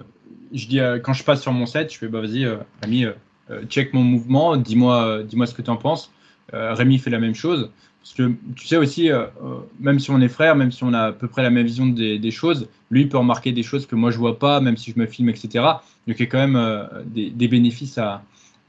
[0.52, 2.46] je dis, quand je passe sur mon set, je fais, bah vas-y,
[2.82, 6.12] Rémi, euh, check mon mouvement, dis-moi dis-moi ce que tu en penses.
[6.52, 7.70] Rémi fait la même chose.
[8.02, 9.10] Parce que tu sais aussi,
[9.78, 11.86] même si on est frères, même si on a à peu près la même vision
[11.86, 14.98] des, choses, lui peut remarquer des choses que moi je vois pas, même si je
[14.98, 15.48] me filme, etc.
[16.08, 18.22] Donc il y a quand même des, des bénéfices à,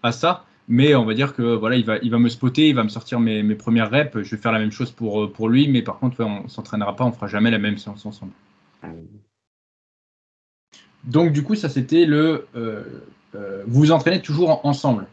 [0.04, 0.46] à ça.
[0.74, 2.90] Mais on va dire que voilà, il va, il va me spotter, il va me
[2.90, 4.22] sortir mes, mes premières reps.
[4.22, 6.48] Je vais faire la même chose pour, euh, pour lui, mais par contre, ouais, on
[6.48, 8.32] s'entraînera pas, on fera jamais la même séance ensemble.
[11.04, 12.84] Donc du coup, ça c'était le euh,
[13.36, 15.08] euh, vous vous entraînez toujours en- ensemble.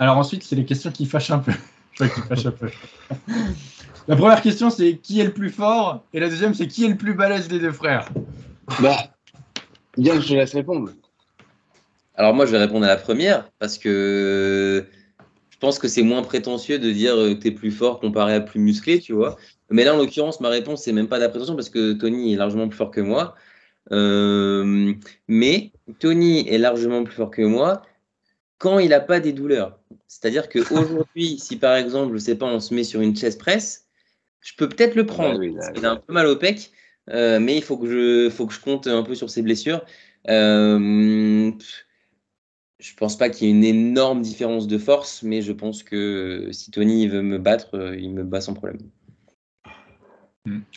[0.00, 1.52] Alors ensuite, c'est les questions qui fâchent un peu.
[2.00, 2.72] Je un.
[4.08, 6.02] La première question, c'est qui est le plus fort?
[6.12, 8.08] Et la deuxième, c'est qui est le plus balèze des deux frères?
[8.80, 8.96] Bah,
[9.96, 10.90] Yann, je te laisse répondre.
[12.14, 14.84] Alors moi, je vais répondre à la première parce que
[15.50, 18.40] je pense que c'est moins prétentieux de dire que tu es plus fort comparé à
[18.40, 19.36] plus musclé, tu vois.
[19.70, 22.34] Mais là, en l'occurrence, ma réponse, c'est même pas de la prétention parce que Tony
[22.34, 23.34] est largement plus fort que moi.
[23.90, 24.94] Euh,
[25.28, 27.82] mais Tony est largement plus fort que moi
[28.62, 29.80] quand il n'a pas des douleurs.
[30.06, 33.88] C'est-à-dire qu'aujourd'hui, si par exemple, je sais pas, on se met sur une chest press,
[34.40, 35.40] je peux peut-être le prendre.
[35.40, 36.70] Ouais, oui, là, il a un peu mal au pec,
[37.10, 39.84] euh, mais il faut que, je, faut que je compte un peu sur ses blessures.
[40.28, 41.50] Euh,
[42.82, 46.48] je pense pas qu'il y ait une énorme différence de force, mais je pense que
[46.50, 48.78] si Tony veut me battre, euh, il me bat sans problème.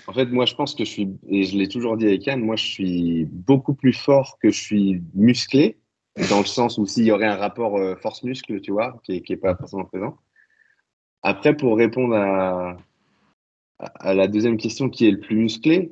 [0.06, 2.40] En fait, moi, je pense que je suis, et je l'ai toujours dit avec Yann,
[2.40, 5.80] moi, je suis beaucoup plus fort que je suis musclé,
[6.30, 9.38] dans le sens où s'il y aurait un rapport euh, force-muscle, tu vois, qui n'est
[9.38, 10.16] pas forcément présent.
[11.24, 12.78] Après, pour répondre à,
[13.80, 15.92] à la deuxième question, qui est le plus musclé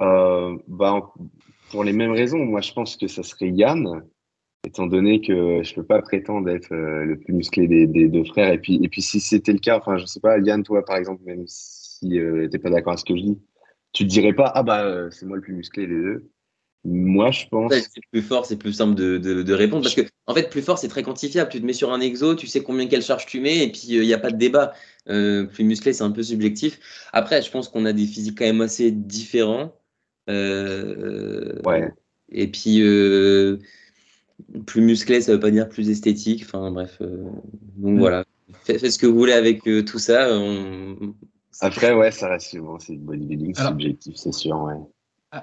[0.00, 1.10] euh, bah,
[1.70, 4.04] Pour les mêmes raisons, moi, je pense que ça serait Yann,
[4.66, 8.08] étant donné que je ne peux pas prétendre être euh, le plus musclé des, des,
[8.08, 8.52] deux frères.
[8.52, 10.96] Et puis, et puis si c'était le cas, enfin, je sais pas, Yann, toi, par
[10.96, 13.38] exemple, même si euh, tu n'es pas d'accord avec ce que je dis,
[13.92, 16.30] tu ne dirais pas, ah bah, euh, c'est moi le plus musclé des deux.
[16.84, 17.72] Moi, je pense.
[17.72, 20.50] Ouais, c'est plus fort, c'est plus simple de, de, de répondre parce que, en fait,
[20.50, 21.50] plus fort, c'est très quantifiable.
[21.50, 23.86] Tu te mets sur un exo, tu sais combien, quelle charge tu mets, et puis
[23.88, 24.72] il n'y a pas de débat.
[25.06, 26.78] plus musclé, c'est un peu subjectif.
[27.12, 29.72] Après, je pense qu'on a des physiques quand même assez différents.
[30.28, 31.90] ouais.
[32.32, 32.82] Et puis,
[34.66, 36.42] plus musclé, ça veut pas dire plus esthétique.
[36.46, 36.98] Enfin, bref.
[37.00, 37.24] euh,
[37.76, 37.98] donc Mm.
[37.98, 38.24] voilà.
[38.64, 40.28] Faites, faites ce que vous voulez avec euh, tout ça.
[40.30, 41.14] on-
[41.60, 44.74] Après, ouais, ça reste souvent, c'est bodybuilding Alors- subjectif, c'est sûr, ouais.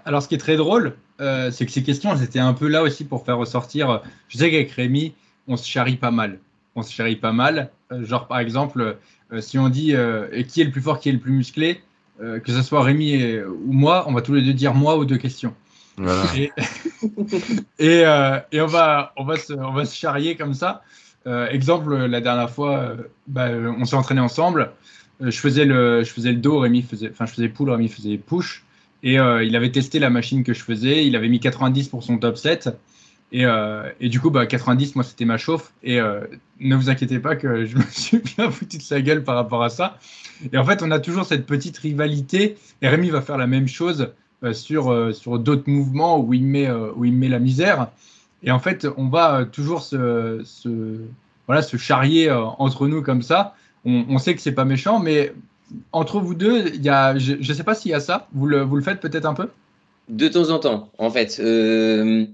[0.06, 2.68] Alors, ce qui est très drôle, euh, c'est que ces questions, elles étaient un peu
[2.68, 4.02] là aussi pour faire ressortir.
[4.30, 5.14] Je sais qu'avec Rémi,
[5.48, 6.40] on se charrie pas mal.
[6.76, 7.70] On se charrie pas mal.
[7.92, 8.98] Euh, genre, par exemple,
[9.32, 11.82] euh, si on dit euh, qui est le plus fort, qui est le plus musclé,
[12.22, 14.96] euh, que ce soit Rémi et- ou moi, on va tous les deux dire moi
[14.96, 15.54] aux deux questions.
[17.82, 20.84] Euh, et on, va, on, va se, charrier comme ça.
[21.28, 22.96] Euh, exemple, la dernière fois, euh,
[23.28, 24.72] bah, on s'est entraîné ensemble.
[25.20, 28.64] Je, faisais le, je dos, Rémi faisait, enfin, je faisais pull, Rémi faisait push.
[29.04, 31.06] Et il avait testé la machine que je faisais.
[31.06, 32.70] Il avait mis 90 pour son top 7.
[33.34, 33.46] Et,
[34.10, 35.74] du coup, bah, 90, moi, c'était ma chauffe.
[35.84, 36.00] Et
[36.60, 39.62] ne vous inquiétez pas que je me suis bien foutu de sa gueule par rapport
[39.62, 39.98] à ça.
[40.54, 42.56] Et en fait, on a toujours cette petite rivalité.
[42.82, 44.14] Et Rémi va faire la même chose
[44.52, 47.88] sur, euh, sur d'autres mouvements où il, met, euh, où il met la misère.
[48.44, 50.98] Et en fait, on va euh, toujours se, se,
[51.48, 53.56] voilà, se charrier euh, entre nous comme ça.
[53.86, 55.34] On, on sait que c'est pas méchant, mais
[55.92, 58.28] entre vous deux, il y a, je ne sais pas s'il y a ça.
[58.34, 59.50] Vous le, vous le faites peut-être un peu?
[60.10, 61.40] De temps en temps, en fait.
[61.40, 62.26] Euh,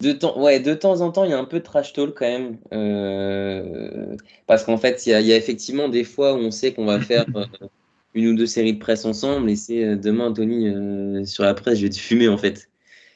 [0.00, 2.14] de, temps, ouais, de temps en temps, il y a un peu de trash talk
[2.16, 2.58] quand même.
[2.72, 4.14] Euh,
[4.46, 7.00] parce qu'en fait, il y, y a effectivement des fois où on sait qu'on va
[7.00, 7.44] faire euh,
[8.16, 11.54] une ou deux séries de presse ensemble et c'est euh, demain, Tony, euh, sur la
[11.54, 12.70] presse, je vais te fumer en fait.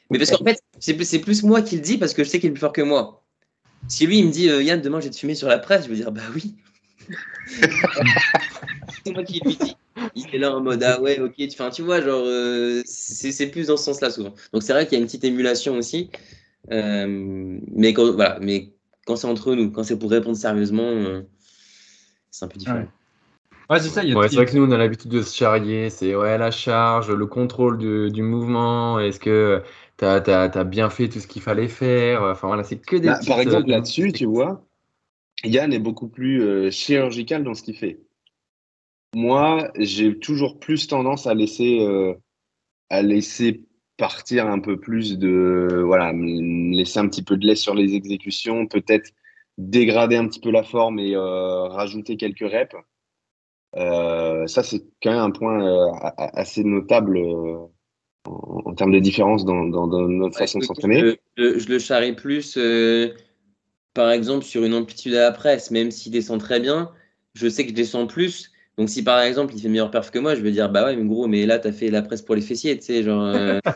[0.09, 2.49] Mais parce qu'en fait, c'est plus, moi qui le dis parce que je sais qu'il
[2.49, 3.23] est plus fort que moi.
[3.87, 5.85] Si lui, il me dit euh, Yann, demain, je vais te fumer sur la presse,
[5.85, 6.55] je vais dire bah oui.
[9.03, 9.75] c'est moi qui lui dis.
[10.15, 11.33] Il est là en mode ah ouais, ok.
[11.51, 12.25] Enfin, tu vois, genre,
[12.85, 14.33] c'est plus dans ce sens-là souvent.
[14.53, 16.09] Donc c'est vrai qu'il y a une petite émulation aussi.
[16.69, 21.21] Mais quand, c'est entre nous, quand c'est pour répondre sérieusement,
[22.29, 22.87] c'est un peu différent.
[23.71, 24.03] Ouais, c'est ça.
[24.03, 25.89] Il y a, Ouais, c'est vrai que nous, on a l'habitude de se charrier.
[25.89, 28.99] C'est ouais, la charge, le contrôle du, du mouvement.
[28.99, 29.63] Est-ce que
[29.97, 33.13] tu as, bien fait tout ce qu'il fallait faire Enfin voilà, c'est que des Bah,
[33.15, 34.65] petites, par exemple, euh, là-dessus, tu vois,
[35.45, 38.01] Yann est beaucoup plus euh, chirurgical dans ce qu'il fait.
[39.15, 42.13] Moi, j'ai toujours plus tendance à laisser, euh,
[42.89, 43.63] à laisser
[43.97, 47.93] partir un peu plus de, voilà, me laisser un petit peu de laisse sur les
[47.93, 49.11] exécutions, peut-être
[49.57, 52.75] dégrader un petit peu la forme et euh, rajouter quelques reps.
[53.75, 57.57] Euh, ça, c'est quand même un point euh, assez notable euh,
[58.25, 60.99] en, en termes de différence dans, dans, dans notre façon de s'entraîner.
[60.99, 62.57] Je, je- je le charrie plus,
[63.93, 66.91] par exemple, sur une amplitude à la presse, même s'il descend très bien,
[67.33, 68.51] je sais que je descends plus.
[68.77, 70.95] Donc, si par exemple, il fait meilleure perf que moi, je vais dire, bah ouais,
[70.95, 73.59] mais gros, mais là, t'as fait la presse pour les fessiers, tu sais, genre, euh,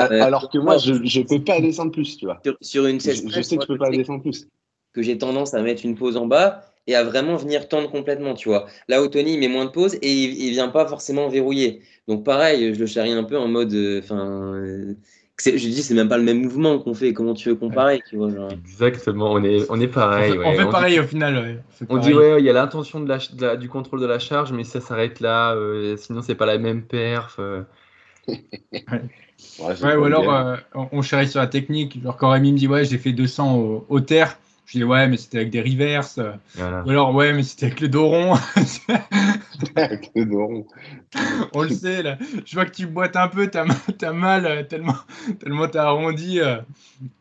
[0.00, 2.40] Euh, Alors que moi, je ne peux pas descendre plus, tu vois.
[2.44, 4.48] sur, sur une Je, chest je press, sais que je peux je pas descendre plus.
[4.92, 8.34] que j'ai tendance à mettre une pause en bas et à vraiment venir tendre complètement,
[8.34, 8.66] tu vois.
[8.88, 11.82] Là où Tony, il met moins de pause et il, il vient pas forcément verrouiller.
[12.08, 14.94] Donc, pareil, je le charrie un peu en mode, euh, enfin, euh,
[15.38, 17.12] je dis, c'est même pas le même mouvement qu'on fait.
[17.12, 18.50] Comment tu veux comparer, tu vois, genre?
[18.52, 20.32] Exactement, on est, on est on pareil.
[20.32, 20.44] fait, ouais.
[20.46, 21.36] on fait pareil au final.
[21.36, 21.58] ouais.
[21.88, 24.06] On dit ouais, il y a l'intention de la, ch- de la- du contrôle de
[24.06, 25.54] la charge, mais ça s'arrête là.
[25.54, 27.36] euh, sinon, c'est pas la même perf.
[27.38, 27.62] euh.
[29.58, 32.02] Ouais, Ouais, ou alors euh, on, on charrie sur la technique.
[32.02, 35.08] Genre quand Rémi me dit ouais j'ai fait 200 au, au terre, Je dis ouais,
[35.08, 36.18] mais c'était avec des reverses.
[36.54, 36.82] Voilà.
[36.84, 38.34] Ou alors ouais, mais c'était avec le dos rond.
[39.76, 40.66] Avec le dos rond.
[41.52, 42.18] On le sait là.
[42.44, 43.64] Je vois que tu boites un peu, t'as
[44.02, 44.94] as mal euh, tellement
[45.40, 46.40] tellement t'as arrondi.
[46.40, 46.56] euh.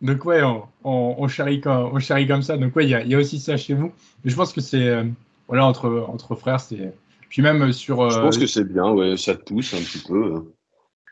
[0.02, 2.58] Donc ouais, on, on, on charrie comme, on charrie comme ça.
[2.58, 3.92] Donc ouais, il y a, il y a aussi ça chez vous.
[4.24, 5.04] Mais je pense que c'est euh,
[5.48, 6.94] voilà entre entre frères, c'est.
[7.30, 8.10] Puis même sur.
[8.10, 10.36] Je euh, pense que c'est bien, ouais, ça te pousse un petit peu.
[10.36, 10.46] hein.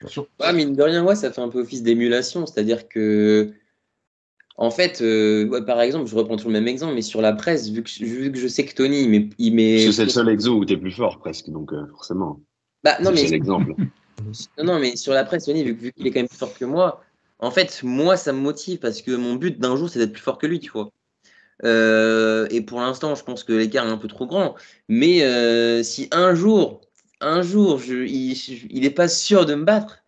[0.07, 2.45] sur- Ouais, mine de rien, ouais, ça fait un peu office d'émulation.
[2.45, 3.53] C'est-à-dire que,
[4.57, 7.69] en fait, euh, par exemple, je reprends toujours le même exemple, mais sur la presse,
[7.69, 9.29] vu que, je- vu que je sais que Tony, il met.
[9.37, 9.91] Il met...
[9.91, 12.41] C'est le seul exo où t'es plus fort presque, donc euh, forcément.
[12.83, 13.73] Bah, non, c'est mais, l'exemple.
[14.57, 16.53] non, non, mais sur la presse, Tony, vu, vu qu'il est quand même plus fort
[16.57, 17.01] que moi,
[17.39, 20.21] en fait, moi, ça me motive parce que mon but d'un jour, c'est d'être plus
[20.21, 20.89] fort que lui, tu vois.
[21.63, 24.55] Euh, et pour l'instant, je pense que l'écart est un peu trop grand.
[24.89, 25.19] Mais
[25.83, 26.81] si un jour,
[27.19, 30.03] un jour, je, il, je- il est pas sûr de me battre,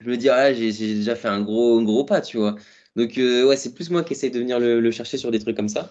[0.00, 2.56] je me dis, ah, j'ai j'ai déjà fait un gros, un gros pas, tu vois.
[2.96, 5.38] Donc, euh, ouais, c'est plus moi qui essaye de venir le, le chercher sur des
[5.38, 5.90] trucs comme ça.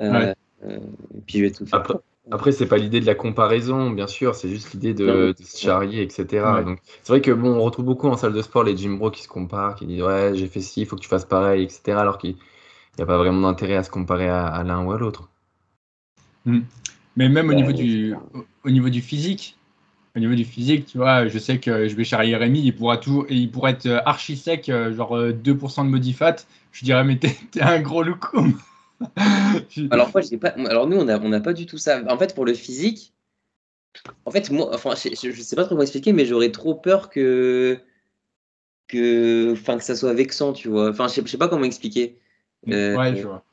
[0.00, 0.34] Euh, Ouais.
[0.64, 0.78] euh,
[1.16, 1.80] et puis, je vais tout faire.
[1.80, 1.94] Après,
[2.30, 6.02] après c'est pas l'idée de la comparaison, bien sûr, c'est juste l'idée de, se charrier,
[6.02, 6.26] etc.
[6.44, 6.64] Ouais.
[6.64, 9.10] Donc, c'est vrai que bon, on retrouve beaucoup en salle de sport les gym bros
[9.10, 11.62] qui se comparent, qui disent ouais, j'ai fait ci, il faut que tu fasses pareil,
[11.62, 11.98] etc.
[12.00, 12.36] Alors qu'il
[12.98, 15.28] n'y a pas vraiment d'intérêt à se comparer à, à l'un ou à l'autre.
[16.44, 18.14] Mais même au Ouais, niveau ouais, du
[18.64, 19.56] au niveau du physique,
[20.16, 22.98] au niveau du physique, tu vois, je sais que je vais charrier Rémi, il pourra
[22.98, 26.36] tout, il pourra être euh, archi sec, euh, genre euh, 2% de modifat.
[26.72, 28.58] Je dirais mais t'es un gros loukoum.
[29.90, 30.48] Alors moi, pas.
[30.68, 32.02] Alors nous, on a, on n'a pas du tout ça.
[32.08, 33.12] En fait, pour le physique,
[34.24, 37.10] en fait, moi, enfin, je, je sais pas trop comment expliquer, mais j'aurais trop peur
[37.10, 37.78] que
[38.88, 40.90] que, enfin, que ça soit vexant, tu vois.
[40.90, 42.18] Enfin, je sais, je sais pas comment expliquer.
[42.68, 43.44] Euh, ouais, je vois.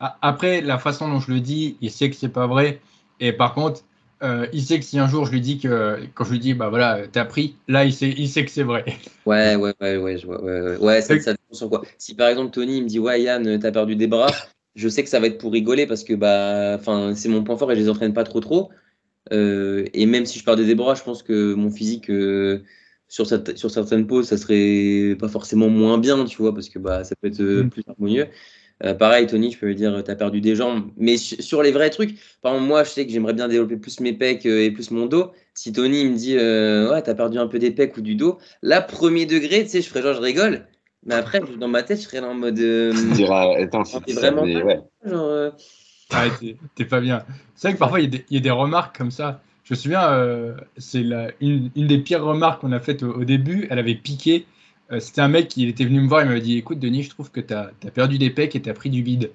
[0.00, 2.80] A- Après, la façon dont je le dis, il sait que c'est pas vrai.
[3.20, 3.82] Et par contre,
[4.22, 6.54] euh, il sait que si un jour je lui dis que, quand je lui dis,
[6.54, 8.84] bah voilà, t'as pris, là, il sait, il sait que c'est vrai.
[9.26, 10.42] Ouais, ouais, ouais, ouais, je vois.
[10.42, 11.82] Ouais, ouais, ouais, ça, ça dépend sur quoi.
[11.98, 14.30] Si par exemple Tony il me dit ouais Yann, t'as perdu des bras,
[14.74, 17.56] je sais que ça va être pour rigoler parce que bah, enfin, c'est mon point
[17.56, 18.70] fort et je les entraîne pas trop trop.
[19.32, 22.62] Euh, et même si je perdais des bras, je pense que mon physique euh,
[23.08, 26.78] sur, cette- sur certaines poses, ça serait pas forcément moins bien, tu vois, parce que
[26.78, 27.70] bah, ça peut être euh, Mm.
[27.70, 28.28] plus harmonieux.
[28.84, 30.90] Euh, pareil, Tony, je peux lui dire, t'as perdu des jambes.
[30.96, 33.76] Mais su- sur les vrais trucs, par exemple, moi, je sais que j'aimerais bien développer
[33.76, 35.32] plus mes pecs euh, et plus mon dos.
[35.54, 38.14] Si Tony il me dit, euh, ouais, t'as perdu un peu des pecs ou du
[38.14, 40.66] dos, là, premier degré, tu sais, je ferais genre, je rigole.
[41.04, 42.58] Mais après, dans ma tête, je serais là en mode.
[42.58, 44.64] euh, Tu diras, attends, Ah, c'est vraiment mal.
[44.64, 44.80] ouais.
[45.04, 45.50] genre, euh,
[46.12, 47.22] Ouais, t'es- pas bien.
[47.54, 49.42] C'est vrai que parfois, il y, a des- il y a des remarques comme ça.
[49.64, 53.12] Je me souviens, euh, c'est la- une, une des pires remarques qu'on a faites au,
[53.12, 53.68] au début.
[53.70, 54.46] Elle avait piqué.
[54.92, 56.22] Euh, C'était un mec qui était venu me voir.
[56.22, 58.70] Il m'avait dit Écoute, Denis, je trouve que tu as, perdu des pecs et tu
[58.70, 59.30] as pris du bide.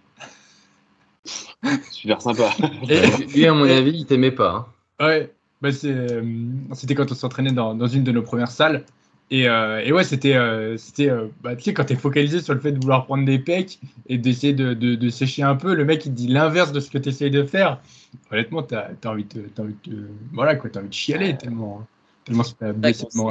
[1.91, 2.51] Super sympa.
[2.89, 3.01] Et-
[3.33, 4.67] Lui, à mon avis, il t'aimait pas.
[4.99, 5.05] hein.
[5.05, 6.23] Ouais, bah euh,
[6.73, 8.85] c'était quand on s'entraînait dans, dans une de nos premières salles.
[9.31, 12.41] Et, euh, et ouais, c'était, euh, c'était euh, bah, tu sais, quand tu es focalisé
[12.41, 15.55] sur le fait de vouloir prendre des pecs et d'essayer de, de, de sécher un
[15.55, 17.79] peu, le mec il te dit l'inverse de ce que tu essayes de faire.
[18.31, 21.85] Honnêtement, tu as, envie de, t'as envie de, voilà, quoi, as envie de chialer tellement,
[22.25, 22.43] tellement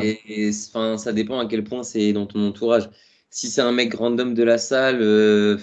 [0.01, 2.89] enfin, ça dépend à quel point c'est dans ton entourage.
[3.31, 5.59] Si c'est un mec random de la salle, euh,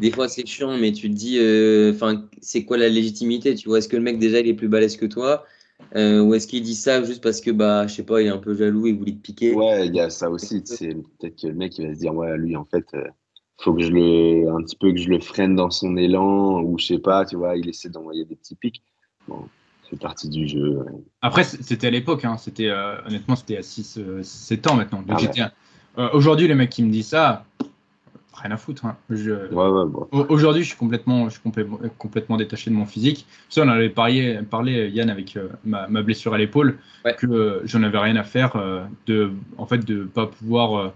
[0.00, 3.54] des fois c'est chiant, mais tu te dis, euh, enfin, c'est quoi la légitimité?
[3.54, 5.44] Tu vois, est-ce que le mec déjà il est plus balèze que toi?
[5.96, 8.30] Euh, ou est-ce qu'il dit ça juste parce que bah, je sais pas, il est
[8.30, 9.54] un peu jaloux et voulait te piquer?
[9.54, 10.60] Ouais, il y a ça aussi.
[10.64, 13.04] C'est peut-être que le mec il va se dire, ouais, lui en fait, euh,
[13.58, 16.78] faut que je le, un petit peu que je le freine dans son élan ou
[16.78, 18.82] je sais pas, tu vois, il essaie d'envoyer des petits pics.
[19.26, 19.48] Bon,
[19.90, 20.78] c'est partie du jeu.
[21.22, 25.02] Après, c'était à l'époque, hein, c'était, euh, honnêtement, c'était à 6, 7 ans maintenant.
[25.08, 25.30] Ah ouais.
[25.98, 27.44] euh, aujourd'hui, les mecs qui me disent ça,
[28.34, 28.84] rien à foutre.
[28.86, 28.96] hein.
[29.10, 30.06] Je, Ouais, ouais, bon.
[30.12, 33.26] Au- Aujourd'hui, je suis complètement, je suis complètement, complètement détaché de mon physique.
[33.48, 37.14] Ça, on avait parlé, parlé Yann, avec euh, ma, ma blessure à l'épaule, Ouais.
[37.18, 40.88] que euh, j'en avais rien à faire euh, de, en fait, de pas pouvoir, euh,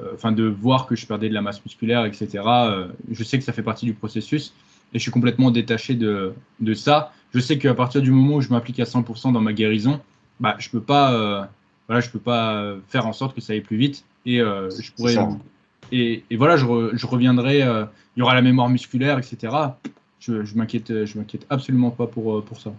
[0.00, 2.28] euh, enfin, de voir que je perdais de la masse musculaire, etc.
[2.46, 4.52] Euh, je sais que ça fait partie du processus
[4.92, 7.12] et je suis complètement détaché de, de ça.
[7.34, 10.00] Je sais qu'à partir du moment où je m'applique à 100% dans ma guérison,
[10.40, 11.44] bah, je peux pas, euh,
[11.88, 14.90] voilà, je peux pas faire en sorte que ça aille plus vite et euh, je
[14.92, 15.14] pourrais.
[15.92, 17.62] Et, et voilà, je, re- je reviendrai.
[17.62, 17.84] euh,
[18.16, 19.54] il y aura la mémoire musculaire, etc.
[20.18, 22.72] Je, je m'inquiète, je m'inquiète absolument pas pour, pour ça.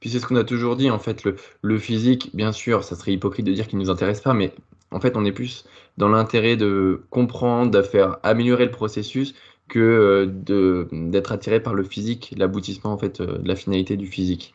[0.00, 2.96] Puis c'est ce qu'on a toujours dit, en fait, le, le physique, bien sûr, ça
[2.96, 4.52] serait hypocrite de dire qu'il ne nous intéresse pas, mais
[4.90, 5.64] en fait, on est plus
[5.96, 9.34] dans l'intérêt de comprendre, de faire améliorer le processus
[9.68, 14.06] que euh, d'être attiré par le physique, l'aboutissement, en fait, euh, de la finalité du
[14.06, 14.54] physique.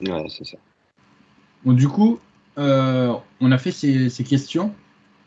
[0.00, 0.58] Ouais, c'est ça.
[1.64, 2.20] Bon, du coup,
[2.58, 4.74] euh, on a fait ces, ces questions.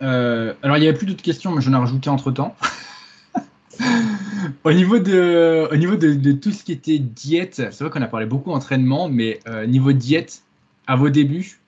[0.01, 2.55] Euh, alors, il n'y avait plus d'autres questions, mais j'en ai rajouté entre temps.
[4.63, 8.01] au niveau, de, au niveau de, de tout ce qui était diète, c'est vrai qu'on
[8.01, 10.43] a parlé beaucoup entraînement, mais euh, niveau diète,
[10.87, 11.59] à vos débuts,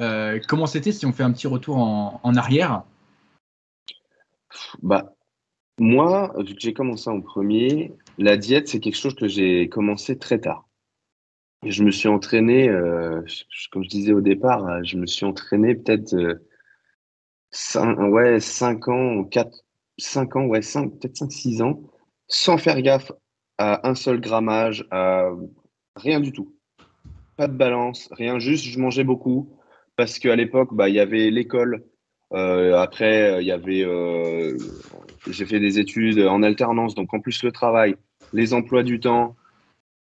[0.00, 2.82] euh, comment c'était si on fait un petit retour en, en arrière?
[4.82, 5.14] Bah,
[5.78, 10.18] moi, vu que j'ai commencé en premier, la diète, c'est quelque chose que j'ai commencé
[10.18, 10.68] très tard.
[11.64, 13.22] Je me suis entraîné, euh,
[13.70, 16.14] comme je disais au départ, euh, je me suis entraîné peut-être
[17.52, 19.64] 5, ouais, 5 ans, 4,
[19.98, 21.82] 5 ans, ouais, 5, peut-être 5, 6 ans,
[22.26, 23.12] sans faire gaffe
[23.58, 25.30] à un seul grammage, à
[25.96, 26.56] rien du tout.
[27.36, 29.56] Pas de balance, rien, juste je mangeais beaucoup
[29.96, 31.84] parce qu'à l'époque, bah, il y avait l'école.
[32.32, 34.56] Euh, après, il y avait, euh,
[35.28, 37.96] j'ai fait des études en alternance, donc en plus le travail,
[38.32, 39.36] les emplois du temps,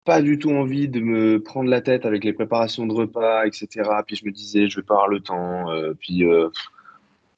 [0.04, 3.88] pas du tout envie de me prendre la tête avec les préparations de repas, etc.
[4.06, 5.70] Puis je me disais, je vais pas avoir le temps.
[5.70, 6.22] Euh, puis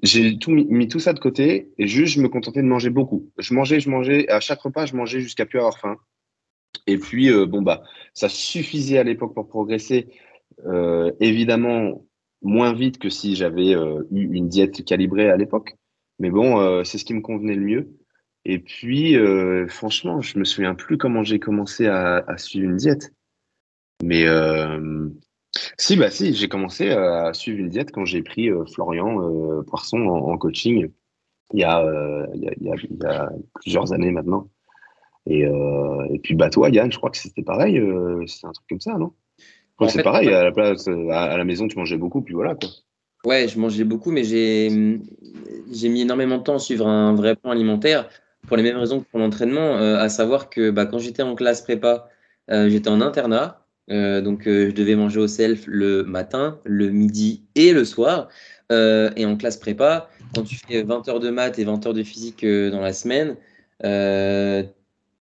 [0.02, 3.30] j'ai mis, tout ça de côté et juste je me contentais de manger beaucoup.
[3.38, 4.28] Je mangeais, je mangeais.
[4.28, 5.96] À chaque repas, je mangeais jusqu'à plus avoir faim.
[6.86, 7.82] Et puis bon bah,
[8.14, 10.08] ça suffisait à l'époque pour progresser.
[11.20, 12.02] évidemment,
[12.42, 15.76] moins vite que si j'avais euh, eu une diète calibrée à l'époque.
[16.18, 17.96] Mais bon, euh, c'est ce qui me convenait le mieux.
[18.44, 23.12] Et puis, euh, franchement, je me souviens plus comment j'ai commencé à, suivre une diète.
[24.02, 24.26] Mais
[25.78, 30.36] si, bah si, j'ai commencé à suivre une diète quand j'ai pris Florian Poisson en,
[30.38, 30.90] coaching
[31.54, 34.48] il y, a, plusieurs années maintenant.
[35.26, 37.80] Et, et puis, bah toi, Yann, je crois que c'était pareil.
[38.26, 39.12] c'est un truc comme ça, non?
[39.88, 42.54] C'est pareil, à la, place, à la maison, tu mangeais beaucoup, puis voilà.
[42.54, 42.68] Quoi.
[43.24, 47.52] Ouais, je mangeais beaucoup, mais j'ai mis énormément de temps à suivre un vrai plan
[47.52, 48.08] alimentaire
[48.48, 51.36] pour les mêmes raisons que pour l'entraînement, euh, à savoir que bah, quand j'étais en
[51.36, 52.08] classe prépa,
[52.50, 57.44] euh, j'étais en internat, euh, donc je devais manger au self le matin, le midi
[57.54, 58.28] et le soir.
[58.70, 62.02] et en classe prépa, quand tu fais 20 heures de maths et 20 heures de
[62.02, 63.36] physique dans la semaine,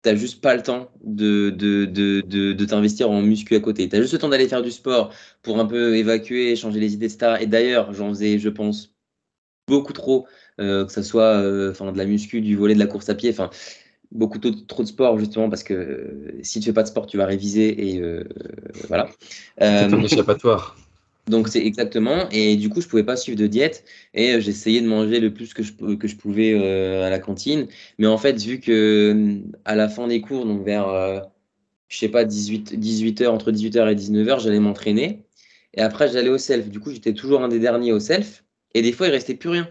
[0.02, 2.20] t'as juste pas le temps de, de, de,
[2.52, 3.88] de, t'investir en muscu à côté.
[3.88, 6.94] Tu as juste le temps d'aller faire du sport pour un peu évacuer, changer les
[6.94, 7.36] idées, etc.
[7.40, 8.94] Et d'ailleurs, j'en faisais, je pense,
[9.66, 10.26] beaucoup trop,
[10.60, 13.30] euh, que ce soit euh, de la muscu, du volet, de la course à pied,
[13.30, 13.50] enfin
[14.10, 17.06] beaucoup trop, trop, de sport justement parce que euh, si tu fais pas de sport,
[17.06, 18.02] tu vas réviser et
[18.88, 19.10] voilà.
[19.58, 20.76] C'est un échappatoire.
[21.28, 22.28] Donc c'est exactement.
[22.30, 25.32] Et du coup, je pouvais pas suivre de diète et euh, j'essayais de manger le
[25.32, 27.68] plus que je, pouvais euh, à la cantine.
[27.98, 31.20] Mais en fait, vu que à la fin des cours, donc vers, euh,
[31.88, 35.24] je sais pas, 18, 18h, entre 18h et 19h, j'allais m'entraîner.
[35.74, 36.68] Et après, j'allais au self.
[36.70, 38.44] Du coup, j'étais toujours un des derniers au self.
[38.74, 39.68] Et des fois, il restait plus rien.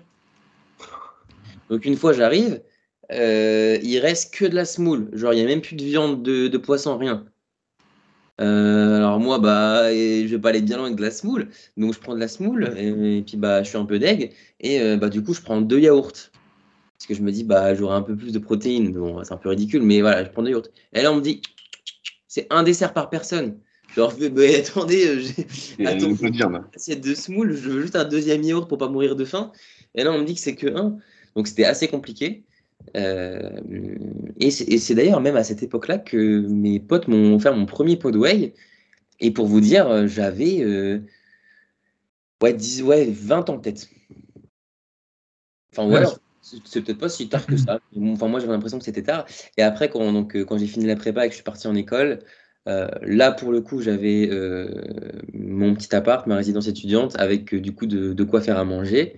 [1.70, 2.62] Donc une fois, j'arrive,
[3.12, 5.10] il reste que de la semoule.
[5.14, 7.26] Genre, il n'y a même plus de viande, de, de poisson, rien.
[8.40, 11.94] Euh, alors moi, bah, je vais pas aller bien loin avec de la semoule, donc
[11.94, 14.98] je prends de la semoule et, puis bah, je suis un peu deg et euh,
[14.98, 18.02] bah, du coup je prends deux yaourts parce que je me dis bah j'aurai un
[18.02, 18.92] peu plus de protéines.
[18.92, 20.68] Bon, c'est un peu ridicule, mais voilà, je prends deux yaourts.
[20.94, 21.42] Et là on me dit
[22.28, 23.58] c'est un dessert par personne.
[23.96, 25.46] Genre, mais attendez, euh, j'ai
[25.80, 25.88] une
[26.76, 29.52] assiette de semoule, je veux juste un deuxième yaourt pour pas mourir de faim.
[29.96, 30.98] Et là on me dit que c'est que un,
[31.36, 32.44] donc c'était assez compliqué.
[32.96, 33.60] Euh,
[34.40, 38.54] et c'est d'ailleurs même à cette époque-là que mes potes m'ont offert mon premier whey.
[39.20, 41.00] Et pour vous dire, euh, j'avais euh,
[42.42, 43.88] ouais, 10, ouais, 20 ans peut-être.
[45.72, 46.04] Enfin, ouais,
[46.42, 47.80] c'est peut-être pas si tard que ça.
[48.02, 49.26] Enfin, moi, j'avais l'impression que c'était tard.
[49.58, 51.76] Et après, quand, donc, quand j'ai fini la prépa et que je suis parti en
[51.76, 52.20] école,
[52.66, 54.30] là, pour le coup, j'avais
[55.34, 59.18] mon petit appart, ma résidence étudiante, avec du coup de, de, quoi faire à manger.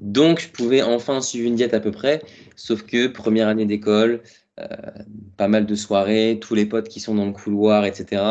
[0.00, 2.22] Donc, je pouvais enfin suivre une diète à peu près,
[2.56, 4.22] sauf que première année d'école,
[4.60, 4.66] euh,
[5.36, 8.22] pas mal de soirées, tous les potes qui sont dans le couloir, etc.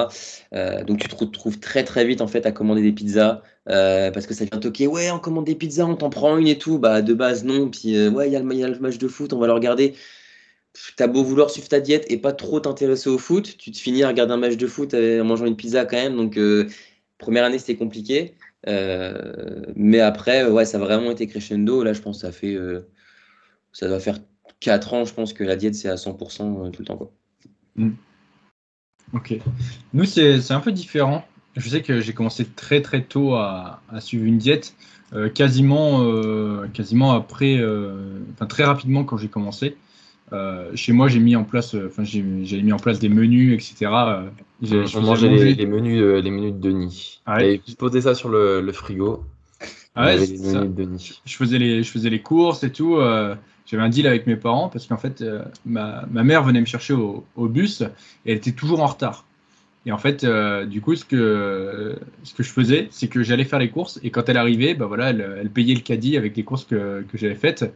[0.54, 4.12] Euh, donc, tu te retrouves très très vite en fait à commander des pizzas euh,
[4.12, 4.88] parce que ça vient toquer.
[4.88, 6.80] Ouais, on commande des pizzas, on t'en prend une et tout.
[6.80, 7.70] Bah, de base, non.
[7.70, 9.94] Puis, ouais, il y, a le match de foot, on va le regarder.
[10.96, 14.04] T'as beau vouloir suivre ta diète et pas trop t'intéresser au foot, tu te finis
[14.04, 16.16] à regarder un match de foot en mangeant une pizza quand même.
[16.16, 16.40] Donc,
[17.18, 18.36] première année, c'était compliqué.
[18.66, 21.84] Euh, mais après, ouais, ça a vraiment été crescendo.
[21.84, 22.56] Là, je pense que ça fait.
[22.56, 22.88] Euh,
[23.72, 24.18] ça doit faire
[24.60, 27.12] 4 ans, je pense que la diète, c'est à 100% euh, tout le temps.
[27.76, 27.92] Mm.
[29.14, 29.40] Ok.
[29.94, 31.26] Nous, c'est un peu différent.
[31.56, 34.76] Je sais que j'ai commencé très très tôt à, à suivre une diète,
[35.34, 36.06] quasiment,
[36.74, 37.60] quasiment après,
[38.34, 39.76] enfin très rapidement quand j'ai commencé.
[40.34, 43.54] Euh, chez moi, j'ai mis en place, euh, enfin, j'ai mis en place des menus,
[43.54, 43.92] etc.
[43.92, 44.30] Euh,
[44.62, 47.22] je mangeais les, menus, les menus de Denis.
[47.26, 49.24] Ah je posais ça sur le, frigo.
[49.96, 51.22] Ah ouais, les menus de Denis.
[51.26, 53.00] Je faisais les, je faisais les courses et tout.
[53.66, 55.24] J'avais un deal avec mes parents parce qu'en fait,
[55.66, 57.82] ma, ma, mère venait me chercher au, au, bus
[58.26, 59.26] et elle était toujours en retard.
[59.86, 60.26] Et en fait,
[60.68, 64.10] du coup, ce que, ce que je faisais, c'est que j'allais faire les courses et
[64.10, 67.18] quand elle arrivait, bah voilà, elle, elle payait le caddie avec les courses que, que
[67.18, 67.74] j'avais faites.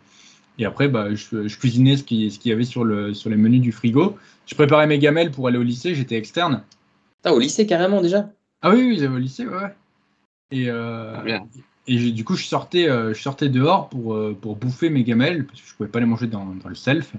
[0.61, 3.71] Et après, bah, je, cuisinais ce qu'il y avait sur, le, sur les menus du
[3.71, 4.15] frigo.
[4.45, 6.61] Je préparais mes gamelles pour aller au lycée, j'étais externe.
[7.23, 8.29] Ah, au lycée carrément déjà?
[8.61, 9.73] Ah oui, oui, au lycée, ouais.
[10.51, 11.39] Et, euh,
[11.87, 15.67] et du coup, je sortais, je sortais dehors pour, pour bouffer mes gamelles, parce que
[15.67, 17.13] je pouvais pas les manger dans, dans le self.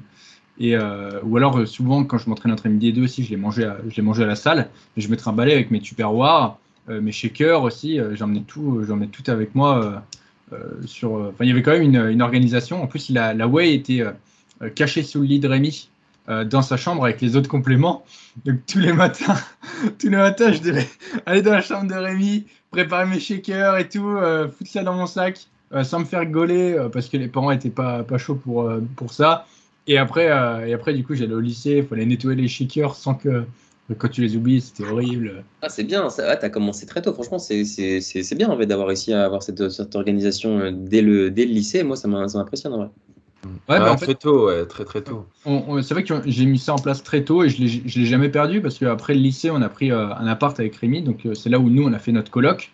[0.60, 0.76] Et,
[1.24, 3.78] ou alors, souvent, quand je m'entraîne entre midi et deux aussi, je les mangeais à,
[3.88, 4.68] je les mangeais à la salle.
[4.96, 7.98] Et je me trimballais avec mes tupperwares, mes shakers aussi.
[8.12, 10.04] j'emmenais tout, j'emmenais tout avec moi.
[10.86, 12.82] Sur, il y avait quand même une, organisation.
[12.82, 14.02] En plus, la, Way était
[14.74, 15.88] cachée sous le lit de Rémi.
[16.28, 18.04] Euh, dans sa chambre avec les autres compléments.
[18.44, 19.34] Donc tous les matins,
[19.98, 20.86] tous les matins, je devais
[21.26, 24.94] aller dans la chambre de Rémi, préparer mes shakers et tout, euh, foutre ça dans
[24.94, 25.40] mon sac,
[25.72, 29.12] euh, sans me faire gauler parce que les parents étaient pas pas chauds pour pour
[29.12, 29.46] ça.
[29.88, 33.14] Et après, et après du coup, j'allais au lycée, il fallait nettoyer les shakers sans
[33.14, 33.44] que
[33.98, 35.44] quand tu les oublies, c'était horrible.
[35.62, 37.12] Ah, c'est bien, tu as commencé très tôt.
[37.12, 41.46] Franchement, c'est bien en fait, d'avoir réussi à avoir cette, cette organisation dès le, dès
[41.46, 41.82] le lycée.
[41.82, 42.88] Moi, ça m'impressionne en vrai.
[43.68, 45.26] Ouais, ah, très tôt, ouais, très très tôt.
[45.44, 48.28] c'est vrai que j'ai mis ça en place très tôt et je ne l'ai jamais
[48.28, 51.34] perdu parce qu'après le lycée, on a pris euh, un appart avec Rémi, donc euh,
[51.34, 52.70] c'est là où nous on a fait notre coloc.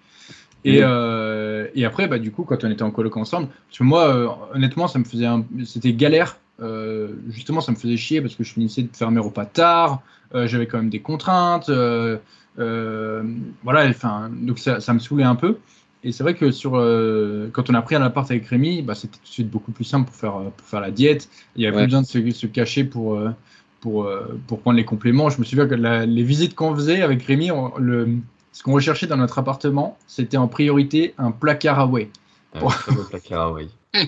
[0.64, 3.84] Et, euh, et, après, bah, du coup, quand on était en coloc ensemble, parce que
[3.84, 5.26] moi, honnêtement, ça me faisait,
[5.64, 6.36] c'était galère.
[7.28, 10.02] Justement, ça me faisait chier parce que je finissais de faire mes repas tard.
[10.34, 11.68] J'avais quand même des contraintes.
[11.68, 12.20] voilà,
[13.88, 15.58] enfin, donc ça, ça me saoulait un peu.
[16.04, 18.94] Et c'est vrai que sur, euh, quand on a pris un appart avec Rémi, bah,
[18.94, 21.28] c'était tout de suite beaucoup plus simple pour faire, pour faire la diète.
[21.56, 23.30] Il n'y avait plus besoin de se, se cacher pour, euh,
[23.80, 25.28] pour, euh, pour prendre les compléments.
[25.28, 28.08] Je me souviens que les visites qu'on faisait avec Rémi, le,
[28.52, 32.10] ce qu'on recherchait dans notre appartement, c'était en priorité un placard Away.
[33.10, 33.58] placard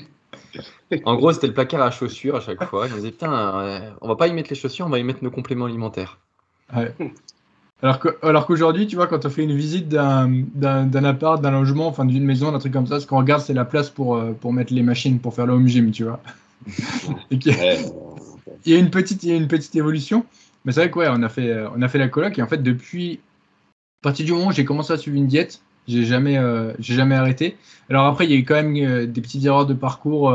[1.04, 2.86] en gros, c'était le placard à chaussures à chaque fois.
[2.88, 5.22] Je me disais, putain, on va pas y mettre les chaussures, on va y mettre
[5.22, 6.18] nos compléments alimentaires.
[6.74, 6.94] Ouais.
[7.82, 12.24] Alors qu'aujourd'hui, tu vois, quand on fait une visite d'un appart, d'un logement, enfin d'une
[12.24, 14.74] maison, d'un truc comme ça, ce qu'on regarde, c'est la place pour, euh, pour mettre
[14.74, 16.20] les machines pour faire le home gym, tu vois.
[17.30, 17.40] il,
[18.66, 20.26] y a une petite, il y a une petite évolution.
[20.64, 22.46] Mais c'est vrai quoi, on, a fait, euh, on a fait la coloc et en
[22.46, 23.20] fait, depuis,
[24.02, 26.94] à partir du moment où j'ai commencé à suivre une diète, j'ai jamais, euh, j'ai
[26.94, 27.56] jamais arrêté.
[27.88, 30.32] Alors après, il y a eu quand même des petites erreurs de parcours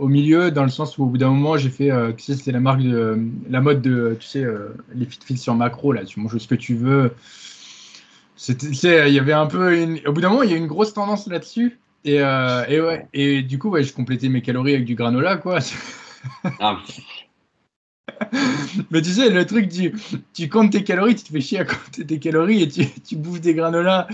[0.00, 2.34] au milieu, dans le sens où au bout d'un moment, j'ai fait, euh, tu sais,
[2.34, 3.18] c'était la marque de
[3.50, 6.54] la mode de, tu sais, euh, les fit sur macro, là, tu manges ce que
[6.54, 7.12] tu veux.
[8.34, 10.94] C'était, il y avait un peu, au bout d'un moment, il y a une grosse
[10.94, 11.78] tendance là-dessus.
[12.06, 15.36] Et, euh, et, ouais, et du coup, ouais, je complétais mes calories avec du granola,
[15.36, 15.58] quoi.
[16.58, 16.78] Ah.
[18.90, 19.94] Mais tu sais, le truc, tu,
[20.34, 23.16] tu comptes tes calories, tu te fais chier à compter tes calories et tu, tu
[23.16, 24.08] bouffes des granolas.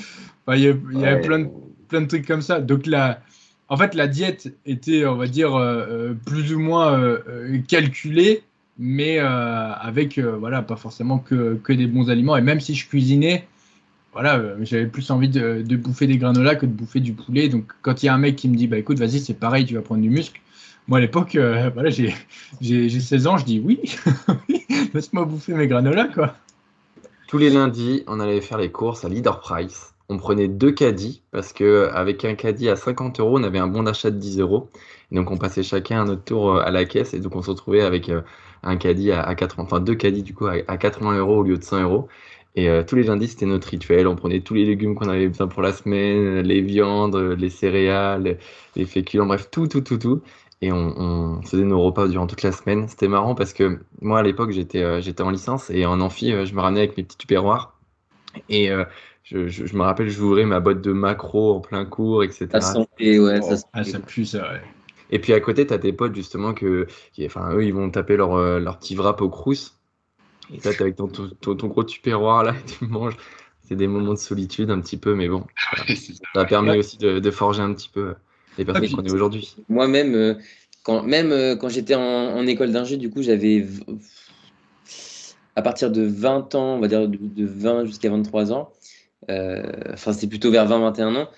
[0.48, 1.48] il y a, il y a plein, de,
[1.88, 2.60] plein de trucs comme ça.
[2.60, 3.20] Donc là,
[3.68, 8.42] en fait, la diète était, on va dire, euh, euh, plus ou moins euh, calculée,
[8.78, 12.36] mais avec, voilà, pas forcément que, des bons aliments.
[12.36, 13.46] Et même si je cuisinais,
[14.12, 17.48] voilà, j'avais plus envie de, bouffer des granolas que de bouffer du poulet.
[17.48, 19.64] Donc, quand il y a un mec qui me dit, bah écoute, vas-y, c'est pareil,
[19.64, 20.40] tu vas prendre du muscle.
[20.88, 21.36] Moi, à l'époque,
[21.74, 23.80] voilà, j'ai 16 ans, je dis oui,
[24.94, 26.34] laisse-moi bouffer mes granolas, quoi.
[27.28, 31.22] Tous les lundis, on allait faire les courses à Leader Price on prenait deux caddies
[31.32, 34.70] parce qu'avec un caddie à 50 euros, on avait un bon d'achat de 10 euros.
[35.12, 37.50] donc on passait chacun à notre tour euh, à la caisse et donc on se
[37.50, 38.22] retrouvait avec euh,
[38.62, 41.64] un caddie à, 80, enfin deux caddies du coup à, 80 euros au lieu de
[41.64, 42.08] 100 euros.
[42.58, 44.06] Et euh, tous les lundis, c'était notre rituel.
[44.08, 48.38] On prenait tous les légumes qu'on avait besoin pour la semaine, les viandes, les céréales,
[48.76, 50.22] les féculents, bref, tout, tout, tout, tout.
[50.62, 52.88] Et on, faisait nos repas durant toute la semaine.
[52.88, 56.54] C'était marrant parce que moi, à l'époque, j'étais j'étais en licence et en amphi, je
[56.54, 57.78] me ramenais avec mes petits tupperwares.
[58.48, 58.70] Et
[59.26, 62.46] je, je, me rappelle, j'ouvrais ma boîte de macro en plein cours, etc.
[62.52, 64.62] Ça sentait, ouais, ça, ah, ça pue, ça, ouais.
[65.10, 67.90] Et puis à côté, tu as tes potes, justement, que, qui, enfin, eux, ils vont
[67.90, 69.76] taper leur, euh, leur petit wrap au crous.
[70.52, 73.16] Et toi, tu avec ton, ton, ton, gros tupperware, là, et tu manges.
[73.62, 75.44] C'est des moments de solitude, un petit peu, mais bon.
[75.88, 78.14] ça, a permis aussi de, de, forger un petit peu
[78.58, 79.56] les personnes qu'on est aujourd'hui.
[79.68, 80.34] Moi-même, euh,
[80.82, 83.66] quand, même euh, quand j'étais en, en, école d'ingé, du coup, j'avais
[85.54, 88.72] à partir de 20 ans, on va dire de, de 20 jusqu'à 23 ans,
[89.30, 89.62] euh,
[89.92, 91.28] enfin, c'était plutôt vers 20-21 ans.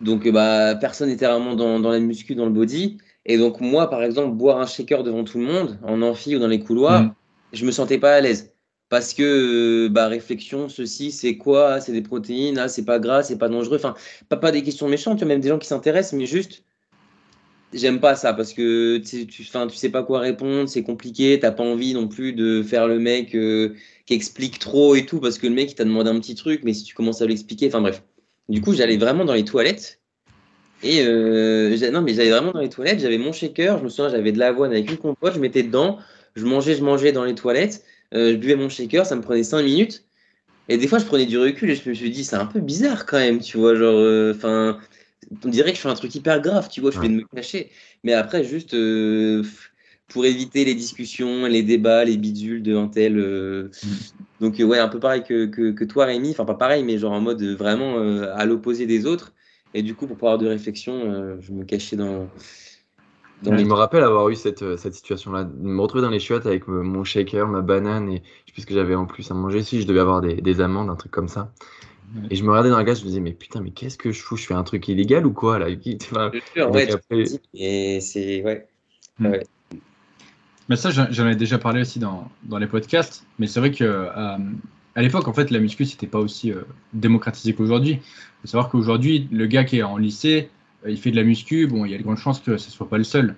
[0.00, 2.98] Donc, bah, personne n'était vraiment dans, dans la muscu, dans le body.
[3.24, 6.38] Et donc, moi, par exemple, boire un shaker devant tout le monde, en amphi ou
[6.38, 7.14] dans les couloirs, mm.
[7.54, 8.52] je me sentais pas à l'aise.
[8.88, 11.80] Parce que, bah, réflexion, ceci, c'est quoi?
[11.80, 13.76] C'est des protéines, c'est pas gras, c'est pas dangereux.
[13.76, 13.94] Enfin,
[14.28, 16.62] pas, pas des questions méchantes, tu vois, même des gens qui s'intéressent, mais juste,
[17.72, 21.50] j'aime pas ça parce que tu, tu, tu sais pas quoi répondre, c'est compliqué, t'as
[21.50, 23.74] pas envie non plus de faire le mec euh,
[24.06, 26.62] qui explique trop et tout parce que le mec il t'a demandé un petit truc,
[26.64, 28.02] mais si tu commences à l'expliquer, enfin bref.
[28.48, 30.00] Du coup, j'allais vraiment dans les toilettes
[30.82, 34.10] et euh, non, mais j'allais vraiment dans les toilettes, j'avais mon shaker, je me souviens,
[34.10, 35.98] j'avais de l'avoine avec une compote, je mettais dedans,
[36.36, 39.42] je mangeais, je mangeais dans les toilettes, euh, je buvais mon shaker, ça me prenait
[39.42, 40.04] 5 minutes.
[40.68, 42.60] Et des fois, je prenais du recul et je me suis dit, c'est un peu
[42.60, 44.80] bizarre quand même, tu vois, genre, enfin
[45.44, 47.70] on dirait que je fais un truc hyper grave, tu vois, je vais me cacher.
[48.04, 49.42] Mais après, juste euh,
[50.08, 53.18] pour éviter les discussions, les débats, les bidules de un tel.
[53.18, 53.88] Euh, mm.
[54.40, 56.30] Donc, ouais, un peu pareil que, que, toi, Rémi.
[56.30, 59.32] Enfin, pas pareil, mais genre en mode vraiment euh, à l'opposé des autres.
[59.74, 62.28] Et du coup, pour pas avoir de réflexion, euh, je me cachais dans.
[63.44, 66.46] Je me rappelle avoir eu cette, euh, cette situation-là, de me retrouver dans les chiottes
[66.46, 69.34] avec mon shaker, ma banane et je sais plus ce que j'avais en plus à
[69.34, 69.62] manger.
[69.62, 71.52] Si, je devais avoir des, des amandes, un truc comme ça.
[72.14, 72.22] Ouais.
[72.30, 74.10] Et je me regardais dans la glace, je me disais, mais putain, mais qu'est-ce que
[74.10, 74.36] je fous?
[74.36, 75.66] Je fais un truc illégal ou quoi là?
[76.02, 78.42] Enfin, donc ouais, tu après- Et c'est.
[78.42, 79.42] Ouais.
[80.68, 83.24] Mais ça, j'en ai déjà parlé aussi dans, dans les podcasts.
[83.38, 84.36] Mais c'est vrai que euh,
[84.94, 87.92] à l'époque, en fait, la muscu, c'était pas aussi euh, démocratisé qu'aujourd'hui.
[87.92, 90.48] Il faut savoir qu'aujourd'hui, le gars qui est en lycée,
[90.88, 91.66] il fait de la muscu.
[91.66, 93.36] Bon, il y a de grandes chances que ce soit pas le seul.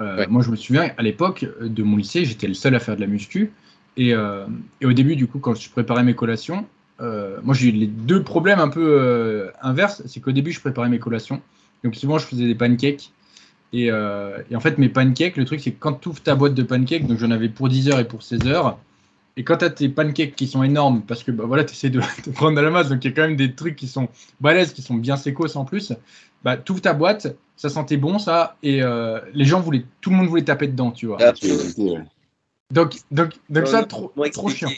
[0.00, 0.26] Euh, Ouais.
[0.28, 2.96] Moi, je me souviens, à l'époque euh, de mon lycée, j'étais le seul à faire
[2.96, 3.52] de la muscu.
[3.96, 4.46] Et, euh,
[4.80, 6.66] et au début, du coup, quand je préparais mes collations,
[7.00, 10.02] euh, moi, j'ai eu les deux problèmes un peu euh, inverses.
[10.06, 11.40] C'est qu'au début, je préparais mes collations.
[11.84, 13.10] Donc, souvent, je faisais des pancakes.
[13.72, 16.34] Et, euh, et en fait, mes pancakes, le truc, c'est que quand tu ouvres ta
[16.34, 18.78] boîte de pancakes, donc j'en avais pour 10 heures et pour 16 heures,
[19.36, 21.90] et quand tu as tes pancakes qui sont énormes, parce que bah, voilà, tu essaies
[21.90, 23.88] de, de prendre de la masse, donc il y a quand même des trucs qui
[23.88, 24.08] sont
[24.40, 25.92] balèzes, qui sont bien sécos en plus,
[26.42, 30.10] bah, tu ouvres ta boîte, ça sentait bon, ça, et euh, les gens voulaient, tout
[30.10, 31.18] le monde voulait taper dedans, tu vois.
[31.20, 31.32] Ah.
[32.70, 34.70] Donc, donc, donc Ouais, ça, mais trop, trop chiant.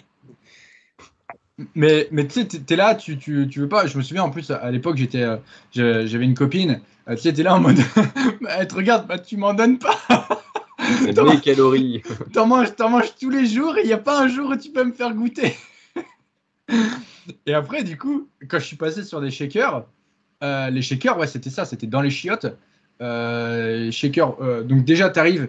[1.75, 3.87] Mais, mais tu sais, t'es là, tu, tu, tu veux pas.
[3.87, 5.37] Je me souviens en plus, à l'époque, j'étais, euh,
[5.73, 6.81] j'avais une copine.
[7.09, 7.79] euh, Tu sais, t'es là en mode,
[8.41, 9.99] bah, elle te regarde, bah, tu m'en donnes pas.
[11.07, 12.03] des calories.
[12.33, 12.75] T'en manges,
[13.21, 15.15] tous les jours et il n'y a pas un jour où tu peux me faire
[15.15, 15.57] goûter.
[17.47, 19.85] et après, du coup, quand je suis passé sur des shakers,
[20.43, 22.47] euh, les shakers, ouais, c'était ça, c'était dans les chiottes.
[23.01, 25.49] Euh, shaker, euh, donc déjà, tu arrives,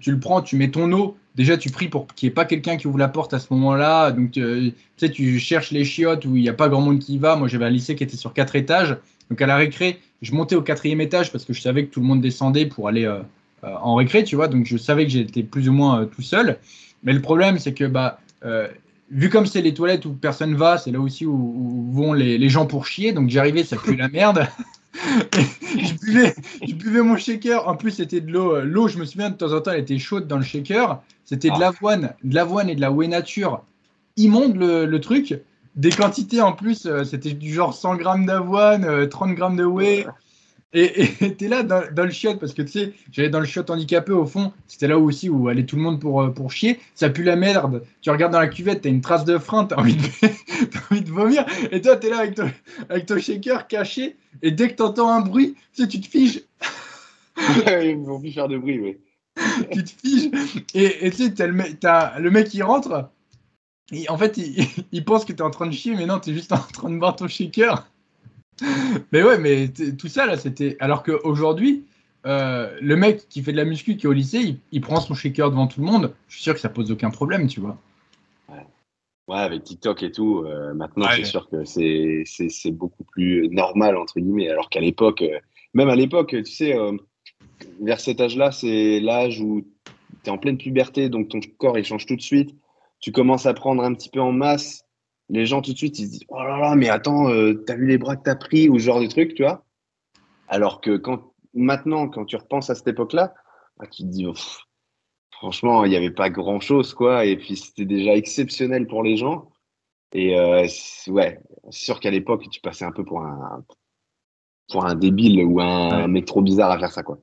[0.00, 1.16] tu le prends, tu mets ton eau.
[1.38, 3.46] Déjà, tu pries pour qu'il n'y ait pas quelqu'un qui ouvre la porte à ce
[3.54, 4.10] moment-là.
[4.10, 6.98] Donc, euh, tu sais, tu cherches les chiottes où il n'y a pas grand monde
[6.98, 7.36] qui y va.
[7.36, 8.96] Moi, j'avais un lycée qui était sur quatre étages.
[9.30, 12.00] Donc, à la récré, je montais au quatrième étage parce que je savais que tout
[12.00, 13.22] le monde descendait pour aller euh, euh,
[13.62, 14.48] en récré, tu vois.
[14.48, 16.58] Donc, je savais que j'étais plus ou moins euh, tout seul.
[17.04, 18.68] Mais le problème, c'est que, bah, euh,
[19.10, 22.38] vu comme c'est les toilettes où personne va, c'est là aussi où, où vont les,
[22.38, 23.12] les gens pour chier.
[23.12, 24.46] Donc, j'arrivais, ça pue la merde.
[25.32, 26.34] je, buvais,
[26.66, 27.68] je buvais mon shaker.
[27.68, 28.56] En plus, c'était de l'eau.
[28.56, 31.00] euh, L'eau, je me souviens, de temps en temps, elle était chaude dans le shaker.
[31.24, 31.60] C'était de Ah.
[31.60, 33.62] l'avoine, de l'avoine et de la whey nature.
[34.16, 35.38] Immonde le, le truc.
[35.76, 39.64] Des quantités en plus, euh, c'était du genre 100 grammes d'avoine, euh, 30 grammes de
[39.64, 40.06] whey.
[40.74, 41.08] Et
[41.38, 44.12] t'es là dans, dans le chiotte parce que tu sais, j'allais dans le chiotte handicapé
[44.12, 44.52] au fond.
[44.66, 46.78] C'était là aussi où allait tout le monde pour, euh, pour chier.
[46.94, 47.84] Ça pue la merde.
[48.02, 49.96] Tu regardes dans la cuvette, t'as une trace de frein, t'as envie
[50.90, 51.46] envie de vomir.
[51.72, 52.50] Et toi, t'es là avec ton,
[52.90, 54.16] avec ton shaker caché.
[54.42, 56.42] Et dès que t'entends un bruit, tu sais, tu te figes.
[57.66, 58.98] Ils vont plus faire de bruit, oui.
[59.72, 60.30] tu te figes.
[60.74, 63.10] Et tu sais, t'as le, le mec qui rentre.
[63.90, 66.34] Et en fait, il, il pense que t'es en train de chier, mais non, t'es
[66.34, 67.88] juste en train de boire ton shaker.
[69.12, 70.76] Mais ouais, mais tout ça là, c'était.
[70.80, 71.84] Alors qu'aujourd'hui,
[72.26, 75.00] euh, le mec qui fait de la muscu, qui est au lycée, il, il prend
[75.00, 76.12] son shaker devant tout le monde.
[76.28, 77.78] Je suis sûr que ça pose aucun problème, tu vois.
[79.28, 81.16] Ouais, avec TikTok et tout, euh, maintenant, Ouais.
[81.16, 84.48] c'est sûr que c'est, c'est, c'est beaucoup plus normal, entre guillemets.
[84.48, 85.38] Alors qu'à l'époque, euh,
[85.74, 86.74] même à l'époque, tu sais,
[87.82, 89.66] vers cet âge-là, c'est l'âge où
[90.24, 92.54] tu es en pleine puberté, donc ton corps, il change tout de suite.
[93.00, 94.86] Tu commences à prendre un petit peu en masse.
[95.30, 97.76] Les gens, tout de suite, ils se disent Oh là là, mais attends, euh, t'as
[97.76, 98.68] vu les bras que t'as pris?
[98.68, 99.64] ou ce genre de truc, tu vois.
[100.48, 103.34] Alors que quand, maintenant, quand tu repenses à cette époque-là,
[103.78, 104.34] bah, tu te dis oh,
[105.32, 107.24] Franchement, il n'y avait pas grand-chose, quoi.
[107.24, 109.50] Et puis, c'était déjà exceptionnel pour les gens.
[110.12, 110.66] Et euh,
[111.08, 111.38] ouais,
[111.70, 113.62] sûr qu'à l'époque, tu passais un peu pour un,
[114.72, 116.08] pour un débile ou un, Ouais.
[116.08, 117.18] mec trop bizarre à faire ça, quoi.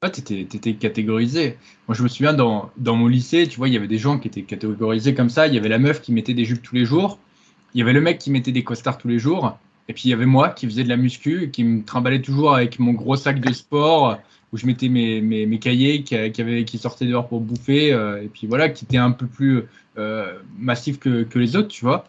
[0.00, 1.58] Ah, t'étais, étais catégorisé.
[1.88, 4.18] Moi, je me souviens dans, dans mon lycée, tu vois, il y avait des gens
[4.18, 5.46] qui étaient catégorisés comme ça.
[5.46, 7.18] Il y avait la meuf qui mettait des jupes tous les jours.
[7.74, 9.58] Il y avait le mec qui mettait des costards tous les jours.
[9.88, 12.54] Et puis, il y avait moi qui faisais de la muscu, qui me trimballait toujours
[12.54, 14.18] avec mon gros sac de sport
[14.52, 16.16] où je mettais mes, mes, mes cahiers qui,
[16.64, 17.92] qui, sortaient dehors pour bouffer.
[17.92, 19.64] euh, et puis voilà, qui était un peu plus
[19.98, 22.06] euh, massif que, que les autres, tu vois.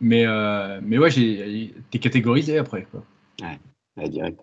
[0.00, 1.10] Mais, euh, mais ouais,
[1.90, 3.02] t'es catégorisé après, quoi.
[3.96, 4.40] Ouais, direct.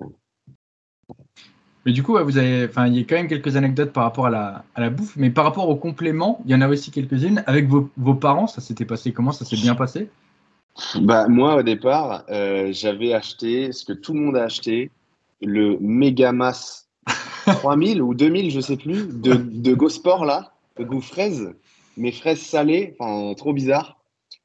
[1.85, 4.03] Mais du coup, ouais, vous avez, enfin, il y a quand même quelques anecdotes par
[4.03, 6.67] rapport à la, à la bouffe, mais par rapport aux compléments, il y en a
[6.67, 7.45] aussi quelques-unes.
[7.47, 9.31] Avec vos, vos parents, ça s'était passé comment?
[9.31, 10.09] Ça s'est bien passé?
[11.01, 14.91] Bah, moi, au départ, euh, j'avais acheté ce que tout le monde a acheté,
[15.41, 16.87] le Megamas
[17.45, 21.53] 3000 ou 2000, je sais plus, de, de Gosport, là, de goût fraise,
[21.95, 23.99] mais fraises salées, enfin, trop bizarre.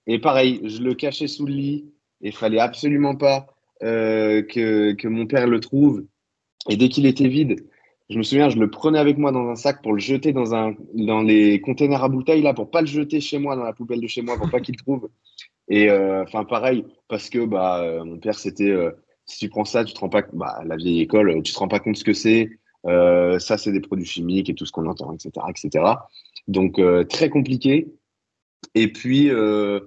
[0.07, 1.85] Et pareil, je le cachais sous le lit,
[2.23, 3.47] et il fallait absolument pas
[3.83, 6.05] euh, que, que mon père le trouve.
[6.69, 7.67] Et dès qu'il était vide,
[8.09, 10.55] je me souviens, je le prenais avec moi dans un sac pour le jeter dans,
[10.55, 13.73] un, dans les containers à bouteilles, là, pour pas le jeter chez moi, dans la
[13.73, 15.09] poubelle de chez moi, pour pas qu'il le trouve.
[15.73, 18.91] Et euh, enfin, pareil, parce que bah, euh, mon père, c'était euh,
[19.25, 21.67] si tu prends ça, tu te rends pas, bah, la vieille école, tu te rends
[21.67, 22.51] pas compte ce que c'est.
[22.85, 25.95] Euh, ça, c'est des produits chimiques et tout ce qu'on entend, etc., etc.
[26.47, 27.91] Donc euh, très compliqué.
[28.75, 29.81] Et puis, euh,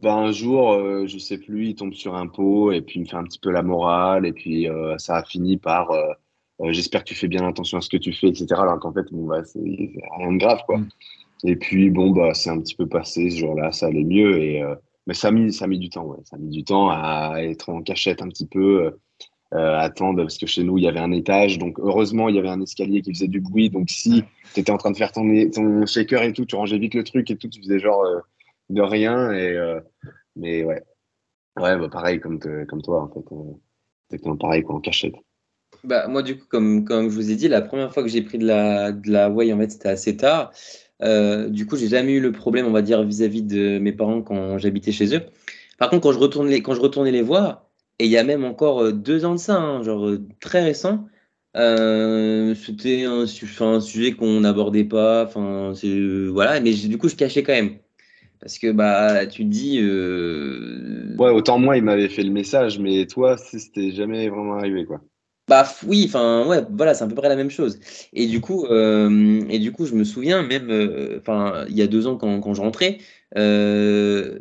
[0.00, 0.72] ben, un jour,
[1.04, 3.40] je sais plus, il tombe sur un pot et puis il me fait un petit
[3.40, 5.90] peu la morale et puis ça a fini par
[6.62, 8.46] j'espère que tu fais bien attention à ce que tu fais, etc.
[8.58, 10.78] Alors qu'en fait, bon, bah, c'est rien de grave, quoi.
[10.78, 10.88] Mm.
[11.42, 14.40] Et puis, bon, bah, c'est un petit peu passé ce jour-là, ça allait mieux.
[14.40, 14.62] Et,
[15.06, 16.16] mais ça a mis, ça du temps.
[16.24, 18.92] Ça du temps à être en cachette un petit peu,
[19.54, 21.58] euh, attendre, parce que chez nous, il y avait un étage.
[21.58, 23.70] Donc, heureusement, il y avait un escalier qui faisait du bruit.
[23.70, 24.24] Donc, si
[24.54, 27.04] tu étais en train de faire ton, ton shaker et tout, tu rangeais vite le
[27.04, 28.20] truc et tout, tu faisais genre euh,
[28.70, 29.32] de rien.
[29.32, 29.80] Et, euh,
[30.36, 30.82] mais ouais.
[31.56, 33.32] Ouais, bah, pareil comme, comme toi, en fait.
[33.32, 33.52] euh,
[34.10, 35.14] Exactement pareil, quoi, en cachette.
[35.82, 38.22] Bah, moi, du coup, comme, comme je vous ai dit, la première fois que j'ai
[38.22, 40.52] pris de la, de la whey, en fait, c'était assez tard.
[41.02, 44.22] Euh, du coup, j'ai jamais eu le problème, on va dire, vis-à-vis de mes parents
[44.22, 45.22] quand j'habitais chez eux.
[45.78, 47.68] Par contre, quand je retournais les voir,
[47.98, 50.62] et il y a même encore euh, deux ans de ça, hein, genre euh, très
[50.62, 51.06] récent,
[51.54, 53.26] c'était un,
[53.80, 55.24] sujet qu'on n'abordait pas.
[55.24, 57.78] Voilà, mais du coup, je cachais quand même.
[58.40, 59.78] Parce que bah, tu te dis.
[61.18, 65.00] Ouais, autant moi, il m'avait fait le message, mais toi, c'était jamais vraiment arrivé, quoi.
[65.46, 67.78] Bah oui, enfin ouais, voilà, c'est à peu près la même chose.
[68.14, 71.82] Et du coup, euh, et du coup, je me souviens même, euh, enfin, il y
[71.82, 72.96] a deux ans quand, quand je rentrais,
[73.36, 74.38] euh,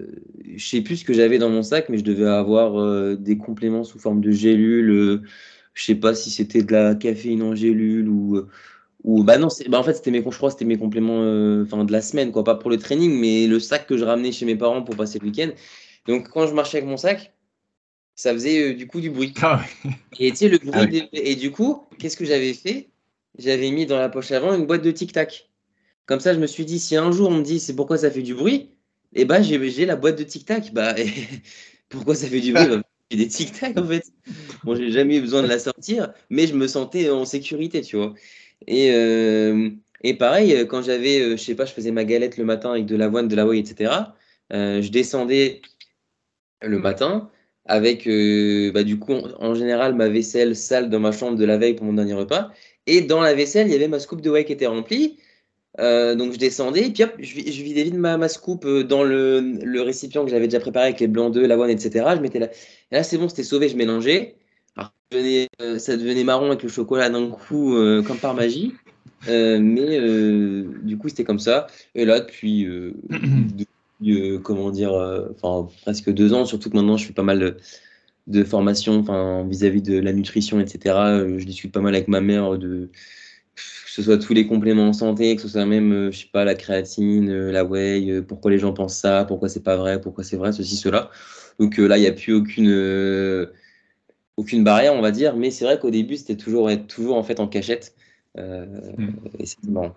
[0.56, 3.38] je sais plus ce que j'avais dans mon sac, mais je devais avoir euh, des
[3.38, 4.90] compléments sous forme de gélules.
[4.92, 5.22] euh,
[5.74, 8.42] je sais pas si c'était de la caféine en gélule ou
[9.04, 11.20] ou bah non, c'est, bah en fait c'était mes, je crois c'était mes compléments,
[11.64, 14.32] enfin de la semaine quoi, pas pour le training, mais le sac que je ramenais
[14.32, 15.50] chez mes parents pour passer le week-end.
[16.08, 17.33] Donc quand je marchais avec mon sac,
[18.16, 19.34] ça faisait euh, du coup du bruit.
[19.42, 19.92] Ah ouais.
[20.20, 22.90] Et tu sais, le bruit Ah Et du coup, qu'est-ce que j'avais fait?
[23.38, 25.50] J'avais mis dans la poche avant une boîte de tic-tac.
[26.06, 28.12] Comme ça, je me suis dit, si un jour on me dit c'est pourquoi ça
[28.12, 28.70] fait du bruit,
[29.14, 30.74] eh ben j'ai la boîte de tic-tac.
[30.74, 31.08] Bah, et
[31.90, 32.68] pourquoi ça fait du bruit?
[32.78, 32.82] Bah,
[33.12, 34.04] j'ai des tic-tac en fait.
[34.64, 37.96] Bon, j'ai jamais eu besoin de la sortir, mais je me sentais en sécurité, tu
[37.96, 38.14] vois.
[38.66, 39.70] Et, euh,
[40.04, 42.86] et pareil, quand j'avais, euh, je sais pas, je faisais ma galette le matin avec
[42.86, 44.16] de l'avoine, de la whey, etc.
[44.52, 45.62] euh, je descendais
[46.62, 47.30] le matin
[47.66, 51.46] avec euh, bah, du coup en, en général ma vaisselle sale dans ma chambre de
[51.46, 52.52] la veille pour mon dernier repas.
[52.88, 55.18] Et dans la vaisselle il y avait ma scoop de whey qui était remplie.
[55.80, 58.64] Euh, donc je descendais et puis hop je, vi- je vidais vite ma, ma scoop
[58.64, 62.06] euh, dans le, le récipient que j'avais déjà préparé avec les blancs d'œufs l'avoine etc
[62.16, 62.50] je mettais là
[62.92, 64.36] et là c'est bon c'était sauvé je mélangeais.
[64.76, 67.76] Alors, ça devenait, euh, ça devenait marron avec le chocolat d'un coup
[68.06, 68.74] comme par magie.
[69.28, 70.00] Mais
[70.84, 71.66] du coup c'était comme ça.
[71.96, 72.68] Et là depuis
[74.04, 77.24] depuis, euh, comment dire, euh, enfin presque deux ans, surtout que maintenant je fais pas
[77.24, 77.58] mal de,
[78.28, 80.96] de formations, enfin vis-à-vis de la nutrition, etc.
[80.96, 82.90] Euh, Je discute pas mal avec ma mère de
[83.56, 86.46] que ce soit tous les compléments en santé, que ce soit même, je sais pas,
[86.46, 90.38] la créatine, la whey, pourquoi les gens pensent ça, pourquoi c'est pas vrai, pourquoi c'est
[90.38, 91.12] vrai, ceci, cela.
[91.60, 93.54] Donc là, il n'y a plus aucune, euh,
[94.38, 97.40] aucune barrière, on va dire, mais c'est vrai qu'au début, c'était toujours, toujours en fait
[97.40, 97.94] en cachette.
[98.38, 98.66] Euh,
[98.98, 99.10] Mm.
[99.40, 99.96] Et marrant.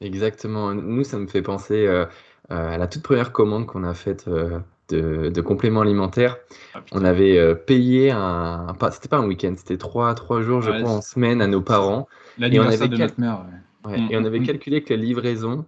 [0.00, 0.74] Exactement.
[0.74, 2.06] Nous, ça me fait penser euh,
[2.52, 6.36] à la toute première commande qu'on a faite euh, de, de compléments alimentaires.
[6.74, 6.80] Ah.
[6.92, 10.62] On avait euh, payé un, un- pas, c'était pas un week-end, c'était trois, trois jours,
[10.62, 12.08] je Ouais, crois, en semaine à nos parents.
[12.38, 13.44] L'anniversaire avait de quel- notre mère.
[13.84, 13.90] ouais.
[13.90, 14.46] Ouais, et on avait mm.
[14.46, 15.66] calculé que la livraison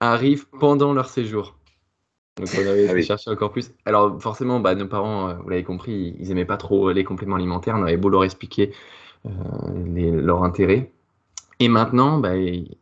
[0.00, 1.56] arrive pendant leur séjour.
[2.38, 3.02] Donc on avait Ah oui.
[3.02, 3.72] chercher encore plus.
[3.84, 7.36] Alors forcément, bah, nos parents, euh, vous l'avez compris, ils aimaient pas trop les compléments
[7.36, 7.74] alimentaires.
[7.76, 8.72] On avait beau leur expliquer
[9.26, 9.30] euh,
[9.86, 10.92] les- leur intérêt.
[11.60, 12.32] Et maintenant, bah,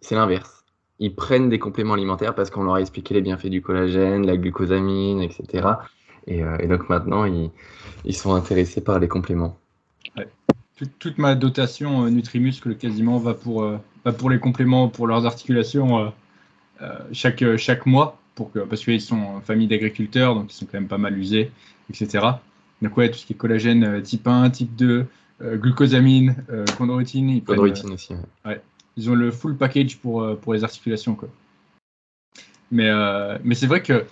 [0.02, 0.55] c'est l'inverse.
[0.98, 4.36] Ils prennent des compléments alimentaires parce qu'on leur a expliqué les bienfaits du collagène, la
[4.36, 5.68] glucosamine, etc.
[6.26, 7.50] Et, euh, et donc maintenant, ils,
[8.04, 9.58] ils sont intéressés par les compléments.
[10.76, 15.06] Toute, toute ma dotation euh, Nutrimuscle quasiment va pour, euh, va pour les compléments pour
[15.06, 16.12] leurs articulations
[16.82, 20.66] euh, chaque, chaque mois, pour que, parce qu'ils sont en famille d'agriculteurs, donc ils sont
[20.66, 21.50] quand même pas mal usés,
[21.88, 22.24] etc.
[22.82, 25.06] Donc ouais, tout ce qui est collagène type 1, type 2,
[25.42, 26.36] euh, glucosamine,
[26.76, 28.12] chondroïtine, ils, prennent, Chondroïtine aussi.
[28.12, 28.18] ouais.
[28.46, 28.56] euh,
[28.96, 31.14] ils ont le full package pour, euh, pour les articulations.
[31.14, 31.28] Quoi.
[32.70, 34.04] Mais, euh, mais c'est vrai que euh,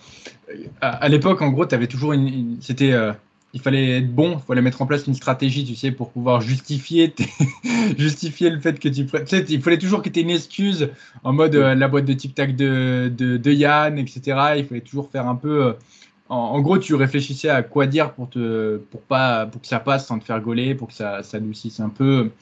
[0.80, 2.14] à, l'époque, en gros, tu avais toujours
[2.60, 2.94] c'était
[3.52, 6.40] il fallait être bon, il fallait mettre en place une stratégie, tu sais, pour pouvoir
[6.40, 7.14] justifier,
[7.98, 9.06] justifier le fait que tu
[9.48, 10.90] il fallait toujours que tu aies une excuse
[11.22, 14.56] en mode la boîte de tic-tac de, de, Yann, etc.
[14.56, 15.76] Il fallait toujours faire un peu.
[16.28, 20.08] en, gros, tu réfléchissais à quoi dire pour, te, pour, pas, pour que ça passe
[20.08, 22.32] sans te faire gauler, pour que ça, ça adoucisse un peu.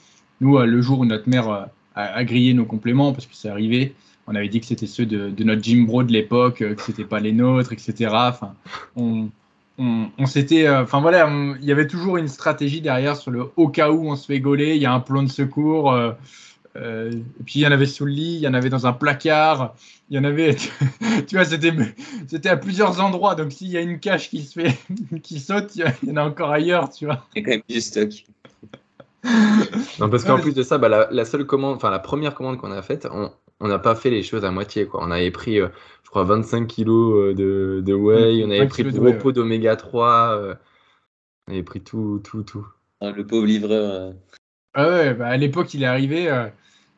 [0.41, 3.95] Nous, le jour où notre mère a grillé nos compléments, parce que c'est arrivé,
[4.27, 7.05] on avait dit que c'était ceux de, notre gym bro de l'époque, euh, que c'était
[7.05, 8.11] pas les nôtres, etc.
[8.13, 8.55] Enfin,
[8.97, 9.31] on,
[10.27, 11.29] s'était, euh, enfin voilà,
[11.61, 14.41] il y avait toujours une stratégie derrière sur le au cas où on se fait
[14.41, 15.93] gauler, il y a un plan de secours.
[15.93, 18.87] euh, et puis il y en avait sous le lit, il y en avait dans
[18.87, 19.75] un placard,
[20.09, 20.55] il y en avait,
[21.27, 23.35] tu vois, c'était, à plusieurs endroits.
[23.35, 24.79] Donc s'il y a une cache qui se fait,
[25.23, 27.27] qui saute, il y en a encore ailleurs, tu vois.
[30.01, 32.35] Non, parce qu'en Ouais, plus de ça, bah, la, la seule commande, enfin la première
[32.35, 33.31] commande qu'on a faite, on,
[33.69, 34.87] n'a pas fait les choses à moitié.
[34.87, 35.01] Quoi.
[35.03, 35.69] On avait pris, euh,
[36.03, 40.57] je crois, 25 kilos de, de whey, on avait pris le gros pot d'oméga 3,
[41.47, 42.67] on avait pris tout, tout, tout.
[43.01, 44.15] Ah, le pauvre livreur.
[44.75, 46.29] Ah ouais, bah, à l'époque, il est arrivé.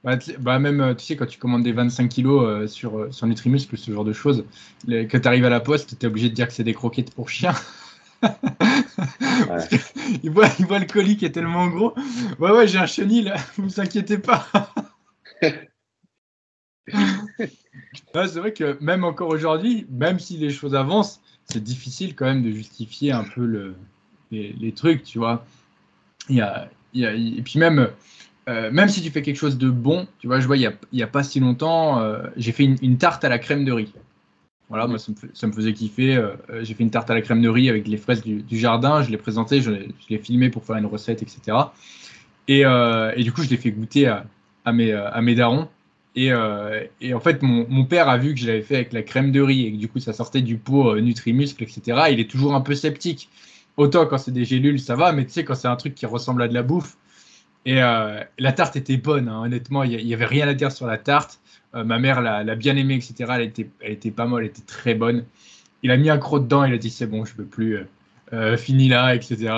[0.03, 3.91] Bah, bah, même, tu sais, quand tu commandes des 25 kilos sur, sur Nutrimuscle, ce
[3.91, 4.45] genre de choses,
[4.87, 7.15] quand tu arrives à la poste, tu es obligé de dire que c'est des croquettes
[7.15, 7.55] pour chiens.
[10.23, 11.95] il, voit, il voit le colis qui est tellement gros.
[12.39, 14.47] Ouais, ouais, j'ai un chenil, ne vous inquiétez pas.
[18.13, 22.43] c'est vrai que même encore aujourd'hui, même si les choses avancent, c'est difficile quand même
[22.43, 23.75] de justifier un peu le,
[24.31, 25.45] les, trucs, tu vois.
[26.29, 27.91] Il y a, il y a, et puis même,
[28.49, 31.03] euh, même si tu fais quelque chose de bon, tu vois, je vois, il n'y
[31.03, 33.93] a, a, pas si longtemps, euh, j'ai fait une, tarte à la crème de riz.
[34.71, 36.17] Voilà, ça me, faisait kiffer.
[36.17, 39.03] Euh, j'ai fait une tarte à la crème de riz avec les fraises du, jardin.
[39.03, 39.71] Je l'ai présenté, je,
[40.09, 41.57] l'ai filmé pour faire une recette, etc.
[42.49, 45.69] Et, et du coup, je l'ai fait goûter à, mes, à mes darons.
[46.17, 49.33] Et, en fait, mon, mon, père a vu que je l'avais fait avec la crème
[49.33, 52.05] de riz et que du coup, ça sortait du pot Nutrimuscle, etc.
[52.11, 53.29] Il est toujours un peu sceptique.
[53.77, 56.07] Autant quand c'est des gélules, ça va, mais tu sais, quand c'est un truc qui
[56.07, 56.97] ressemble à de la bouffe.
[57.67, 60.99] Et la tarte était bonne, hein, honnêtement, il n'y avait rien à dire sur la
[60.99, 61.41] tarte.
[61.75, 63.33] Euh, ma mère l'a bien aimée, etc.
[63.35, 65.25] Elle était, elle était pas mal, elle était très bonne.
[65.83, 67.85] Il a mis un croc dedans, il a dit c'est bon, je peux plus, euh,
[68.33, 69.53] euh, fini là, etc.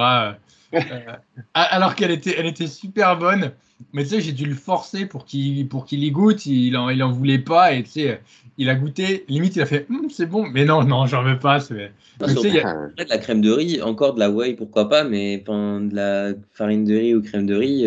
[1.54, 3.52] alors qu'elle était, elle était super bonne.
[3.92, 6.46] Mais tu sais, j'ai dû le forcer pour qu'il pour qu'il y goûte.
[6.46, 8.20] Il en, il en voulait pas et tu sais,
[8.56, 9.26] il a goûté.
[9.28, 10.46] Limite, il a fait hum, c'est bon.
[10.48, 11.60] Mais non, non, j'en veux pas.
[11.60, 16.32] C'est de la crème de riz, encore de la whey, pourquoi pas, mais de la
[16.54, 17.86] farine de riz ou crème de riz,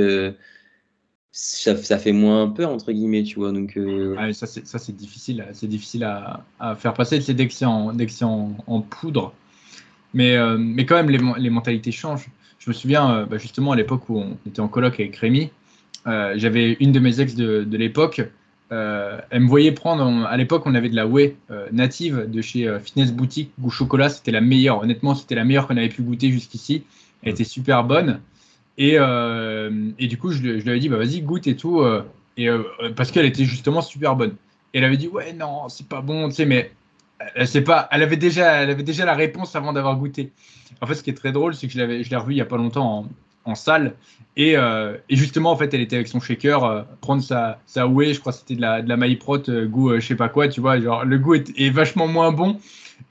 [1.31, 4.15] ça, ça, fait moins peur entre guillemets tu vois donc euh...
[4.17, 7.95] ah, ça c'est difficile c'est difficile à, à, faire passer c'est dès que c'est en,
[8.21, 9.33] en, en, poudre.
[10.13, 12.29] Mais euh, mais quand même les, les, mentalités changent.
[12.57, 15.51] Je me souviens euh, bah, justement à l'époque où on était en colloque avec Rémi
[16.05, 18.21] j'avais une de mes ex de, de l'époque
[18.71, 21.35] elle me voyait prendre à l'époque on avait de la whey
[21.71, 24.09] native de chez Fitness Boutique goût chocolat.
[24.09, 26.83] C'était la meilleure honnêtement c'était la meilleure qu'on avait pu goûter jusqu'ici.
[27.21, 28.19] Elle était super bonne
[28.79, 31.81] et, euh, et du coup, je, lui avais dit, bah, vas-y, goûte et tout.
[31.81, 32.01] Euh,
[32.39, 32.63] euh,
[32.95, 34.35] parce qu'elle était justement super bonne.
[34.73, 36.71] Et elle avait dit, ouais, non, c'est pas bon, tu sais, mais
[37.35, 40.31] elle, pas, elle, avait déjà, elle avait déjà la réponse avant d'avoir goûté.
[40.79, 41.79] En fait, ce qui est très drôle, c'est que je
[42.09, 43.05] l'ai revue il y a pas longtemps
[43.43, 43.95] en, salle.
[44.37, 44.55] Et,
[45.09, 48.37] justement, en fait, elle était avec son shaker, prendre sa, sa whey, je crois que
[48.37, 51.17] c'était de la, de la maïprot, goût je sais pas quoi, tu vois, genre le
[51.17, 52.59] goût est, vachement moins bon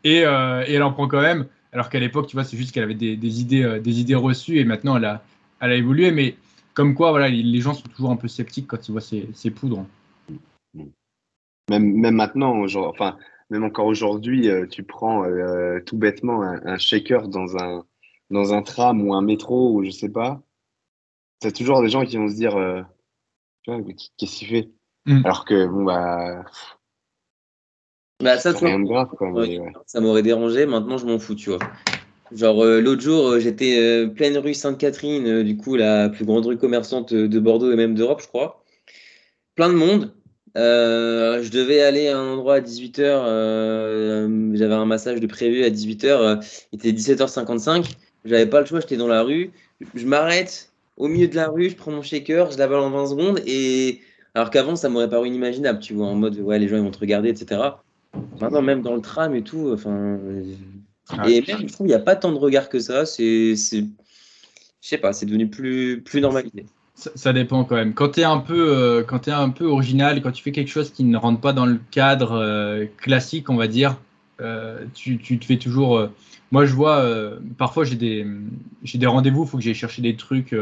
[0.05, 1.47] et, elle en prend quand même.
[1.73, 4.65] Alors qu'à l'époque, tu vois, c'est juste qu'elle avait des idées, des idées reçues et
[4.65, 5.23] maintenant elle a,
[5.61, 6.37] elle a évolué, mais
[6.75, 9.85] comme quoi, voilà, les gens sont toujours un peu sceptiques quand ils voient ces, poudres.
[11.69, 13.19] Même, même maintenant, genre, enfin,
[13.51, 17.85] même encore aujourd'hui, euh, tu prends euh, tout bêtement un, shaker dans un,
[18.31, 20.41] dans un tram ou un métro ou je sais pas.
[21.43, 22.83] C'est toujours des gens qui vont se dire, euh,
[23.65, 24.71] qu'est-ce qu'il fait
[25.07, 25.25] mm.
[25.25, 26.45] Alors que, bon, bah.
[28.23, 29.33] bah ça, rien de grave, quoi,
[29.87, 31.59] Ça m'aurait dérangé, maintenant je m'en fous, tu vois.
[32.33, 36.45] Genre euh, l'autre jour, euh, j'étais euh, pleine rue Sainte-Catherine, du coup la plus grande
[36.47, 38.63] rue commerçante de Bordeaux et même d'Europe, je crois.
[39.55, 40.13] Plein de monde.
[40.55, 44.57] je devais aller à un endroit à 18h.
[44.57, 46.45] J'avais un massage de prévu à 18h.
[46.73, 47.93] il était 17h55.
[48.25, 49.53] J'avais pas le choix, j'étais dans la rue.
[49.95, 53.07] Je m'arrête au milieu de la rue, je prends mon shaker, je l'avale en 20
[53.07, 53.41] secondes.
[53.47, 54.01] Et
[54.35, 56.91] alors qu'avant, ça m'aurait paru inimaginable, tu vois, en mode ouais, les gens ils vont
[56.91, 57.61] te regarder, etc.
[58.41, 60.19] Maintenant, même dans le tram et tout, enfin,
[61.11, 63.07] ah, et même, je trouve, il n'y a pas tant de regards que ça.
[63.07, 63.85] C'est, je
[64.81, 66.67] sais pas, c'est devenu plus, plus normalisé.
[66.95, 67.95] Ça, dépend quand même.
[67.95, 70.69] Quand tu es un peu, euh, quand es un peu original, quand tu fais quelque
[70.69, 73.99] chose qui ne rentre pas dans le cadre euh, classique, on va dire,
[74.41, 76.09] euh, tu, tu, te fais toujours.
[76.51, 77.09] moi, je vois,
[77.57, 78.27] parfois j'ai des,
[78.83, 80.55] j'ai des rendez-vous, il faut que j'aille chercher des trucs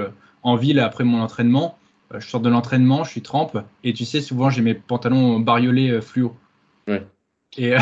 [0.42, 1.78] en ville après mon entraînement.
[2.14, 6.02] je sors de l'entraînement, je suis trempe, et tu sais, souvent j'ai mes pantalons bariolés
[6.02, 6.36] fluo.
[6.86, 7.06] Ouais.
[7.58, 7.74] Et,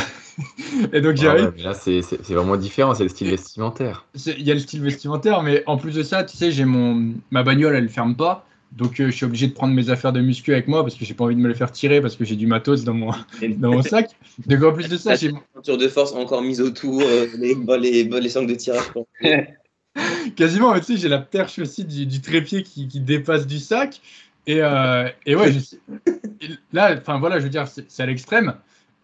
[0.92, 1.52] et donc j'arrive.
[1.58, 4.06] là, c'est vraiment différent, c'est le style vestimentaire.
[4.26, 7.14] Il y a le style vestimentaire, mais en plus de ça, tu sais, j'ai mon
[7.30, 8.46] ma bagnole, elle ferme pas.
[8.72, 11.04] Donc euh, je suis obligé de prendre mes affaires de muscu avec moi parce que
[11.04, 13.12] j'ai pas envie de me les faire tirer parce que j'ai du matos dans mon,
[13.58, 14.10] dans mon sac.
[14.46, 15.30] Donc en plus de ça, j'ai.
[15.54, 18.82] ceinture de force encore mise autour, euh, les, les, les sangles de tirage.
[20.36, 24.00] Quasiment, tu sais, j'ai la perche aussi du, du trépied qui, qui, dépasse du sac.
[24.46, 25.52] Et, euh, et ouais,
[26.72, 28.54] là, enfin voilà, je veux dire, c'est à l'extrême.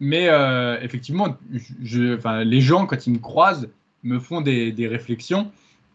[0.01, 3.69] Mais euh, effectivement, les gens, quand ils me croisent,
[4.03, 5.51] me font des, réflexions.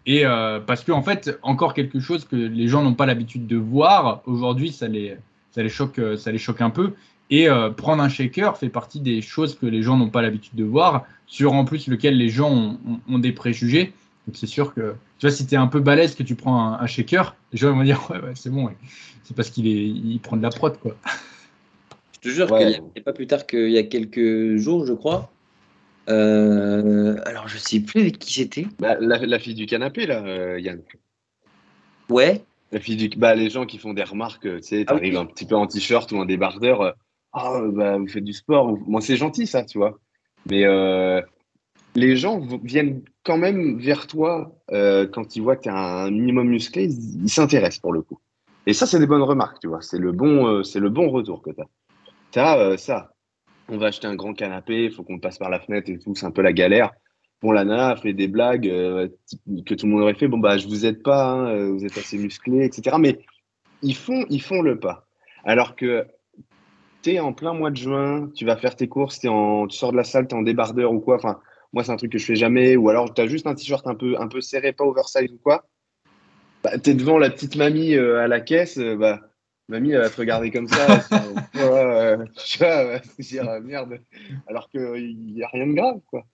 [0.06, 3.48] Et euh, parce qu'en en fait, encore quelque chose que les gens n'ont pas l'habitude
[3.48, 5.16] de voir, aujourd'hui, ça les,
[5.50, 6.94] ça, les choque, ça les choque un peu.
[7.30, 10.54] Et euh, prendre un shaker fait partie des choses que les gens n'ont pas l'habitude
[10.54, 12.78] de voir, sur en plus lequel les gens
[13.08, 13.92] ont, des préjugés.
[14.28, 16.74] Donc c'est sûr que, tu vois, si tu es un peu balèze que tu prends
[16.74, 18.70] un, shaker, les gens vont dire, ouais, c'est bon,
[19.24, 20.96] c'est parce qu'il il prend de la prod, quoi.
[22.26, 24.92] Je te jure qu'il n'y a pas plus tard qu'il y a quelques jours, je
[24.92, 25.30] crois.
[26.08, 28.66] Euh, alors, je sais plus avec qui c'était.
[28.80, 30.82] Bah, la, fille du canapé, là, euh, Yann.
[32.08, 32.42] Ouais.
[32.72, 33.16] La fille du.
[33.16, 35.68] Bah, les gens qui font des remarques, tu sais, ah t'arrives un petit peu en
[35.68, 36.96] t-shirt ou en débardeur.
[37.32, 38.76] Ah, bah, vous faites du sport.
[38.88, 40.00] Moi, c'est gentil, ça, tu vois.
[40.50, 40.64] Mais
[41.94, 46.48] les gens viennent quand même vers toi quand ils voient que tu as un minimum
[46.48, 48.18] musclé, ils s'intéressent pour le coup.
[48.66, 49.80] Et ça, c'est des bonnes remarques, tu vois.
[49.80, 51.68] C'est le, bon, c'est le bon retour que tu as.
[52.32, 53.12] Tu as ça
[53.68, 56.14] on va acheter un grand canapé, il faut qu'on passe par la fenêtre et tout,
[56.14, 56.92] c'est un peu la galère.
[57.42, 59.08] Bon, la nana fait des blagues euh,
[59.66, 60.28] que tout le monde aurait fait.
[60.28, 62.96] Bon, bah, je vous aide pas, hein, euh, vous êtes assez musclé, etc.
[62.98, 63.18] Mais
[63.82, 65.06] ils font, ils font le pas.
[65.44, 66.06] Alors que
[67.02, 69.92] tu es en plein mois de juin, tu vas faire tes courses, en, tu sors
[69.92, 71.16] de la salle, tu es en débardeur ou quoi.
[71.16, 71.40] Enfin,
[71.72, 72.76] moi, c'est un truc que je fais jamais.
[72.76, 75.38] Ou alors, tu as juste un t-shirt un peu, un peu serré, pas oversize ou
[75.42, 75.66] quoi.
[76.64, 78.78] Bah, tu es devant la petite mamie euh, à la caisse.
[78.78, 79.20] bah,
[79.68, 81.04] Mamie, elle va te regarder comme ça.
[82.36, 83.98] tu vas dire ah, merde.
[84.46, 86.24] Alors qu'il n'y a rien de grave, quoi.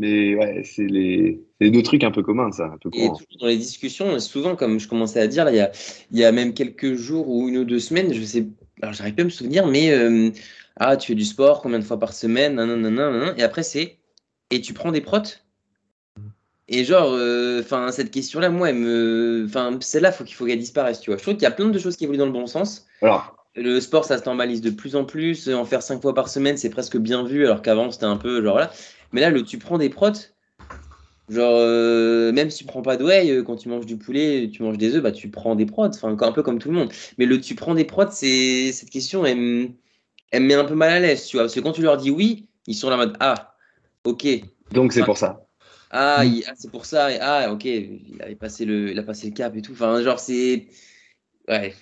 [0.00, 2.64] Mais ouais, c'est les, deux trucs un peu communs, ça.
[2.64, 3.08] Un peu et
[3.38, 5.70] dans les discussions, souvent, comme je commençais à dire, il y a,
[6.10, 8.46] y a même quelques jours ou une ou deux semaines, je sais,
[8.80, 10.30] alors j'arrive pas à me souvenir, mais euh,
[10.76, 12.58] ah, tu fais du sport combien de fois par semaine,
[13.36, 13.98] et après c'est,
[14.50, 15.44] et tu prends des protes?
[16.72, 20.60] Et genre, euh, enfin, cette question-là, moi, elle me, enfin, celle-là, faut qu'il faut qu'elle
[20.60, 21.18] disparaisse, tu vois.
[21.18, 22.86] Je trouve qu'il y a plein de choses qui évoluent dans le bon sens.
[23.02, 23.36] Alors.
[23.56, 25.48] Le sport, ça se normalise de plus en plus.
[25.48, 28.40] En faire cinq fois par semaine, c'est presque bien vu, alors qu'avant, c'était un peu
[28.44, 28.70] genre là.
[29.10, 30.32] Mais là, le, tu prends des protes,
[31.28, 34.48] genre, euh, même si tu prends pas de whey, euh, quand tu manges du poulet,
[34.52, 36.78] tu manges des œufs, bah, tu prends des protes, enfin, un peu comme tout le
[36.78, 36.92] monde.
[37.18, 39.68] Mais le tu prends des protes, c'est cette question, elle, me,
[40.30, 41.42] elle me met un peu mal à l'aise, tu vois.
[41.46, 43.56] Parce que quand tu leur dis oui, ils sont là en mode ah,
[44.04, 44.28] ok.
[44.70, 45.44] Donc, c'est pour ça.
[45.90, 46.42] Ah, mm.
[46.46, 47.08] ah, c'est pour ça.
[47.20, 49.72] Ah, ok, il avait passé le, il a passé le cap et tout.
[49.72, 50.66] Enfin, genre, c'est.
[51.48, 51.74] Ouais,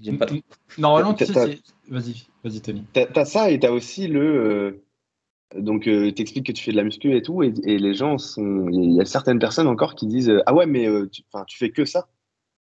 [0.00, 0.38] j'aime pas trop.
[0.78, 1.58] Normalement, tu sais, c'est.
[1.88, 2.84] Vas-y, vas-y, Tony.
[2.92, 4.22] T'as as ça et t'as aussi le.
[4.22, 8.16] Euh, donc, euh, t'expliques que tu fais de la muscu et tout, et, les gens
[8.16, 8.68] sont.
[8.70, 11.70] Il y a certaines personnes encore qui disent Ah ouais, mais euh, tu, tu fais
[11.70, 12.08] que ça.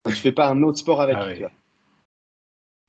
[0.05, 1.15] tu fais pas un autre sport avec.
[1.17, 1.47] Ah ouais.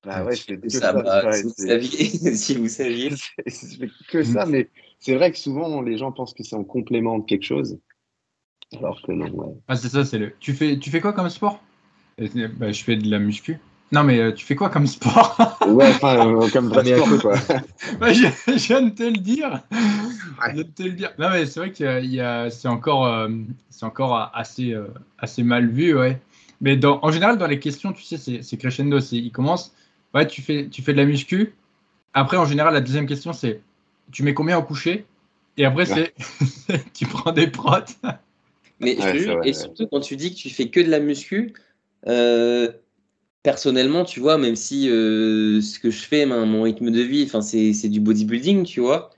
[0.04, 0.92] Bah ouais, je fais que ça.
[0.92, 3.10] Bah, si, vous saviez, si vous saviez.
[3.10, 4.68] je fais que ça, mais
[4.98, 7.78] c'est vrai que souvent les gens pensent que c'est en complément de quelque chose.
[8.78, 9.54] Alors que non, ouais.
[9.68, 10.34] Ah, c'est ça, c'est le.
[10.40, 11.62] Tu fais, tu fais quoi comme sport?
[12.18, 13.58] Bah, Je fais de la muscu.
[13.92, 15.58] Non, mais euh, tu fais quoi comme sport?
[15.66, 17.34] Ouais, enfin, euh, comme vrai sport, quoi.
[18.00, 19.60] bah, je, je, viens de te le dire.
[19.70, 21.12] Je viens de te le dire.
[21.18, 23.28] Non, mais c'est vrai que c'est encore, euh,
[23.70, 24.74] c'est encore assez,
[25.18, 26.20] assez mal vu, ouais.
[26.60, 28.98] Mais dans, en général, dans les questions, tu sais, c'est crescendo.
[28.98, 29.74] Il commence,
[30.14, 31.54] ouais, tu fais, tu fais de la muscu.
[32.14, 33.60] Après, en général, la deuxième question, c'est
[34.10, 35.06] tu mets combien au coucher?
[35.56, 36.14] Et après, c'est
[36.94, 37.96] tu prends des protes.
[38.82, 38.96] Mais
[39.44, 41.54] et surtout quand tu dis que tu fais que de la muscu,
[42.08, 42.68] euh,
[43.42, 47.40] personnellement, tu vois, même si euh, ce que je fais, mon rythme de vie, enfin,
[47.40, 49.10] c'est du bodybuilding, tu vois,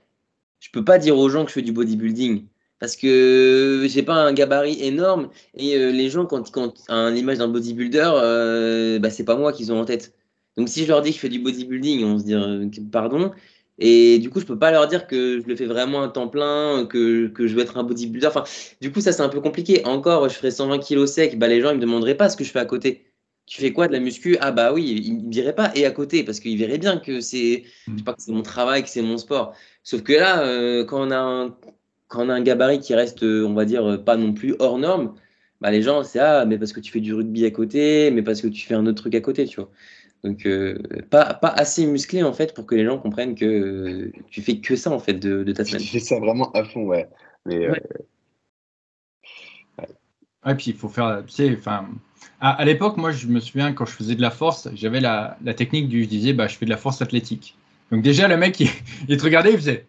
[0.59, 2.45] je peux pas dire aux gens que je fais du bodybuilding
[2.79, 7.37] parce que j'ai pas un gabarit énorme et euh, les gens quand quand ont l'image
[7.37, 10.13] d'un bodybuilder, bah, c'est pas moi qu'ils ont en tête.
[10.57, 13.31] Donc si je leur dis que je fais du bodybuilding, on se dit pardon.
[13.77, 16.27] Et du coup, je peux pas leur dire que je le fais vraiment à temps
[16.29, 18.27] plein, que, que je veux être un bodybuilder.
[18.27, 18.43] Enfin,
[18.81, 19.85] du coup, ça, c'est un peu compliqué.
[19.85, 22.43] Encore, je ferais 120 kilos sec, bah, les gens, ils me demanderaient pas ce que
[22.45, 23.05] je fais à côté.
[23.45, 24.37] Tu fais quoi de la muscu?
[24.41, 27.19] Ah bah oui, ils me diraient pas et à côté parce qu'ils verraient bien que
[27.21, 27.63] c'est
[27.95, 29.53] je pas c'est mon travail, que c'est mon sport.
[29.83, 31.55] Sauf que là, euh, quand on a un
[32.07, 35.13] quand on a un gabarit qui reste, on va dire, pas non plus hors norme,
[35.61, 38.23] bah les gens c'est ah mais parce que tu fais du rugby à côté, mais
[38.23, 39.69] parce que tu fais un autre truc à côté, tu vois.
[40.25, 40.81] Donc, euh,
[41.11, 44.75] pas, pas, assez musclé en fait pour que les gens comprennent que tu fais que
[44.75, 45.83] ça en fait de, de ta semaine.
[45.83, 47.07] Tu fais ça vraiment à fond, ouais.
[47.45, 47.81] Mais, ouais.
[50.47, 51.87] Euh, puis il faut faire, tu sais, enfin,
[52.39, 55.53] à, l'époque, moi je me souviens quand je faisais de la force, j'avais la, la,
[55.53, 57.55] technique du, je disais, bah, je fais de la force athlétique.
[57.91, 58.69] Donc déjà le mec, il,
[59.07, 59.85] il te regardait, il faisait,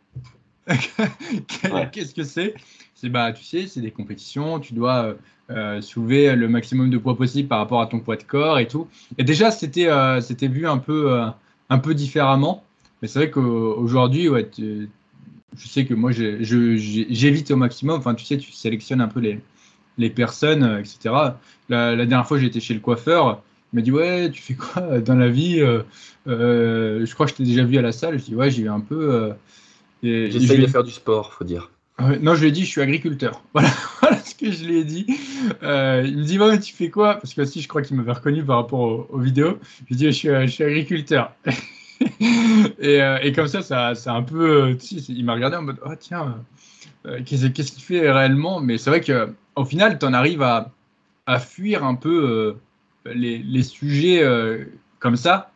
[1.92, 2.54] qu'est-ce que c'est?
[2.94, 5.16] C'est bah, tu sais, c'est des compétitions, tu dois
[5.48, 8.66] euh, soulever le maximum de poids possible par rapport à ton poids de corps et
[8.66, 8.88] tout.
[9.16, 11.26] Et déjà, c'était euh, c'était vu un peu, euh,
[11.70, 12.64] un peu différemment.
[13.00, 17.98] Mais c'est vrai qu'aujourd'hui, ouais, je sais que moi, j'évite au maximum.
[17.98, 19.38] Enfin, tu sais, tu sélectionnes un peu les,
[19.98, 21.14] les personnes, etc.
[21.68, 23.40] La, dernière fois, j'étais chez le coiffeur.
[23.72, 25.60] Il m'a dit Ouais, tu fais quoi dans la vie
[26.26, 28.18] Je crois que je t'ai déjà vu à la salle.
[28.18, 29.32] Je dis Ouais, j'y vais un peu.
[30.02, 31.70] J'essaye de faire du sport, faut dire.
[32.20, 33.42] non, je lui ai dit, je suis agriculteur.
[33.52, 33.70] Voilà,
[34.36, 35.06] que je lui ai dit.
[35.62, 37.14] Euh, il me dit, tu fais quoi?
[37.16, 39.58] Parce que aussi, je crois qu'il m'avait reconnu par rapport aux, vidéos.
[39.88, 41.32] Je lui ai dit, je suis, je suis agriculteur.
[42.20, 44.76] et, euh, et, comme ça, ça, c'est un peu.
[45.08, 46.44] Il m'a regardé en mode, oh tiens,
[47.06, 48.60] euh, qu'est-ce qu'il fait réellement?
[48.60, 50.70] Mais c'est vrai qu'au final, tu en arrives à,
[51.40, 52.56] fuir un peu
[53.04, 54.22] les, sujets
[55.00, 55.50] comme ça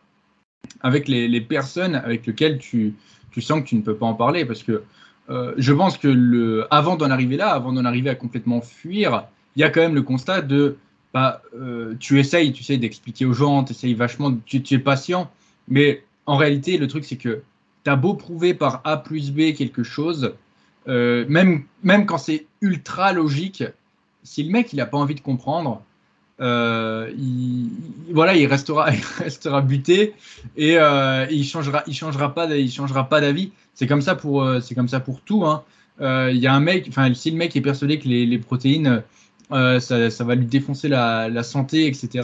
[0.81, 2.93] avec les, les personnes avec lesquelles tu,
[3.31, 4.83] tu sens que tu ne peux pas en parler parce que
[5.31, 9.27] euh, je pense que le, avant d'en arriver là, avant d'en arriver à complètement fuir,
[9.55, 10.77] il y a quand même le constat de
[11.13, 15.31] bah, euh, tu essayes, tu essayes d'expliquer aux gens, tu essayes vachement, tu, es patient,
[15.69, 17.43] mais en réalité, le truc c'est que
[17.85, 20.33] tu as beau prouver par A plus B quelque chose,
[20.89, 23.63] euh, même, même quand c'est ultra logique,
[24.23, 25.81] si le mec il n'a pas envie de comprendre,
[26.39, 27.69] il,
[28.11, 30.13] voilà, il restera, il restera buté
[30.57, 30.75] et
[31.29, 33.51] il changera, il changera pas, il changera pas d'avis.
[33.81, 35.43] C'est comme ça pour, euh, comme ça pour tout.
[35.43, 35.63] Hein.
[35.99, 39.01] Il y a un mec, enfin, si le mec est persuadé que les, protéines,
[39.49, 39.79] ça,
[40.09, 42.21] ça, va lui défoncer la, santé, etc.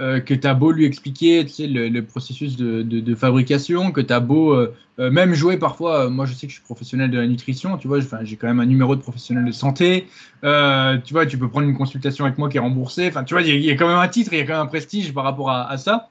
[0.00, 4.10] Euh, que tu as beau lui expliquer tu sais, le, processus de, fabrication, que tu
[4.10, 7.18] as beau euh, euh, même jouer parfois, moi je sais que je suis professionnel de
[7.18, 10.08] la nutrition, tu vois, j'ai quand même un numéro de professionnel de santé,
[10.42, 13.42] tu vois, tu peux prendre une consultation avec moi qui est remboursée, enfin tu vois,
[13.42, 15.24] il y, a quand même un titre, il y a quand même un prestige par
[15.24, 16.08] rapport à, à, ça.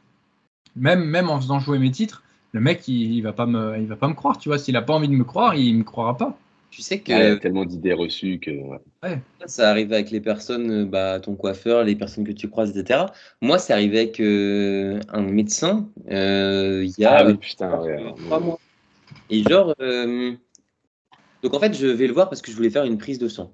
[0.75, 2.21] Même, même en faisant jouer mes titres,
[2.51, 4.75] le mec il, il va pas me, il va pas me croire, tu vois, s'il
[4.75, 6.37] a pas envie de me croire, il me croira pas.
[6.71, 7.11] Tu sais que.
[7.11, 8.51] il y a tellement d'idées reçues que.
[8.51, 9.19] Ouais.
[9.45, 13.07] Ça arrive avec les personnes, euh, bah, ton coiffeur, les personnes que tu croises, etc.
[13.41, 17.17] Moi, c'est arrivé avec euh, un médecin euh, il y a.
[17.17, 17.81] Ah oui, putain,
[18.15, 18.59] trois mois.
[19.29, 19.75] Et genre.
[21.43, 23.27] Donc en fait, je vais le voir parce que je voulais faire une prise de
[23.27, 23.53] sang.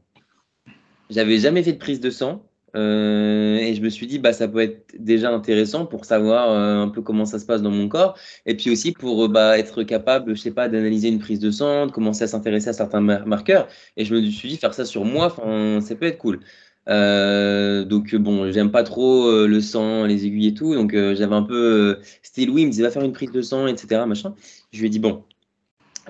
[1.09, 2.46] J'avais jamais fait de prise de sang.
[2.75, 6.83] Euh, et je me suis dit, bah, ça peut être déjà intéressant pour savoir euh,
[6.83, 8.17] un peu comment ça se passe dans mon corps.
[8.45, 11.51] Et puis aussi pour euh, bah, être capable, je sais pas, d'analyser une prise de
[11.51, 13.67] sang, de commencer à s'intéresser à certains marqueurs.
[13.95, 15.29] Et je me suis dit, faire ça sur moi,
[15.81, 16.39] ça peut être cool.
[16.87, 20.75] donc bon, j'aime pas trop le sang, les aiguilles et tout.
[20.75, 21.99] Donc j'avais un peu.
[22.21, 24.05] C'était Louis, il me disait, va faire une prise de sang, etc.
[24.05, 24.35] Machin.
[24.71, 25.23] Je lui ai dit, bon,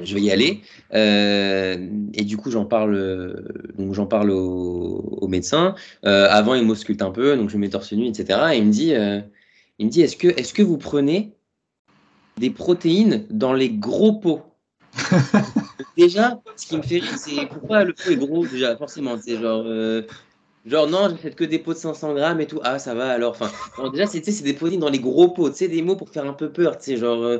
[0.01, 0.61] je vais y aller.
[0.93, 3.43] Euh, et du coup, j'en parle,
[3.77, 5.75] donc j'en parle au, médecin.
[6.05, 8.39] Euh, avant, il m'ausculte un peu, donc je mets torse nu, etc.
[8.53, 9.19] Et il me dit, euh,
[9.79, 11.33] il me dit, est-ce que, est-ce que vous prenez
[12.37, 14.41] des protéines dans les gros pots?
[15.97, 19.17] Déjà, ce qui me fait rire, c'est pourquoi le pot est gros déjà, forcément.
[19.19, 19.65] C'est genre,
[20.65, 22.59] genre non, j'achète que des pots de 500 grammes et tout.
[22.63, 23.31] Ah, ça va alors.
[23.31, 23.49] Enfin,
[23.89, 25.49] déjà, c'est, c'est des protéines dans les gros pots.
[25.49, 26.77] Tu sais, des mots pour faire un peu peur.
[26.77, 27.39] Tu sais, genre,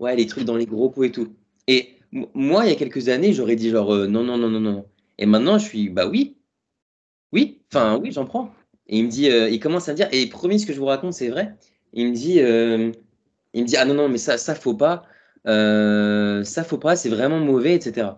[0.00, 1.28] ouais, les trucs dans les gros pots et tout.
[1.66, 4.60] Et moi, il y a quelques années, j'aurais dit genre euh, non, non, non, non,
[4.60, 4.86] non.
[5.18, 6.36] Et maintenant, je suis bah oui,
[7.32, 8.52] oui, enfin oui, j'en prends.
[8.86, 10.78] Et il me dit, euh, il commence à me dire, et promis, ce que je
[10.78, 11.54] vous raconte, c'est vrai.
[11.92, 12.90] Il me dit, euh,
[13.52, 15.02] il me dit ah non, non, mais ça, ça faut pas,
[15.44, 18.08] ça faut pas, c'est vraiment mauvais, etc.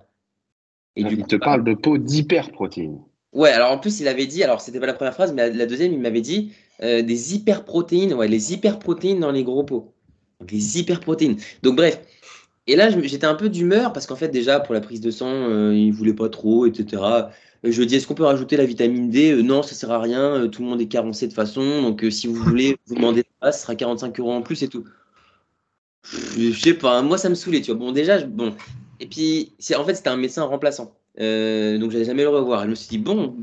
[0.97, 3.01] Et ah, du il te parle de peau d'hyperprotéines.
[3.33, 5.67] Ouais, alors en plus, il avait dit, alors c'était pas la première phrase, mais la,
[5.67, 9.95] deuxième, il m'avait dit des hyperprotéines, ouais, les hyperprotéines dans les gros pots.
[10.41, 11.37] Donc les hyperprotéines.
[11.63, 12.01] Donc bref,
[12.67, 15.29] et là, j'étais un peu d'humeur parce qu'en fait, déjà, pour la prise de sang,
[15.29, 17.03] euh, il voulait pas trop, etc.
[17.65, 19.33] Je lui dis, est-ce qu'on peut rajouter la vitamine D?
[19.33, 20.21] Euh, Non, ça sert à rien.
[20.21, 21.83] Euh, tout le monde est carencé de façon.
[21.83, 24.85] Donc, si vous voulez, vous demandez ça, ce sera 45 euros en plus et tout.
[26.05, 27.81] Je sais pas, moi, ça me saoulait, tu vois.
[27.81, 28.55] Bon, déjà, bon.
[29.01, 30.95] Et puis, en fait, c'était un médecin remplaçant.
[31.17, 32.65] donc, j'allais jamais le revoir.
[32.65, 33.35] Je me suis dit, bon,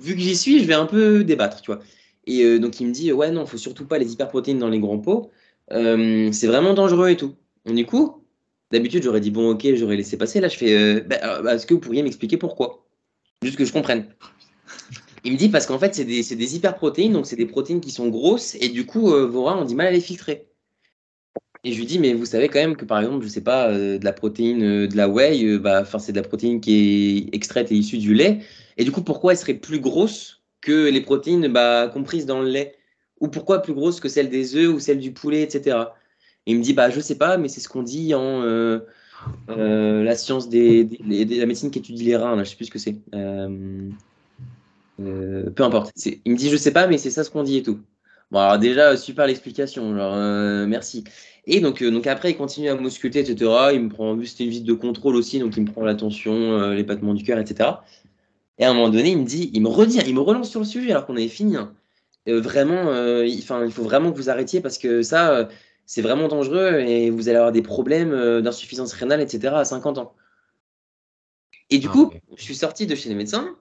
[0.00, 1.80] vu que j'y suis, je vais un peu débattre, tu vois.
[2.26, 4.98] Et donc, il me dit, ouais, non, faut surtout pas les hyperprotéines dans les grands
[4.98, 5.30] pots.
[5.70, 7.34] c'est vraiment dangereux et tout.
[7.66, 8.21] du coup,
[8.72, 10.40] D'habitude, j'aurais dit bon, ok, j'aurais laissé passer.
[10.40, 12.86] Là, je fais euh, bah, bah, est-ce que vous pourriez m'expliquer pourquoi?
[13.42, 14.06] Juste que je comprenne.
[15.24, 18.08] Il me dit parce qu'en fait, c'est des, hyperprotéines, donc c'est des protéines qui sont
[18.08, 20.48] grosses et du coup, euh, vos reins ont du mal à les filtrer.
[21.64, 23.68] Et je lui dis, mais vous savez quand même que par exemple, je sais pas,
[23.68, 27.70] euh, de la protéine, de la whey, bah, c'est de la protéine qui est extraite
[27.70, 28.40] et issue du lait.
[28.78, 32.48] Et du coup, pourquoi elle serait plus grosse que les protéines bah, comprises dans le
[32.48, 32.74] lait?
[33.20, 35.84] Ou pourquoi plus grosse que celle des œufs ou celle du poulet, etc
[36.46, 38.80] il me dit, bah, je sais pas, mais c'est ce qu'on dit en euh,
[39.50, 42.70] euh, la science des, la médecine qui étudie les reins, là, je sais plus ce
[42.70, 42.96] que c'est.
[43.14, 43.90] Euh,
[44.98, 45.92] peu importe.
[46.24, 47.80] Il me dit, je sais pas, mais c'est ça ce qu'on dit et tout.
[48.30, 50.16] Bon, alors déjà, super l'explication, genre,
[50.66, 51.04] merci.
[51.46, 53.50] Et donc, donc après, il continue à m'ausculter, etc.
[53.74, 56.70] Il me prend, vu c'était une visite de contrôle aussi, donc il me prend l'attention,
[56.70, 57.70] les battements du cœur, etc.
[58.58, 60.60] Et à un moment donné, il me dit, il me redit, il me relance sur
[60.60, 61.56] le sujet alors qu'on avait fini.
[61.56, 61.72] Hein.
[62.26, 65.48] vraiment, il, il faut vraiment que vous arrêtiez parce que ça,
[65.86, 69.54] c'est vraiment dangereux et vous allez avoir des problèmes euh, d'insuffisance rénale, etc.
[69.54, 70.14] à 50 ans.
[71.70, 73.56] Et du ah, coup, je suis sorti de chez les médecins.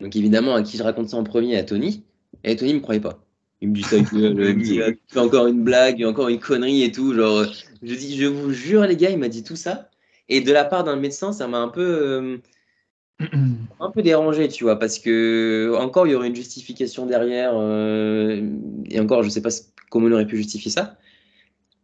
[0.00, 2.04] Donc évidemment, à qui je raconte ça en premier, à Tony.
[2.44, 3.24] Et Tony ne me croyait pas.
[3.60, 7.14] Il me dit ça, il fait encore une blague, encore une connerie et tout.
[7.14, 7.44] Genre,
[7.82, 9.88] je dis, je vous jure les gars, il m'a dit tout ça.
[10.28, 12.38] Et de la part d'un médecin, ça m'a un peu, euh,
[13.80, 17.52] un peu dérangé, tu vois, parce que encore il y aurait une justification derrière.
[17.54, 18.42] Euh,
[18.90, 19.50] et encore, je sais pas
[19.90, 20.96] comment on aurait pu justifier ça.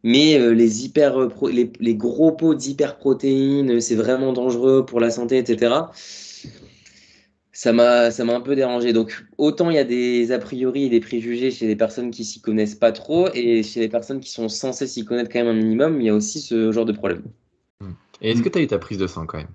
[0.04, 5.38] Mais euh, les, hyper, euh, les, gros pots d'hyperprotéines, c'est vraiment dangereux pour la santé,
[5.38, 5.74] etc.
[7.52, 8.92] ça m'a ça m'a un peu dérangé.
[8.92, 12.24] Donc autant il y a des a priori et des préjugés chez les personnes qui
[12.24, 15.48] s'y connaissent pas trop et chez les personnes qui sont censées s'y connaître quand même
[15.48, 17.22] un minimum, il y a aussi ce genre de problème.
[18.20, 19.48] Et est-ce que tu as eu ta prise de sang quand même?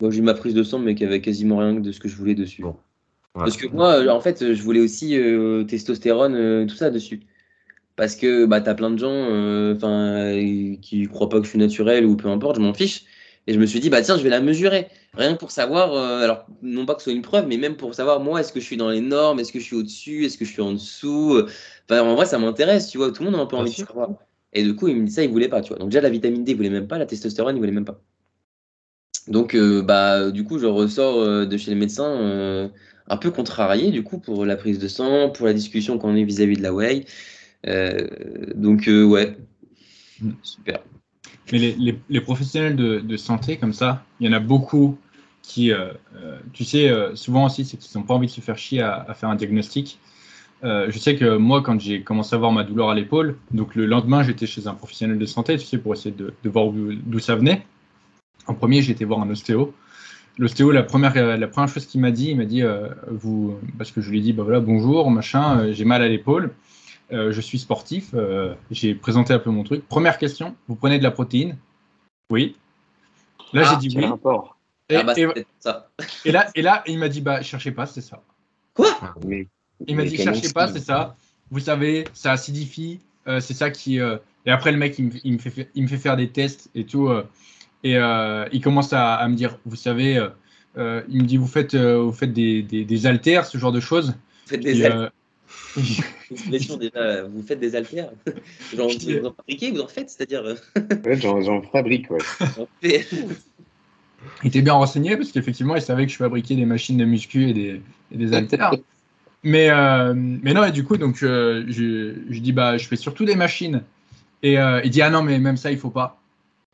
[0.00, 2.08] Moi j'ai eu ma prise de sang mais qui avait quasiment rien de ce que
[2.08, 2.62] je voulais dessus.
[2.62, 2.76] Bon.
[3.34, 7.20] Parce que moi en fait je voulais aussi euh, testostérone euh, tout ça dessus.
[7.96, 9.74] Parce que bah t'as plein de gens euh,
[10.80, 13.04] qui croient pas que je suis naturel ou peu importe, je m'en fiche.
[13.46, 14.88] Et je me suis dit, bah tiens, je vais la mesurer.
[15.14, 17.76] Rien que pour savoir, euh, alors non pas que ce soit une preuve, mais même
[17.76, 20.24] pour savoir, moi, est-ce que je suis dans les normes, est-ce que je suis au-dessus,
[20.26, 21.34] est-ce que je suis en dessous.
[21.34, 21.48] euh,
[21.88, 23.10] Enfin, en vrai, ça m'intéresse, tu vois.
[23.10, 24.10] Tout le monde a un peu envie de savoir.
[24.52, 25.78] Et du coup, il me dit ça, il voulait pas, tu vois.
[25.78, 28.00] Donc déjà, la vitamine D, il voulait même pas, la testostérone, il voulait même pas.
[29.28, 32.68] Donc, euh, bah, du coup, je ressors euh, de chez le médecin euh,
[33.08, 36.22] un peu contrarié, du coup, pour la prise de sang, pour la discussion qu'on a
[36.24, 36.70] vis-à-vis de la.
[37.66, 38.06] Euh,
[38.54, 39.36] donc, ouais,
[40.20, 40.30] Mm.
[40.42, 40.80] super.
[41.52, 44.98] Mais les, les- les professionnels de, de santé, comme ça, il y en a beaucoup
[45.42, 45.72] qui,
[46.52, 49.14] tu sais, souvent aussi, c'est qu'ils n'ont pas envie de se faire chier à, à
[49.14, 49.98] faire un diagnostic.
[50.62, 53.86] Je sais que moi, quand j'ai commencé à avoir ma douleur à l'épaule, donc le
[53.86, 57.18] lendemain, j'étais chez un professionnel de santé, tu sais, pour essayer de, de voir d'où
[57.18, 57.62] ça venait.
[58.50, 59.72] En premier, j'ai été voir un ostéo.
[60.36, 63.56] L'ostéo, la première, euh, la première chose qu'il m'a dit, il m'a dit, euh, vous,
[63.78, 66.52] parce que je lui ai dit, bah voilà, bonjour, machin, euh, j'ai mal à l'épaule.
[67.12, 69.86] Euh, je suis sportif, euh, j'ai présenté un peu mon truc.
[69.86, 71.58] Première question, vous prenez de la protéine?
[72.30, 72.56] Oui.
[73.52, 74.10] Là, Ah, j'ai dit Quel oui.
[74.10, 74.56] rapport
[74.88, 75.88] Et, ah bah, et- ça.
[76.24, 78.20] là, et là, il m'a dit, bah, cherchez pas, c'est ça.
[79.24, 79.46] Mais,
[79.86, 81.14] Il m'a mais dit, cherchez pas, c'est ça.
[81.52, 82.98] Vous savez, ça acidifie,
[83.28, 84.00] euh, c'est ça qui.
[84.00, 86.16] euh, Et après, le mec, il me, il me fait, fa- il me fait faire
[86.16, 87.08] des tests et tout.
[87.82, 90.28] Et euh, il commence à, à me dire, vous savez, euh,
[90.78, 93.72] euh, il me dit, vous faites, euh, vous faites des, des, des haltères, ce genre
[93.72, 94.08] de choses.
[94.08, 95.10] Vous faites des haltères.
[96.50, 96.74] déjà,
[97.24, 98.10] vous faites des haltères.
[98.76, 100.44] Genre, vous en fabriquez, vous en faites, c'est-à-dire.
[101.04, 102.18] Ouais, j'en, j'en fabrique, ouais.
[104.42, 107.48] il était bien renseigné parce qu'effectivement, il savait que je fabriquais des machines de muscu
[107.50, 107.80] et des,
[108.12, 108.74] et des haltères.
[109.42, 112.96] mais, euh, mais non, et du coup, donc, euh, je, je dis, bah, je fais
[112.96, 113.82] surtout des machines.
[114.42, 116.19] Et euh, il dit, ah non, mais même ça, il faut pas.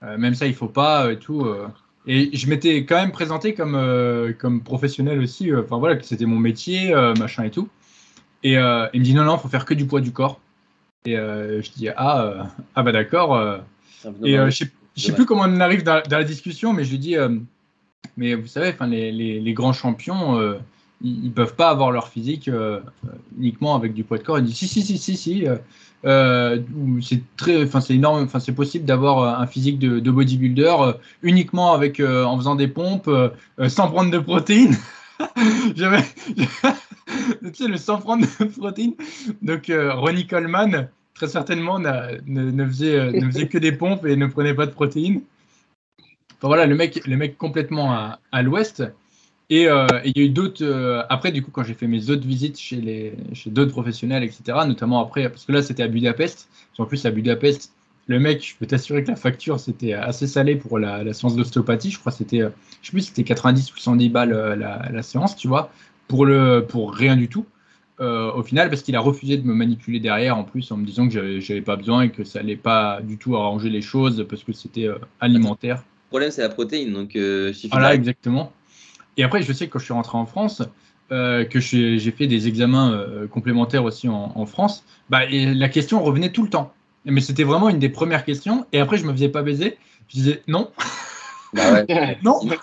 [0.02, 1.42] Euh, même ça, il faut pas euh, et tout.
[1.46, 1.66] euh.
[2.06, 5.50] Et je m'étais quand même présenté comme, euh, comme professionnel aussi.
[5.50, 7.68] euh, Enfin voilà, que c'était mon métier, euh, machin et tout.
[8.44, 10.38] Et il me dit, non, non, faut faire que du poids du corps.
[11.04, 12.46] Et je dis, ah,
[12.76, 13.36] ah bah d'accord.
[14.22, 16.90] et je sais, je sais plus comment on arrive dans, dans la discussion, mais je
[16.92, 17.16] lui dis,
[18.16, 20.40] mais vous savez, enfin, les, les, les grands champions,
[21.02, 22.48] ils, ils peuvent pas avoir leur physique
[23.36, 24.38] uniquement avec du poids de corps.
[24.38, 25.44] Il dit, si, si, si, si, si.
[26.04, 26.60] Euh,
[27.02, 30.74] c'est très, enfin, c'est énorme, enfin, c'est possible d'avoir euh, un physique de, de bodybuilder
[30.80, 30.92] euh,
[31.22, 33.10] uniquement avec, en faisant des pompes,
[33.68, 34.76] sans prendre de protéines.
[37.42, 38.94] Tu sais, le sans prendre de protéines.
[39.40, 44.72] Donc, Ronnie Coleman, très certainement, ne, faisait, que des pompes et ne prenait pas de
[44.72, 45.22] protéines.
[46.36, 47.92] Enfin, voilà, le mec, le mec complètement
[48.32, 48.82] à l'ouest.
[49.48, 50.64] Et euh, et il y a eu d'autres.
[50.64, 54.24] euh, après, du coup, quand j'ai fait mes autres visites chez, les, chez d'autres professionnels,
[54.24, 56.48] etc., notamment après, parce que là, c'était à Budapest.
[56.78, 57.72] En plus, à Budapest,
[58.06, 61.36] le mec, je peux t'assurer que la facture, c'était assez salé pour la, la séance
[61.36, 61.90] d'ostéopathie.
[61.92, 62.50] Je crois que c'était, euh,
[62.82, 65.70] je sais plus, c'était 90 ou 110 balles la, la séance, tu vois,
[66.08, 67.46] pour, le, pour rien du tout.
[68.00, 70.84] euh, au final, parce qu'il a refusé de me manipuler derrière, en plus, en me
[70.84, 73.80] disant que j'avais, j'avais pas besoin et que ça allait pas du tout arranger les
[73.80, 74.88] choses parce que c'était
[75.20, 75.84] alimentaire.
[76.06, 76.92] Le problème, c'est la protéine.
[76.92, 78.52] Donc, euh, Voilà, exactement.
[79.16, 80.62] Et après, je sais que quand je suis rentré en France,
[81.12, 85.68] euh, que j'ai fait des examens euh, complémentaires aussi en, en France, bah, et la
[85.68, 86.72] question revenait tout le temps.
[87.04, 88.66] Mais c'était vraiment une des premières questions.
[88.72, 89.78] Et après, je me faisais pas baiser.
[90.08, 90.70] Je disais non,
[91.52, 92.18] Bah ouais.
[92.24, 92.32] non.
[92.42, 92.58] En fait,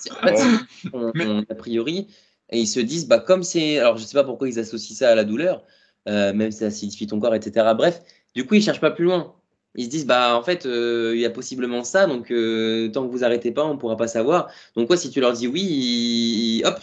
[0.94, 2.08] on- Mais- on- a priori,
[2.50, 3.80] et ils se disent, bah, comme c'est.
[3.80, 5.64] Alors, je sais pas pourquoi ils associent ça à la douleur,
[6.10, 7.66] euh, même si ça acidifie ton corps, etc.
[7.76, 8.02] Bref,
[8.36, 9.34] du coup, ils cherchent pas plus loin.
[9.76, 13.06] Ils se disent, bah, en fait, euh, il y a possiblement ça, donc euh, tant
[13.08, 14.50] que vous arrêtez pas, on pourra pas savoir.
[14.76, 16.80] Donc, quoi, si tu leur dis oui, ils- hop,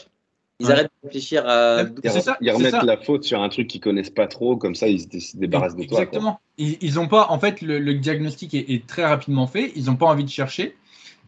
[0.59, 0.73] ils Ouais.
[0.73, 1.85] arrêtent de réfléchir à.
[2.05, 2.83] C'est ça, Ils remettent ça.
[2.83, 5.37] la faute sur un truc qu'ils connaissent pas trop, comme ça ils se dé- se
[5.37, 5.89] débarrassent de toi.
[5.89, 6.01] quoi.
[6.01, 6.41] Exactement.
[6.59, 9.73] Ils, ils ont pas, en fait, le, le diagnostic est, est très rapidement fait.
[9.77, 10.77] Ils n'ont pas envie de chercher.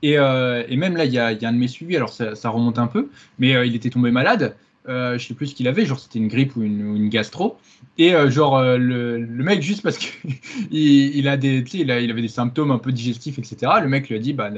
[0.03, 2.35] Et, euh, et même là, il y y a un de mes suivis, alors ça,
[2.35, 3.09] ça remonte un peu,
[3.39, 4.57] mais euh, il était tombé malade.
[4.89, 7.57] Euh, je sais plus ce qu'il avait, genre c'était une grippe ou une, gastro.
[7.99, 10.11] Et euh, genre euh, le, mec, juste parce qu'il
[10.71, 13.73] il il, il avait des symptômes un peu digestifs, etc.
[13.81, 14.51] Le mec lui a dit, bah,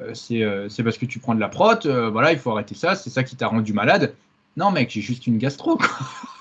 [0.00, 3.10] euh, c'est parce que tu prends de la prot, voilà, il faut arrêter ça, c'est
[3.10, 4.14] ça qui t'a rendu malade.
[4.56, 5.78] Non, mec, j'ai juste une gastro.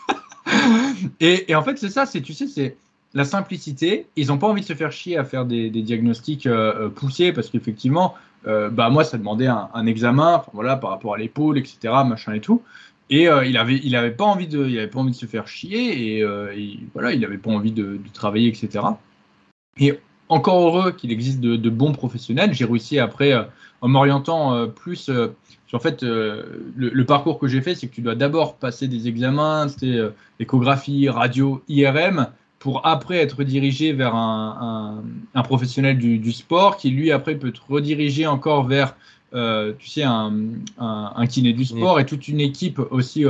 [1.19, 2.77] et, en fait, c'est ça, c'est, tu sais, c'est
[3.13, 4.07] la simplicité.
[4.15, 7.49] Ils n'ont pas envie de se faire chier à faire des, diagnostics euh, poussés parce
[7.49, 8.15] qu'effectivement,
[8.45, 11.77] bah, moi, ça demandait un, un examen voilà, par rapport à l'épaule, etc.,
[12.07, 12.63] machin et tout.
[13.09, 15.25] Et euh, il avait, il avait pas envie de, il avait pas envie de se
[15.25, 16.53] faire chier et, euh,
[16.93, 18.85] voilà, il avait pas envie de, travailler, etc.
[19.77, 22.53] Et encore heureux qu'il existe de, bons professionnels.
[22.53, 23.33] J'ai réussi après,
[23.81, 25.09] en m'orientant plus
[25.73, 29.69] en fait, le, parcours que j'ai fait, c'est que tu dois d'abord passer des examens,
[29.69, 29.99] c'était
[30.39, 32.27] échographie, radio, IRM,
[32.59, 35.01] pour après être dirigé vers un,
[35.43, 38.95] professionnel du, sport qui, lui, après, peut te rediriger encore vers,
[39.31, 43.25] tu sais, un, kiné du sport et toute une équipe aussi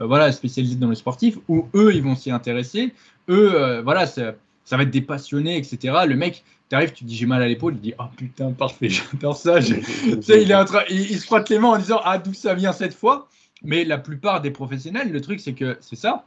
[0.00, 2.92] euh, voilà, spécialisés dans le sportif, où eux, ils vont s'y intéresser.
[3.28, 4.34] Eux, euh, voilà, ça,
[4.70, 5.94] va être des passionnés, etc.
[6.06, 8.88] Le mec, tu arrives, tu dis j'ai mal à l'épaule, il dit oh putain, parfait,
[9.12, 9.60] j'adore ça.
[9.60, 9.82] tu
[10.20, 12.54] sais, il, est en train, il, se frotte les mains en disant ah, d'où ça
[12.54, 13.28] vient cette fois?
[13.62, 16.26] Mais la plupart des professionnels, le truc, c'est que c'est ça.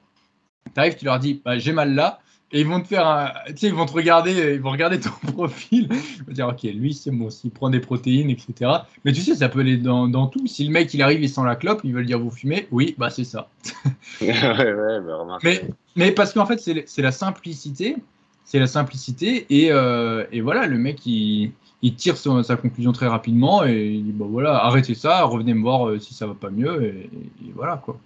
[0.74, 2.20] Tu arrives, tu leur dis bah, j'ai mal là
[2.52, 3.32] et ils vont te faire un,
[3.62, 7.12] ils vont te regarder, ils vont regarder ton profil, ils vont dire ok, lui c'est
[7.12, 8.72] bon, s'il prend des protéines, etc.
[9.06, 10.48] Mais tu sais, ça peut aller dans, dans, tout.
[10.48, 12.96] Si le mec il arrive, il sent la clope, ils veulent dire vous fumez, oui,
[12.98, 13.50] bah c'est ça.
[14.22, 15.62] ouais, ouais, bah, mais,
[15.96, 17.98] mais parce qu'en fait c'est la simplicité,
[18.46, 21.52] c'est la simplicité et, euh, et, voilà, le mec il,
[21.84, 25.62] il tire sa conclusion très rapidement et il dit bah voilà, arrêtez ça, revenez me
[25.62, 27.10] voir euh, si ça va pas mieux et,
[27.46, 28.00] et voilà quoi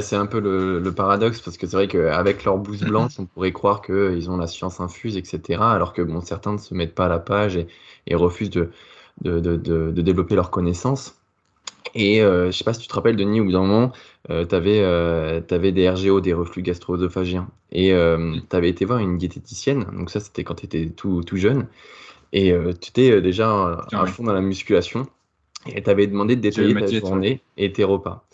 [0.00, 3.52] c'est un peu le, paradoxe parce que c'est vrai qu'avec leur blouse blanche, on pourrait
[3.52, 5.60] croire qu'ils ont la science infuse, etc.
[5.62, 7.56] Alors que bon, certains ne se mettent pas à la page
[8.06, 8.70] et, refusent de,
[9.22, 11.18] de, développer leurs connaissances.
[11.94, 13.92] Et euh, je ne sais pas si tu te rappelles, Denis, au bout d'un moment,
[14.30, 17.48] euh, tu avais, euh, des RGO, des reflux gastro-œsophagiens.
[17.72, 21.36] Et tu avais été voir une diététicienne, donc ça c'était quand tu étais tout, tout,
[21.36, 21.66] jeune.
[22.32, 25.06] Et tu étais déjà à, fond dans la musculation.
[25.66, 28.24] Et tu avais demandé de détailler ta journée et tes repas.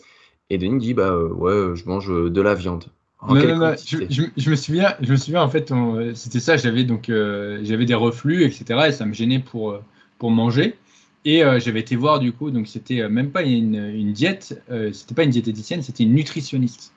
[0.49, 2.85] Et Denis dit bah euh, ouais, euh, je mange euh, de la viande.
[3.27, 5.73] Non, non, non, je, me souviens, je me souviens en fait,
[6.13, 8.81] c'était ça, j'avais donc j'avais des reflux, etc.
[8.89, 9.79] Et ça me gênait pour,
[10.19, 10.75] pour manger.
[11.23, 14.61] Et j'avais été voir du coup, donc c'était même pas une, une diète,
[14.93, 16.93] c'était pas une diététicienne, c'était une nutritionniste.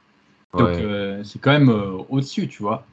[0.53, 0.69] Donc
[1.25, 1.75] c'est quand même
[2.11, 2.85] au-dessus, tu vois.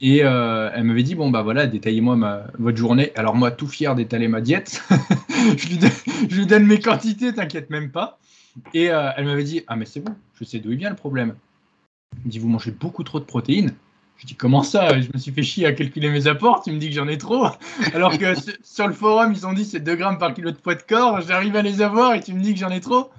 [0.00, 3.12] Et elle m'avait dit bon bah voilà, détaillez-moi ma, votre journée.
[3.14, 4.82] Alors moi, tout fier d'étaler ma diète,
[5.56, 5.90] je, lui donne,
[6.28, 8.18] je, lui donne, mes quantités, t'inquiète même pas.
[8.74, 10.96] Et euh, elle m'avait dit Ah, mais c'est bon, je sais d'où il vient le
[10.96, 11.34] problème.
[12.16, 13.74] Elle me dit Vous mangez beaucoup trop de protéines.
[14.16, 15.00] Je dis Comment ça?
[15.00, 16.62] Je me suis fait chier à calculer mes apports.
[16.62, 17.46] Tu me dis que j'en ai trop.
[17.94, 20.74] Alors que sur le forum, ils ont dit c'est 2 grammes par kilo de poids
[20.74, 21.20] de corps.
[21.22, 23.10] J'arrive à les avoir et tu me dis que j'en ai trop.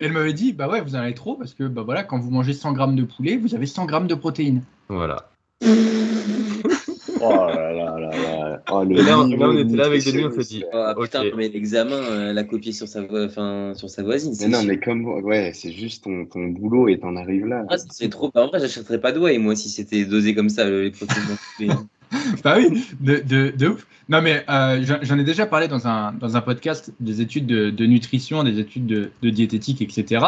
[0.00, 2.30] elle m'avait dit Bah ouais, vous en avez trop parce que bah voilà, quand vous
[2.30, 4.62] mangez 100 grammes de poulet, vous avez 100 grammes de protéines.
[4.88, 5.30] Voilà.
[7.20, 8.62] oh là là là là.
[8.70, 10.64] Oh, et là, on était là avec Denis, on s'est dit.
[10.72, 14.34] Oh, putain, mais l'examen, euh, la copier sur sa, enfin, sur sa voisine.
[14.40, 15.04] Mais non, mais comme.
[15.04, 17.64] Ouais, c'est juste ton, ton, boulot et t'en arrives là.
[17.68, 18.30] Ah, c'est trop.
[18.34, 21.78] En vrai, j'achèterais pas de whey, moi, si c'était dosé comme ça, les protéines.
[22.44, 23.86] bah oui, de, de, de, ouf.
[24.08, 27.70] Non, mais euh, j'en ai déjà parlé dans un, dans un podcast des études de,
[27.70, 30.24] de nutrition, des études de, de, diététique, etc.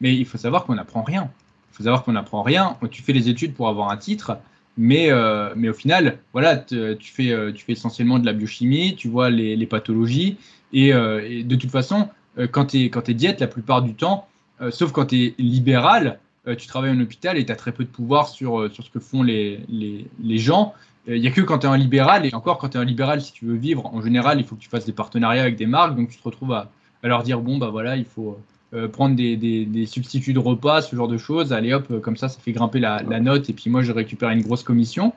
[0.00, 1.30] Mais il faut savoir qu'on n'apprend rien.
[1.72, 2.76] Il faut savoir qu'on n'apprend rien.
[2.90, 4.38] Tu fais les études pour avoir un titre.
[4.76, 8.96] Mais, euh, mais au final, voilà, tu, fais, euh, tu fais essentiellement de la biochimie,
[8.96, 10.36] tu vois les, les pathologies.
[10.72, 12.08] Et, euh, de toute façon,
[12.50, 14.26] quand tu es, quand es diète, la plupart du temps,
[14.70, 16.18] sauf quand tu es libéral,
[16.58, 18.98] tu travailles en hôpital et tu as très peu de pouvoir sur, sur ce que
[18.98, 20.74] font les, les, les gens.
[21.06, 22.84] Il n'y a que quand tu es un libéral, et encore quand tu es un
[22.84, 25.54] libéral, si tu veux vivre, en général, il faut que tu fasses des partenariats avec
[25.54, 26.70] des marques, donc tu te retrouves à,
[27.04, 28.40] à leur dire, bon, bah voilà, il faut,
[28.74, 31.52] euh, prendre des, substituts de repas, ce genre de choses.
[31.52, 34.30] Allez hop, euh, comme ça, ça fait grimper la, note et puis moi, je récupère
[34.30, 35.12] une grosse commission.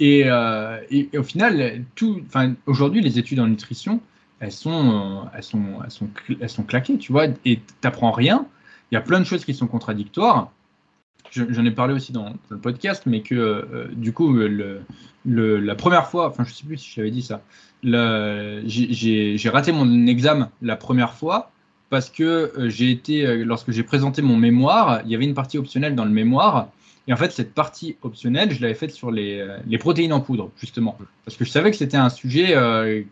[0.00, 0.78] Et, euh,
[1.16, 2.22] au final, tout,
[2.66, 4.00] aujourd'hui, les études en nutrition,
[4.40, 6.08] elles sont, elles sont, elles sont,
[6.40, 8.46] elles sont claquées, tu vois, et tu n'apprends rien.
[8.90, 10.50] Il y a plein de choses qui sont contradictoires.
[11.30, 14.80] J'en ai parlé aussi dans, le podcast, mais que du coup, le,
[15.24, 17.42] la première fois, enfin, je sais plus si je t'avais dit ça,
[17.84, 21.52] j'ai raté mon examen la première fois
[21.90, 22.22] parce que
[22.56, 25.94] euh, j'ai été, euh, lorsque j'ai présenté mon mémoire, il y avait une partie optionnelle
[25.94, 26.68] dans le mémoire.
[27.08, 30.20] Et en fait, cette partie optionnelle, je l'avais faite sur les, euh, les, protéines en
[30.20, 30.96] poudre, justement.
[31.24, 32.56] Parce que je savais que c'était un sujet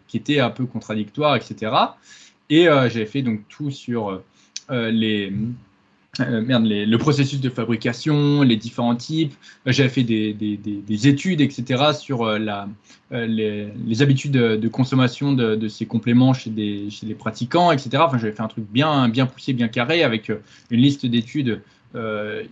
[0.07, 1.73] qui était un peu contradictoire, etc.
[2.49, 4.23] Et j'avais fait donc tout sur
[4.71, 5.33] les,
[6.21, 9.35] euh, merde, le processus de fabrication, les différents types.
[9.67, 12.39] Euh, j'avais fait des, des, des, études, etc., sur euh,
[13.11, 17.91] les, habitudes de, consommation de, ces compléments chez, les pratiquants, etc.
[18.01, 20.31] Enfin, j'avais fait un truc bien, poussé, bien carré, avec
[20.71, 21.61] une liste d'études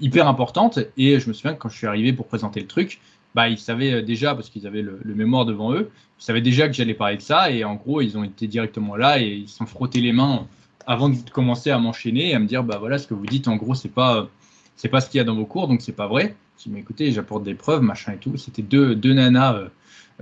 [0.01, 0.79] hyper importante.
[0.97, 3.01] Et je me souviens que quand je suis arrivé pour présenter le truc,
[3.35, 6.69] bah, ils savaient déjà, parce qu'ils avaient le, le, mémoire devant eux, ils savaient déjà
[6.69, 7.51] que j'allais parler de ça.
[7.51, 10.47] Et en gros, ils ont été directement là et ils se sont frottés les mains
[10.87, 13.49] avant de commencer à m'enchaîner et à me dire bah voilà ce que vous dites
[13.49, 14.29] en gros c'est pas
[14.77, 16.37] c'est pas ce qu'il y a dans vos cours donc c'est pas vrai.
[16.59, 18.37] Je dis écoutez j'apporte des preuves machin et tout.
[18.37, 19.69] C'était deux, deux nanas euh,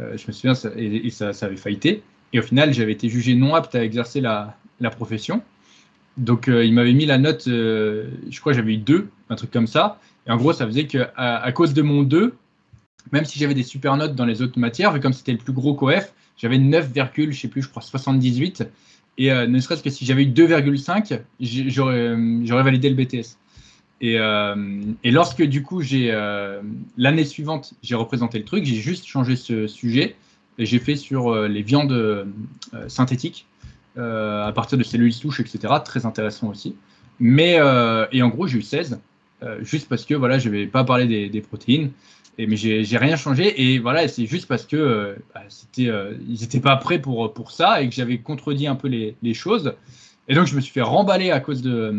[0.00, 2.02] euh, je me souviens et, ça, avait faillité.
[2.32, 5.42] Et au final j'avais été jugé non apte à exercer la, la profession.
[6.16, 9.66] Donc euh, il m'avait mis la note je crois j'avais eu deux un truc comme
[9.66, 10.00] ça.
[10.26, 12.34] Et en gros ça faisait que à, cause de mon 2
[13.12, 15.52] même si j'avais des super notes dans les autres matières, vu comme c'était le plus
[15.52, 18.64] gros coef, j'avais 9, je sais plus, je crois 78.
[19.18, 23.36] Et euh, ne serait-ce que si j'avais eu 2,5, j'aurais validé le BTS.
[24.00, 26.60] Et, euh, et, lorsque du coup j'ai euh,
[26.96, 30.16] l'année suivante j'ai représenté le truc, j'ai juste changé ce sujet
[30.58, 32.26] et j'ai fait sur les viandes
[32.88, 33.46] synthétiques
[33.96, 35.74] à partir de cellules souches, etc.
[35.84, 36.76] Très intéressant aussi.
[37.20, 37.54] Mais
[38.12, 39.00] et en gros j'ai eu 16
[39.60, 41.90] juste parce que voilà je vais pas parler des protéines
[42.38, 43.62] et, mais j'ai rien changé.
[43.62, 47.32] Et voilà c'est juste parce que euh, bah, c'était euh, ils n'étaient pas prêts pour
[47.32, 49.74] pour ça et que j'avais contredit un peu les, les, choses.
[50.28, 51.94] Et donc je me suis fait remballer à cause de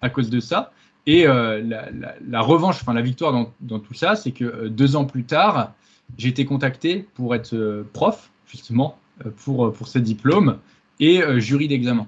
[0.00, 0.72] à cause de ça.
[1.06, 4.68] Et euh, la, la, la, revanche enfin la victoire dans, dans tout ça c'est que
[4.68, 5.72] deux ans plus tard
[6.16, 8.98] j'ai été contacté pour être prof justement
[9.36, 10.58] pour pour ce diplôme
[11.00, 12.06] et jury d'examen.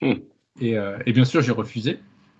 [0.00, 0.14] Hmm.
[0.60, 0.76] et,
[1.06, 1.98] et bien sûr j'ai refusé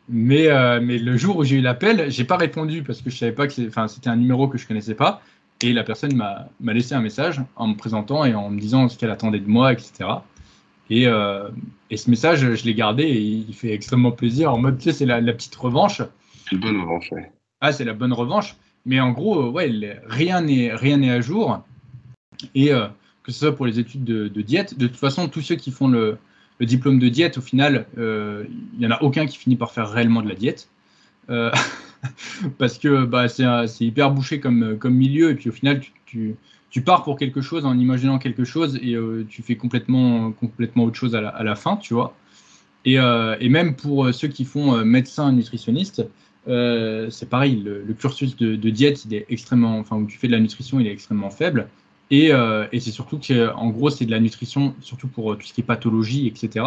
[0.09, 3.17] mais, euh, mais le jour où j'ai eu l'appel, j'ai pas répondu parce que je
[3.17, 5.23] savais pas que c'était un numéro que je connaissais pas.
[5.61, 8.97] Et la personne m'a laissé un message en me présentant et en me disant ce
[8.97, 10.09] qu'elle attendait de moi, etc.
[10.89, 11.49] Et, euh,
[11.91, 14.53] et ce message, je l'ai gardé et il fait extrêmement plaisir.
[14.53, 16.01] En mode, tu sais, c'est la, petite revanche.
[16.45, 17.31] C'est une bonne revanche, ouais.
[17.61, 18.57] Ah, c'est la bonne revanche.
[18.87, 19.71] Mais en gros, ouais,
[20.07, 21.61] rien n'est rien n'est à jour.
[22.55, 22.87] Et euh,
[23.25, 25.73] que ce soit pour les études de, de, diète, de toute façon, tous ceux qui
[25.73, 26.19] font le,
[26.59, 28.45] le diplôme de diète, au final, euh,
[28.75, 30.69] il n'y en a aucun qui finit par faire réellement de la diète.
[31.31, 31.51] Euh,
[32.59, 36.37] parce que bah, c'est hyper bouché comme, milieu, et puis au final, tu,
[36.85, 40.33] pars pour quelque chose en imaginant quelque chose, et euh, tu fais complètement,
[40.77, 42.15] autre chose à la, fin, tu vois.
[42.85, 42.99] Et,
[43.49, 46.05] même pour ceux qui font médecin nutritionniste,
[46.47, 50.81] c'est pareil, le, cursus de, diète, est extrêmement, enfin, où tu fais de la nutrition,
[50.81, 51.69] il est extrêmement faible.
[52.11, 55.47] Et, euh, et c'est surtout qu'en gros, c'est de la nutrition, surtout pour euh, tout
[55.47, 56.65] ce qui est pathologie, etc.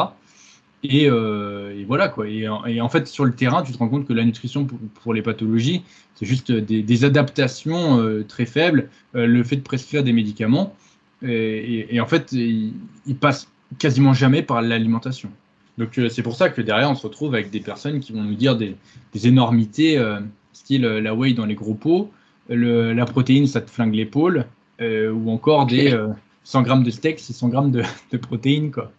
[0.83, 2.27] Et, euh, et voilà quoi.
[2.27, 5.21] Et, en fait, sur le terrain, tu te rends compte que la nutrition pour, les
[5.21, 5.83] pathologies,
[6.15, 10.75] c'est juste des, adaptations très faibles, le fait de prescrire des médicaments.
[11.23, 12.73] Et, en fait, il,
[13.05, 13.47] il, passe
[13.77, 15.29] quasiment jamais par l'alimentation.
[15.77, 18.35] Donc c'est pour ça que derrière, on se retrouve avec des personnes qui vont nous
[18.35, 18.75] dire des,
[19.23, 20.03] énormités,
[20.51, 22.11] style la whey dans les gros pots,
[22.49, 24.47] la protéine, ça te flingue l'épaule.
[24.81, 25.95] Euh, ou encore des
[26.43, 28.91] 100 euh, grammes de steak, c'est 100 grammes de, de protéines, quoi.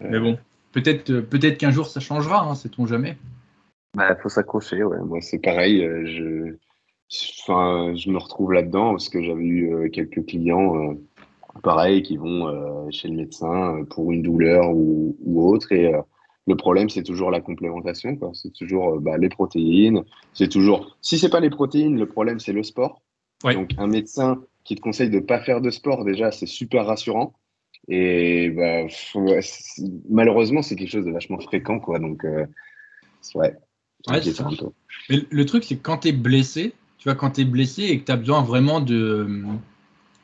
[0.00, 0.36] Mais bon,
[0.72, 3.16] peut-être euh, peut-être qu'un jour ça changera, hein, sait-on jamais.
[3.94, 4.98] Il bah, faut s'accrocher, ouais.
[5.04, 5.86] Moi, c'est pareil.
[6.04, 6.56] Je,
[7.42, 10.96] enfin, je me retrouve là-dedans parce que j'avais eu quelques clients,
[11.62, 15.70] pareil, qui vont chez le médecin pour une douleur ou, ou autre.
[15.72, 15.92] Et
[16.46, 18.18] le problème, c'est toujours la complémentation.
[18.32, 20.02] C'est toujours bah, les protéines.
[20.32, 20.96] C'est toujours.
[21.02, 23.02] Si c'est pas les protéines, le problème, c'est le sport.
[23.44, 26.86] Donc, un médecin qui te conseille de ne pas faire de sport, déjà, c'est super
[26.86, 27.34] rassurant.
[27.88, 28.86] Et bah,
[30.08, 31.80] malheureusement, c'est quelque chose de vachement fréquent.
[31.80, 31.98] Quoi.
[31.98, 32.46] Donc, euh,
[33.34, 33.54] ouais.
[35.08, 37.82] Mais le truc, c'est que quand tu es blessé, tu vois, quand tu es blessé
[37.82, 39.42] et que tu as besoin vraiment de,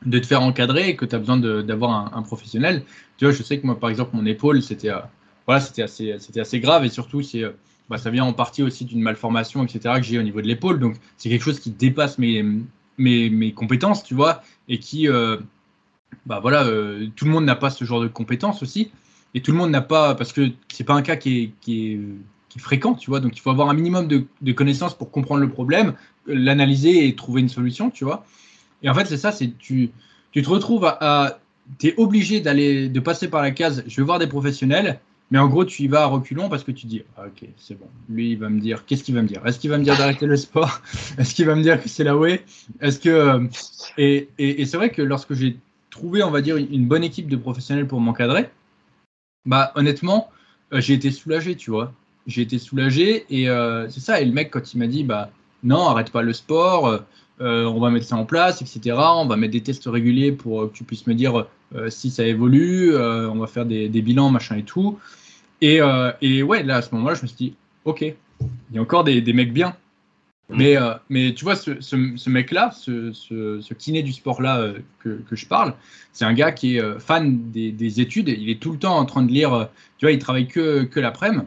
[0.05, 2.83] de te faire encadrer et que tu as besoin d'avoir un, professionnel,
[3.17, 4.99] tu vois, je sais que moi, par exemple, mon épaule, c'était euh,
[5.45, 7.43] voilà, assez, assez grave et surtout, c'est.
[7.43, 7.51] Euh,
[7.89, 10.79] bah, ça vient en partie aussi d'une malformation, etc., que j'ai au niveau de l'épaule.
[10.79, 12.45] Donc, c'est quelque chose qui dépasse mes,
[12.99, 15.37] mes, compétences, tu vois, et qui, euh,
[16.25, 18.91] bah voilà, euh, tout le monde n'a pas ce genre de compétences aussi,
[19.33, 21.93] et tout le monde n'a pas, parce que c'est pas un cas qui est, qui
[21.93, 21.99] est,
[22.49, 25.11] qui est, fréquent, tu vois, donc il faut avoir un minimum de, de connaissances pour
[25.11, 25.93] comprendre le problème,
[26.27, 28.25] l'analyser et trouver une solution, tu vois.
[28.83, 29.91] Et en fait, c'est ça, c'est tu,
[30.31, 31.39] tu te retrouves à, à
[31.77, 34.99] tu es obligé d'aller, de passer par la case, je vais voir des professionnels,
[35.31, 37.77] mais en gros, tu y vas à reculons parce que tu dis, ah, ok, c'est
[37.77, 37.85] bon.
[38.09, 39.45] Lui, il va me dire, qu'est-ce qu'il va me dire?
[39.45, 40.81] Est-ce qu'il va me dire d'arrêter le sport?
[41.17, 42.43] Est-ce qu'il va me dire que c'est la way?
[42.81, 43.47] Est-ce que euh,
[43.97, 45.57] et, c'est vrai que lorsque j'ai
[45.91, 48.49] trouvé, on va dire, une bonne équipe de professionnels pour m'encadrer,
[49.45, 50.31] bah honnêtement,
[50.73, 51.93] euh, j'ai été soulagé, tu vois.
[52.25, 54.21] J'ai été soulagé et euh, c'est ça.
[54.21, 55.29] Et le mec, quand il m'a dit, bah
[55.63, 57.03] non, arrête pas le sport.
[57.39, 58.97] On va mettre ça en place, etc.
[58.97, 61.45] On va mettre des tests réguliers pour que tu puisses me dire
[61.89, 62.95] si ça évolue.
[62.95, 64.99] on va faire des, bilans, machin et tout.
[65.61, 66.11] Et, euh,
[66.43, 67.55] ouais, là, à ce moment-là, je me suis dit,
[67.85, 68.15] OK, il
[68.73, 69.75] y a encore des, mecs bien.
[70.51, 74.79] Mais, euh, mais tu vois, ce, ce, ce mec-là, ce, ce, kiné du sport-là euh,
[74.99, 75.75] que, que, je parle,
[76.11, 78.29] c'est un gars qui est euh, fan des, des, études.
[78.29, 79.53] Il est tout le temps en train de lire.
[79.53, 79.65] Euh,
[79.99, 81.45] tu vois, il travaille que, que l'après-midi.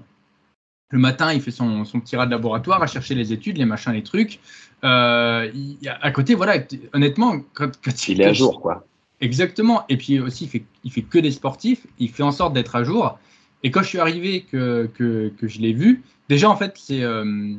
[0.92, 3.64] Le matin, il fait son, son petit rat de laboratoire à chercher les études, les
[3.64, 4.38] machins, les trucs.
[4.84, 6.58] Euh, il, à côté, voilà,
[6.92, 8.84] honnêtement, quand, quand il, il est à jour, quoi.
[9.22, 9.84] Exactement.
[9.88, 11.86] Et puis aussi, il fait, il fait que des sportifs.
[11.98, 13.18] Il fait en sorte d'être à jour.
[13.62, 17.02] Et quand je suis arrivé, que, que, que je l'ai vu, déjà, en fait, c'est,
[17.02, 17.54] euh,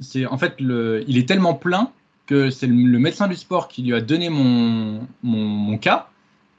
[0.00, 1.92] c'est, en fait, le, il est tellement plein
[2.26, 6.08] que c'est le, médecin du sport qui lui a donné mon, mon, mon cas.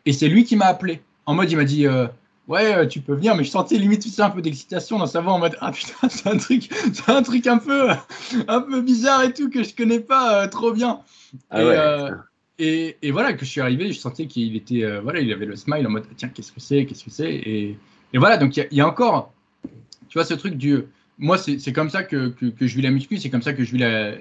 [0.05, 1.01] Et c'est lui qui m'a appelé.
[1.25, 2.07] En mode, il m'a dit, euh,
[2.47, 5.21] ouais, euh, tu peux venir, mais je sentais limite sais, un peu d'excitation dans sa
[5.21, 7.89] voix en mode ah putain, c'est un truc, c'est un truc un peu,
[8.47, 10.99] un peu bizarre et tout que je connais pas euh, trop bien.
[11.49, 11.75] Ah et, ouais.
[11.77, 12.11] euh,
[12.59, 15.45] et, et voilà, que je suis arrivé, je sentais qu'il était, euh, voilà, il avait
[15.45, 17.77] le smile en mode tiens, qu'est-ce que c'est, qu'est-ce que c'est, et,
[18.13, 19.33] et voilà, donc il y a- il y, a encore,
[20.09, 20.83] tu vois, ce truc du,
[21.17, 23.63] moi c'est comme ça que, que, que je vis la muscu, c'est comme ça que
[23.63, 24.13] je vis la-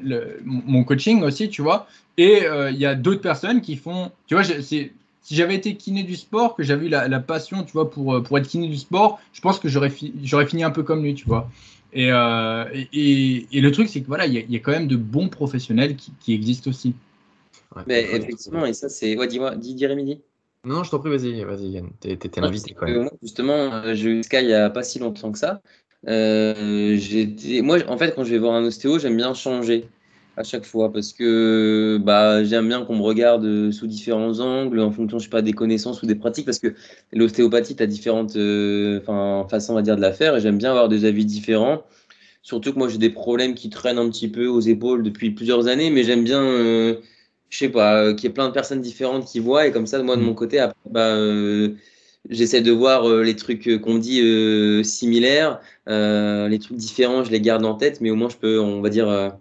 [0.45, 1.87] mon coaching aussi, tu vois,
[2.17, 4.93] et euh, il y a d'autres personnes qui font, tu vois, c'est
[5.23, 8.15] si j'avais été kiné du sport, que j'avais eu la, la passion, tu vois, pour,
[8.15, 10.83] euh, pour être kiné du sport, je pense que j'aurais fi- j'aurais fini un peu
[10.83, 11.49] comme lui, tu vois.
[11.93, 14.87] Et, euh, et, et- le truc, c'est que voilà, il y, y a quand même
[14.87, 16.95] de bons professionnels qui, qui existent aussi.
[17.77, 17.83] Ouais.
[17.87, 19.17] Mais effectivement, et ça, c'est.
[19.17, 20.21] Ouais, dis-moi, dis, dis Rémi.
[20.65, 21.91] Non, non, je t'en prie, vas-y, vas-y, Yann.
[22.01, 23.03] T'es t'es- l'invité même.
[23.03, 25.63] moi, justement, euh, j'ai eu Sky il n'y a pas si longtemps que ça.
[26.07, 29.89] Euh, j'ai été- Moi, en fait, quand je vais voir un ostéo, j'aime bien changer
[30.41, 34.81] à chaque fois parce que bah, j'aime bien qu'on me regarde euh, sous différents angles
[34.81, 36.75] en fonction, je sais pas, des connaissances ou des pratiques parce que
[37.13, 39.01] l'ostéopathie, tu as différentes euh,
[39.49, 41.83] façons, on va dire, de la faire et j'aime bien avoir des avis différents.
[42.43, 45.67] Surtout que moi, j'ai des problèmes qui traînent un petit peu aux épaules depuis plusieurs
[45.69, 46.97] années, mais j'aime bien, euh,
[47.51, 49.87] je sais pas, euh, qu'il y ait plein de personnes différentes qui voient et comme
[49.87, 51.75] ça, moi, de mon côté, après, bah, euh,
[52.29, 57.31] j'essaie de voir euh, les trucs euh, qu'on dit euh, similaires, les trucs différents, je
[57.31, 59.37] les garde en tête, mais au moins, je peux, on va dire,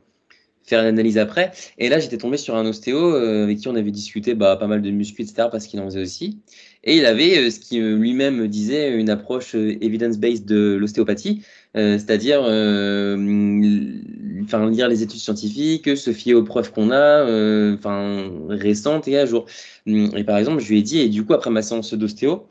[0.69, 1.51] faire une analyse après.
[1.77, 4.67] Et là, j'étais tombé sur un ostéo euh, avec qui on avait discuté bah, pas
[4.67, 6.39] mal de muscu, etc., parce qu'il en faisait aussi.
[6.83, 11.43] Et il avait euh, ce qui euh, lui-même disait, une approche evidence-based de l'ostéopathie,
[11.75, 12.41] c'est-à-dire
[14.69, 17.25] lire les études scientifiques, se fier aux preuves qu'on a,
[18.49, 19.45] récentes et à jour.
[19.87, 22.47] Hum, Et par exemple, je lui ai dit, et du coup, après ma séance d'ostéo,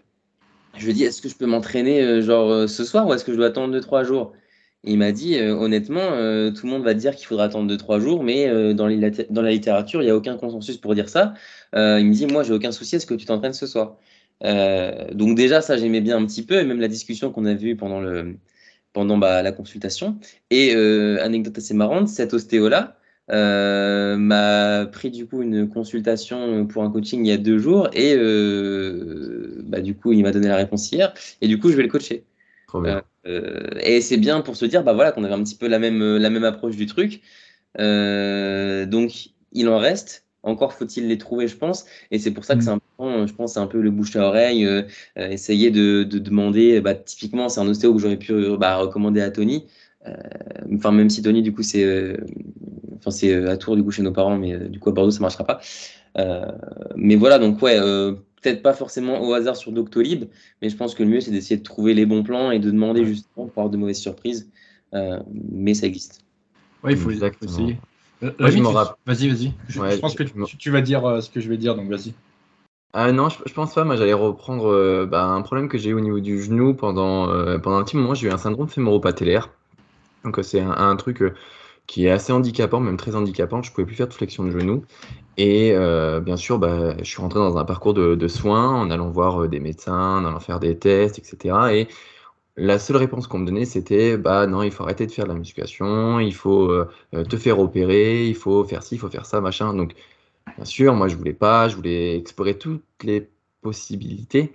[0.77, 3.32] je lui ai dit, est-ce que je peux m'entraîner genre ce soir ou est-ce que
[3.32, 4.32] je dois attendre 2-3 jours?
[4.85, 7.99] Il m'a dit, euh, honnêtement, euh, tout le monde va dire qu'il faudra attendre 2-3
[8.01, 10.95] jours, mais euh, dans, les lat- dans la littérature, il n'y a aucun consensus pour
[10.95, 11.35] dire ça.
[11.75, 13.99] Il me dit, moi, j'ai aucun souci, est-ce que tu t'entraînes ce soir?
[14.43, 17.77] Donc déjà, ça, j'aimais bien un petit peu, et même la discussion qu'on a vue
[17.77, 18.37] pendant, le,
[18.93, 20.19] pendant bah, la consultation.
[20.51, 22.97] Et anecdote assez marrante, cet ostéo-là
[23.29, 28.17] m'a pris du coup une consultation pour un coaching il y a deux jours, et
[29.65, 31.89] bah, du coup, il m'a donné la réponse hier, et du coup, je vais le
[31.89, 32.25] coacher.
[32.67, 33.03] Trop bien.
[33.29, 35.79] Euh, et c'est bien pour se dire bah voilà qu'on avait un petit peu la
[35.79, 37.23] même la même approche du truc.
[37.79, 40.25] Euh, donc il en reste.
[40.45, 41.85] Encore faut-il les trouver, je pense.
[42.11, 42.63] Et c'est pour ça que Mm.
[42.63, 43.27] c'est important.
[43.27, 44.65] Je pense c'est un peu le bouche à oreille.
[44.67, 44.83] euh,
[45.19, 46.81] euh, essayer de, de demander.
[46.81, 49.67] Bah, typiquement, c'est un ostéo que j'aurais pu euh, bah, recommander à Tony.
[50.07, 50.15] Euh,
[50.75, 52.17] Enfin même si Tony du coup c'est euh,
[52.99, 54.93] enfin c'est euh, à Tours du coup chez nos parents, mais euh, du coup à
[54.93, 55.61] Bordeaux ça marchera pas.
[56.19, 56.47] Euh,
[56.97, 57.79] mais voilà donc ouais.
[58.43, 60.24] Peut-être pas forcément au hasard sur Doctolib,
[60.62, 62.70] mais je pense que le mieux c'est d'essayer de trouver les bons plans et de
[62.70, 64.48] demander justement pour avoir de mauvaises surprises.
[64.94, 65.19] Euh,
[65.51, 66.24] mais ça existe.
[66.82, 67.51] Ouais, il faut, Exactement.
[67.51, 67.77] essayer.
[68.23, 68.44] Euh, je
[69.06, 69.52] Vas-y, vas-y.
[69.69, 71.74] Je, Ouais, je pense que tu, tu vas dire euh, ce que je vais dire,
[71.74, 72.15] donc vas-y.
[72.93, 73.85] Ah non, je, je pense pas.
[73.85, 77.28] Moi, j'allais reprendre euh, bah, un problème que j'ai eu au niveau du genou pendant,
[77.28, 78.15] euh, pendant un petit moment.
[78.15, 79.51] J'ai eu un syndrome fémoro-patellaire.
[80.24, 81.35] Donc, euh, c'est un, un truc euh,
[81.89, 83.62] qui est assez handicapant, même très handicapant.
[83.62, 84.85] Je pouvais plus faire de flexion de genou.
[85.39, 89.10] Et euh, bien sûr, bah, je suis rentré dans un parcours de, soins en allant
[89.10, 91.56] voir euh, des médecins, en allant faire des tests, etc.
[91.73, 91.89] Et
[92.56, 95.31] la seule réponse qu'on me donnait, c'était bah non, il faut arrêter de faire de
[95.32, 96.89] la musculation, il faut euh,
[97.28, 99.73] te faire opérer, il faut faire ci, il faut faire ça, machin.
[99.74, 99.94] Donc,
[100.56, 103.28] bien sûr, moi, je voulais pas, je voulais explorer toutes les
[103.62, 104.55] possibilités.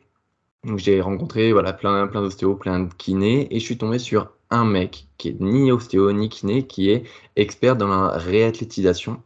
[0.66, 4.32] Donc, j'ai rencontré voilà, plein, plein d'ostéos, plein de kinés, et je suis tombé sur
[4.54, 7.04] un mec qui est ni ostéo ni kiné, qui est
[7.36, 9.22] expert dans la réathlétisation.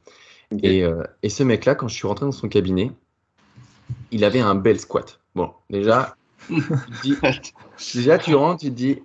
[0.64, 2.92] Et, euh, et ce mec-là, quand je suis rentré dans son cabinet,
[4.12, 5.20] il avait un bel squat.
[5.36, 6.16] Bon, déjà,
[6.48, 6.56] tu
[7.04, 7.18] dis-
[7.94, 9.00] déjà tu rentres, tu te dis,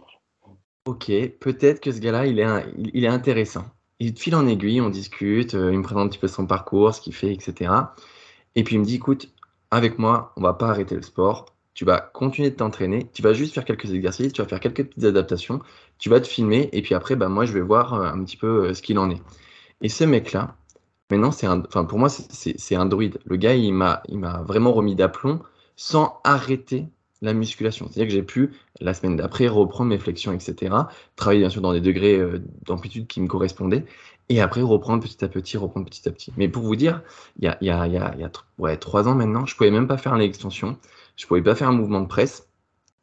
[0.84, 3.64] ok, peut-être que ce gars-là, il est, un- il, il est intéressant.
[3.98, 6.46] Il te file en aiguille, on discute, euh, il me présente un petit peu son
[6.46, 7.94] parcours, ce qu'il fait, etc.
[8.54, 9.28] Et puis il me dit, écoute,
[9.70, 11.46] avec moi, on va pas arrêter le sport.
[11.74, 14.84] Tu vas continuer de t'entraîner, tu vas juste faire quelques exercices, tu vas faire quelques
[14.84, 15.60] petites adaptations,
[15.98, 18.36] tu vas te filmer, et puis après, bah, moi, je vais voir euh, un petit
[18.36, 19.22] peu euh, ce qu'il en est.
[19.82, 20.56] Et ce mec-là,
[21.10, 23.18] maintenant, c'est un, pour moi, c'est- un druide.
[23.24, 24.02] Le gars, il m'a
[24.46, 25.40] vraiment remis d'aplomb
[25.76, 26.86] sans arrêter
[27.22, 27.86] la musculation.
[27.88, 30.90] C'est-à-dire que j'ai pu, la semaine d'après, reprendre mes flexions, etc.
[31.16, 33.84] Travailler bien sûr dans des degrés euh, d'amplitude qui me correspondaient.
[34.28, 36.32] Et après, reprendre petit à petit, reprendre petit à petit.
[36.36, 37.02] Mais pour vous dire,
[37.38, 39.86] il y a, il y a, y a, ouais, trois ans maintenant, je pouvais même
[39.86, 40.78] pas faire l'extension.
[41.22, 42.48] Je pouvais pas faire un mouvement de presse.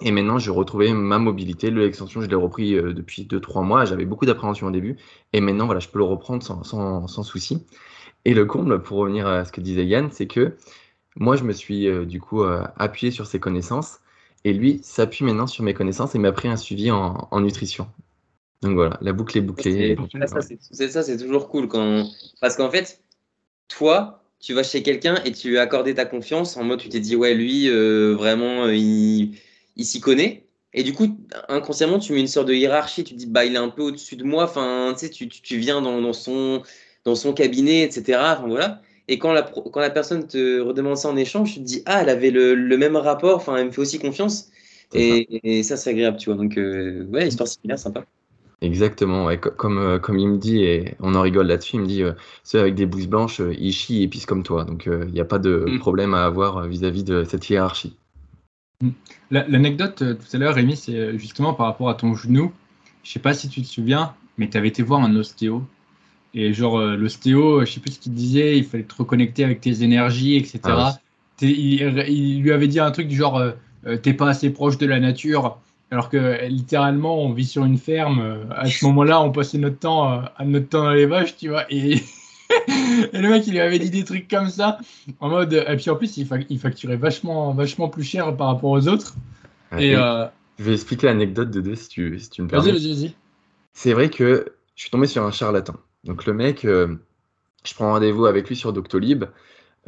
[0.02, 1.70] Et maintenant, j'ai retrouvé ma mobilité.
[1.70, 3.86] Le extension, je l'ai repris euh, depuis 2-3 mois.
[3.86, 4.98] J'avais beaucoup d'appréhension au début.
[5.32, 7.66] Et maintenant, voilà, je peux le reprendre sans, sans, souci.
[8.26, 10.58] Et le comble, pour revenir à ce que disait Yann, c'est que
[11.16, 14.00] moi, je me suis euh, du coup euh, appuyé sur ses connaissances.
[14.44, 17.88] Et lui s'appuie maintenant sur mes connaissances et m'a pris un suivi en, en nutrition.
[18.62, 19.98] Donc voilà, la boucle est bouclée.
[20.60, 22.06] C'est ça, c'est toujours cool quand
[22.42, 23.02] parce qu'en fait,
[23.70, 26.90] toi, tu vas chez quelqu'un et tu lui as accordé ta confiance en mode tu
[26.90, 29.38] t'es dit ouais lui euh, vraiment euh, il,
[29.76, 30.46] il s'y connaît.
[30.74, 31.18] Et du coup,
[31.48, 33.04] inconsciemment, tu mets une sorte de hiérarchie.
[33.04, 34.44] Tu te dis, bah, il est un peu au-dessus de moi.
[34.44, 36.62] Enfin, tu sais, tu, tu viens dans, dans, son,
[37.06, 38.20] dans son cabinet, etc.
[38.38, 38.82] Enfin, voilà.
[39.08, 42.02] Et quand la, quand la personne te redemande ça en échange, tu te dis, ah,
[42.04, 43.38] elle avait le, le même rapport.
[43.38, 44.52] Enfin, elle me fait aussi confiance.
[44.94, 46.36] Et, et, ça, c'est agréable, tu vois.
[46.38, 48.06] Donc, euh, ouais, histoire similaire, sympa.
[48.62, 49.40] Exactement, ouais.
[49.40, 52.14] comme, euh, comme il me dit, et on en rigole là-dessus, il me dit, euh,
[52.44, 54.66] ceux avec des blouses blanches, euh, ils chient et pissent comme toi.
[54.66, 55.80] Donc, il n'y a pas de Mm.
[55.80, 57.96] problème à avoir vis-à-vis de cette hiérarchie.
[59.32, 62.52] La- L'anecdote euh, tout à l'heure, Rémi, c'est euh, justement par rapport à ton genou.
[63.04, 65.64] Je sais pas si tu te souviens, mais tu avais été voir un ostéo.
[66.34, 69.44] Et genre, euh, l'ostéo, euh, je sais plus ce qu'il disait, il fallait te reconnecter
[69.44, 70.96] avec tes énergies, etc.
[70.96, 71.00] Ah
[71.42, 73.52] il, il lui avait dit un truc du genre, euh,
[73.88, 75.60] euh, t'es pas assez proche de la nature.
[75.92, 78.20] Alors que littéralement, on vit sur une ferme.
[78.22, 81.36] euh, à ce moment-là, on passait notre temps, euh, à notre temps dans les vaches,
[81.38, 81.66] tu vois.
[81.72, 81.96] Et,
[83.14, 84.78] et le mec, il lui avait dit des trucs comme ça.
[85.20, 88.48] En mode, et puis en plus, il, fac- il facturait vachement, vachement plus cher par
[88.48, 89.16] rapport aux autres.
[89.78, 90.26] Et Et euh,
[90.60, 92.72] Je vais expliquer l'anecdote de deux si tu, si tu me vas-y, permets.
[92.72, 93.16] vas-y, vas-y.
[93.74, 95.76] C'est vrai que je suis tombé sur un charlatan.
[96.04, 96.96] Donc le mec, euh,
[97.66, 99.26] je prends rendez-vous avec lui sur Doctolib.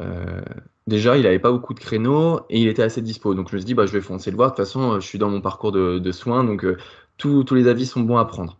[0.00, 0.40] Euh,
[0.86, 3.34] déjà, il n'avait pas beaucoup de créneaux et il était assez dispo.
[3.34, 4.50] Donc je me suis dit, bah, je vais foncer le voir.
[4.50, 6.76] De toute façon, euh, je suis dans mon parcours de, soins, donc euh,
[7.18, 8.58] tous les avis sont bons à prendre.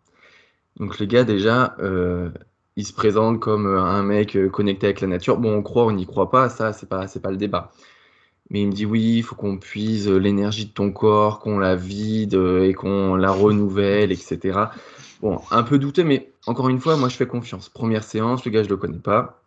[0.76, 2.30] Donc le gars, déjà, euh,
[2.76, 5.38] il se présente comme un mec connecté avec la nature.
[5.38, 7.72] Bon, on croit, on n'y croit pas, ça, c'est pas, pas le débat.
[8.50, 11.76] Mais il me dit, oui, il faut qu'on puise l'énergie de ton corps, qu'on la
[11.76, 14.58] vide et qu'on la renouvelle, etc.
[15.20, 17.68] Bon, un peu douteux, mais encore une fois, moi je fais confiance.
[17.68, 19.41] Première séance, le gars je le connais pas.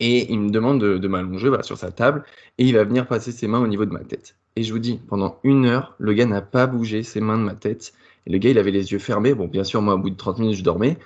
[0.00, 2.24] Et il me demande de, de m'allonger sur sa table
[2.58, 4.36] et il va venir passer ses mains au niveau de ma tête.
[4.56, 7.42] Et je vous dis, pendant une heure, le gars n'a pas bougé ses mains de
[7.42, 7.92] ma tête.
[8.26, 9.34] Et le gars, il avait les yeux fermés.
[9.34, 10.98] Bon, bien sûr, moi, au bout de 30 minutes, je dormais.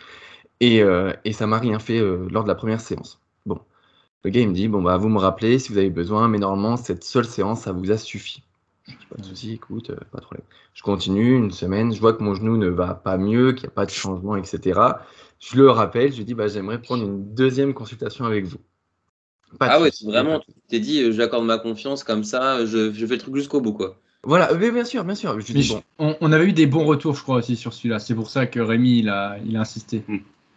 [0.60, 3.20] Et, euh, et ça m'a rien fait euh, lors de la première séance.
[3.46, 3.60] Bon,
[4.24, 6.38] le gars, il me dit, bon, bah, vous me rappelez si vous avez besoin, mais
[6.38, 8.42] normalement, cette seule séance, ça vous a suffi.
[8.86, 10.46] Je pas de souci, écoute, euh, pas de problème.
[10.74, 13.68] Je continue une semaine, je vois que mon genou ne va pas mieux, qu'il n'y
[13.68, 14.80] a pas de changement, etc.
[15.40, 18.58] Je le rappelle, je lui dis, bah, j'aimerais prendre une deuxième consultation avec vous.
[19.58, 23.06] Pas Ah ouais, vraiment, tu t'es dit, euh, j'accorde ma confiance comme ça, je, je
[23.06, 23.96] fais le truc jusqu'au bout, quoi.
[24.22, 25.40] Voilà, mais bien sûr, bien sûr.
[25.40, 27.98] Je dis, bon, on, on avait eu des bons retours, je crois, aussi sur celui-là.
[27.98, 30.02] C'est pour ça que Rémi, il a, il a insisté.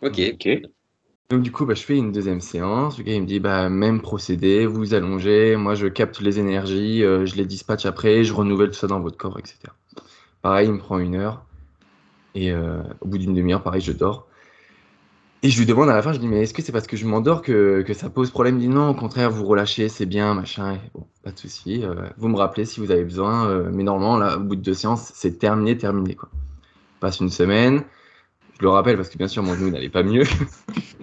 [0.02, 0.20] Ok.
[0.34, 0.62] Ok.
[1.30, 2.98] Donc du coup, bah, je fais une deuxième séance.
[2.98, 6.38] Le gars, il me dit, bah, même procédé, vous vous allongez, moi je capte les
[6.40, 9.74] énergies, euh, je les dispatche après, je renouvelle tout ça dans votre corps, etc.
[10.42, 11.46] Pareil, il me prend une heure.
[12.36, 14.28] Et euh, au bout d'une demi-heure, pareil, je dors.
[15.46, 16.96] Et je lui demande à la fin, je dis, mais est-ce que c'est parce que
[16.96, 18.56] je m'endors que, que ça pose problème?
[18.60, 20.80] Il dit, non, au contraire, vous relâchez, c'est bien, machin.
[20.94, 21.84] Bon, pas de souci.
[21.84, 23.50] euh, vous me rappelez si vous avez besoin.
[23.50, 26.16] euh, mais normalement, là, au bout de deux séances, c'est terminé, terminé.
[26.16, 26.30] Quoi.
[27.02, 27.84] Passe une semaine.
[28.58, 30.24] Je le rappelle parce que bien sûr, mon genou n'allait pas mieux.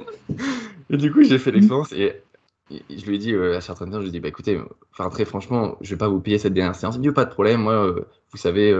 [0.90, 2.22] et du coup, j'ai fait l'expérience et,
[2.70, 4.58] je lui ai dit euh, à je lui ai dit, bah, écoutez,
[5.10, 6.96] très franchement, je vais pas vous payer cette dernière séance.
[6.96, 8.72] Il dit, pas de problème, moi, euh, vous savez,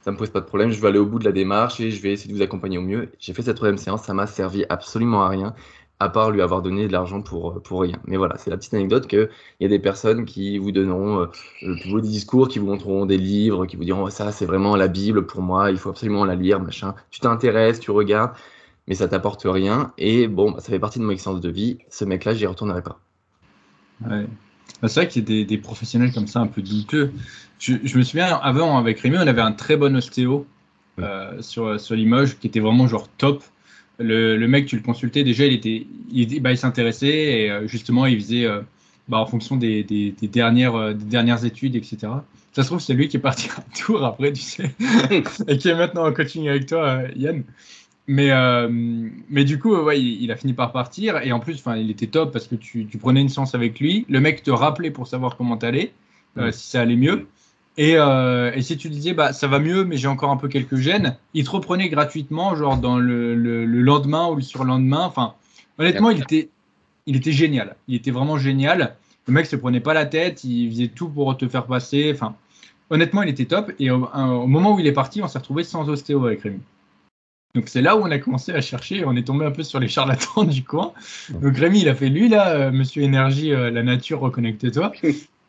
[0.00, 1.90] ça me pose pas de problème, je vais aller au bout de la démarche et
[1.90, 3.10] je vais essayer de vous accompagner au mieux.
[3.18, 5.54] J'ai fait cette troisième séance, ça m'a servi absolument à rien,
[6.00, 7.98] à part lui avoir donné de l'argent pour, pour rien.
[8.06, 9.28] Mais voilà, c'est la petite anecdote qu'il
[9.60, 11.26] y a des personnes qui vous donneront euh,
[11.62, 14.46] le plus beau discours, qui vous montreront des livres, qui vous diront, Oh, ça, c'est
[14.46, 16.94] vraiment la Bible pour moi, il faut absolument la lire, machin.
[17.10, 18.32] Tu t'intéresses, tu regardes,
[18.88, 19.92] mais ça t'apporte rien.
[19.98, 21.78] Et bon, bah, ça fait partie de mon expérience de vie.
[21.90, 22.98] Ce mec-là, j'y retournerai pas.
[24.08, 24.26] Ouais.
[24.82, 27.12] Bah, c'est vrai qu'il y a des, des professionnels comme ça un peu douteux.
[27.58, 30.46] Je, je me souviens, avant, avec Rémi, on avait un très bon ostéo
[30.98, 33.42] euh, sur, sur Limoges qui était vraiment genre top.
[33.98, 37.66] Le, le mec, tu le consultais, déjà, il était, il, bah, il s'intéressait et euh,
[37.66, 38.62] justement, il faisait euh,
[39.08, 41.98] bah, en fonction des, des, des dernières, euh, des dernières études, etc.
[42.52, 44.74] Ça se trouve, c'est lui qui est parti à Tours après, tu sais,
[45.48, 47.44] et qui est maintenant en coaching avec toi, Yann.
[48.12, 48.68] Mais, euh,
[49.28, 51.18] mais du coup, ouais, il, il a fini par partir.
[51.18, 54.04] Et en plus, il était top parce que tu, tu prenais une séance avec lui.
[54.08, 55.92] Le mec te rappelait pour savoir comment t'allais,
[56.36, 57.28] euh, si ça allait mieux.
[57.76, 60.48] Et, euh, et si tu disais, bah, ça va mieux, mais j'ai encore un peu
[60.48, 65.04] quelques gènes, il te reprenait gratuitement, genre dans le, le, le lendemain ou le surlendemain.
[65.04, 65.34] Enfin,
[65.78, 66.48] honnêtement, il était,
[67.06, 67.76] il était génial.
[67.86, 68.96] Il était vraiment génial.
[69.28, 72.10] Le mec se prenait pas la tête, il faisait tout pour te faire passer.
[72.12, 72.34] Enfin,
[72.90, 73.70] honnêtement, il était top.
[73.78, 76.58] Et au, au moment où il est parti, on s'est retrouvé sans ostéo avec Rémi.
[77.54, 79.80] Donc c'est là où on a commencé à chercher, on est tombé un peu sur
[79.80, 80.92] les charlatans du coin.
[81.30, 84.92] Donc Rémi, il a fait lui là, euh, Monsieur Énergie, euh, la nature, reconnecte-toi.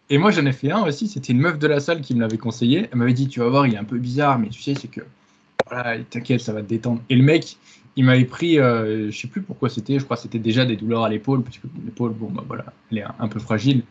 [0.09, 2.21] Et moi j'en ai fait un aussi, c'était une meuf de la salle qui me
[2.21, 2.89] l'avait conseillé.
[2.91, 4.89] Elle m'avait dit, tu vas voir, il est un peu bizarre, mais tu sais, c'est
[4.89, 5.01] que,
[5.69, 7.01] voilà, t'inquiète, ça va te détendre.
[7.09, 7.57] Et le mec,
[7.95, 10.75] il m'avait pris, euh, je sais plus pourquoi c'était, je crois que c'était déjà des
[10.75, 13.83] douleurs à l'épaule, parce que l'épaule, bon bah voilà, elle est un, peu fragile.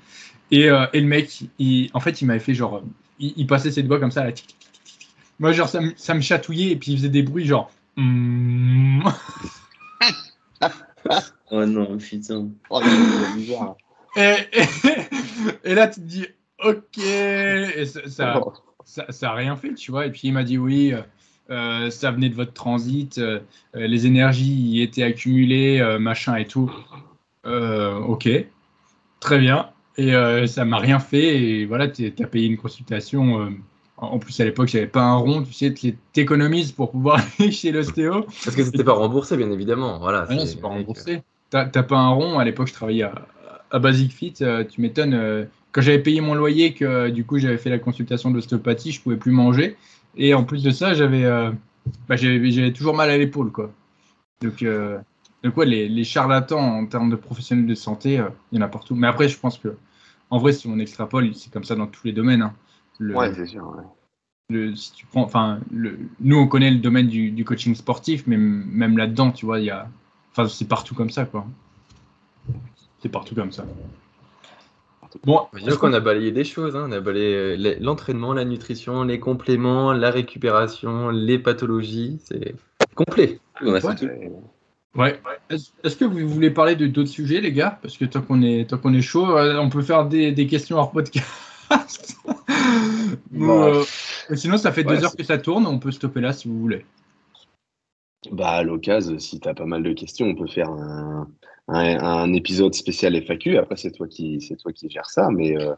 [0.51, 2.83] Et, euh, et le mec, il, en fait, il m'avait fait genre,
[3.19, 5.09] il, passait ses doigts comme ça, là, tic, tic.
[5.39, 7.71] Moi, genre, ça, ça me chatouillait, et puis il faisait des bruits genre.
[8.01, 9.01] Hmm.
[11.51, 12.49] Oh non, putain.
[12.69, 12.81] Oh,
[13.35, 13.75] bizarre.
[14.17, 16.27] Et, et- et là, tu te dis,
[16.65, 16.99] ok.
[16.99, 18.53] Et ça, ça, Oh.
[18.85, 20.07] ça, ça a rien fait, tu vois.
[20.07, 20.95] Et puis il m'a dit oui,
[21.51, 23.41] euh, ça venait de votre transit, euh,
[23.75, 26.71] les énergies y étaient accumulées, euh, machin et tout.
[27.45, 28.29] Ok,
[29.19, 29.71] très bien.
[29.97, 30.13] Et
[30.47, 31.43] ça m'a rien fait.
[31.43, 33.53] Et voilà, tu as payé une consultation.
[34.07, 37.51] En plus, à l'époque, j'avais pas un rond, tu sais, tu t'économises pour pouvoir aller
[37.53, 38.25] chez l'ostéo.
[38.45, 39.99] Parce que c'était pas remboursé, bien évidemment.
[39.99, 41.23] Voilà, Ah non, c'est pas remboursé.
[41.51, 42.39] T'as pas un rond.
[42.39, 43.27] À l'époque, je travaillais à,
[43.71, 44.35] à Basic Fit.
[44.43, 45.15] euh, tu m'étonnes.
[45.15, 48.91] euh, quand j'avais payé mon loyer, que euh, du coup j'avais fait la consultation d'ostéopathie,
[48.93, 49.77] je pouvais plus manger.
[50.17, 51.51] Et en plus de ça, j'avais euh,
[52.09, 52.17] bah,
[52.75, 53.71] toujours mal à l'épaule, quoi.
[54.43, 54.99] Donc, euh,
[55.45, 58.65] donc ouais, les, les charlatans en termes de professionnels de santé, euh, il y en
[58.65, 58.95] a partout.
[58.95, 59.77] Mais après, je pense que,
[60.31, 62.43] en vrai, si on extrapole, c'est comme ça dans tous les domaines.
[62.43, 62.55] hein.
[63.01, 63.67] Le- Ouais, c'est sûr.
[63.67, 63.83] ouais.
[64.51, 68.25] le- si tu prends, enfin, le, nous on connaît le domaine du, du coaching sportif,
[68.27, 69.89] mais m- même là-dedans, tu vois, il y a,
[70.33, 71.47] enfin, c'est partout comme ça, quoi.
[73.03, 73.65] C'est partout comme ça.
[75.25, 76.87] Bon, On dire qu'on a balayé des choses, hein.
[76.89, 82.55] on a balayé euh, les- l'entraînement, la nutrition, les compléments, la récupération, les pathologies, c'est
[82.95, 83.41] complet.
[83.63, 83.95] On a fait Ouais.
[83.97, 84.09] tout.
[84.99, 85.21] Ouais.
[85.51, 87.79] est-ce que vous voulez parler de d'autres sujets, les gars?
[87.83, 90.47] Parce que tant qu'on est, tant qu'on est chaud, euh, on peut faire des, des
[90.47, 91.27] questions hors podcast.
[93.33, 93.85] Euh,
[94.35, 95.67] sinon, ça fait ouais, deux heures que ça tourne.
[95.67, 96.85] On peut stopper là si vous voulez.
[98.31, 101.27] Bah, à l'occasion, si tu as pas mal de questions, on peut faire un,
[101.69, 103.57] un, un épisode spécial FAQ.
[103.57, 105.75] Après, c'est toi qui, c'est toi qui gères ça, mais euh,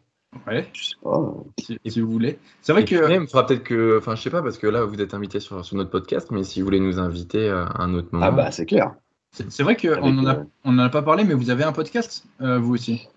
[0.47, 1.35] Ouais, je sais pas.
[1.61, 2.39] si, si vous voulez.
[2.63, 4.85] C'est vrai Et que même, faudra peut-être que, enfin, je sais pas, parce que là,
[4.85, 7.95] vous êtes invité sur, sur notre podcast, mais si vous voulez nous inviter à un
[7.95, 8.25] autre moment.
[8.27, 8.95] Ah bah, c'est clair.
[9.31, 11.65] c'est vrai qu'on Avec, en a, euh, on en a pas parlé, mais vous avez
[11.65, 13.09] un podcast, euh, vous aussi.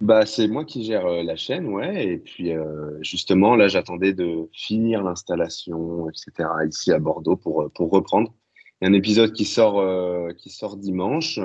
[0.00, 2.06] Bah, c'est moi qui gère euh, la chaîne, ouais.
[2.06, 7.68] Et puis, euh, justement, là, j'attendais de finir l'installation, etc., ici à Bordeaux pour, euh,
[7.74, 8.32] pour reprendre.
[8.80, 11.40] Il y a un épisode qui sort, euh, qui sort dimanche,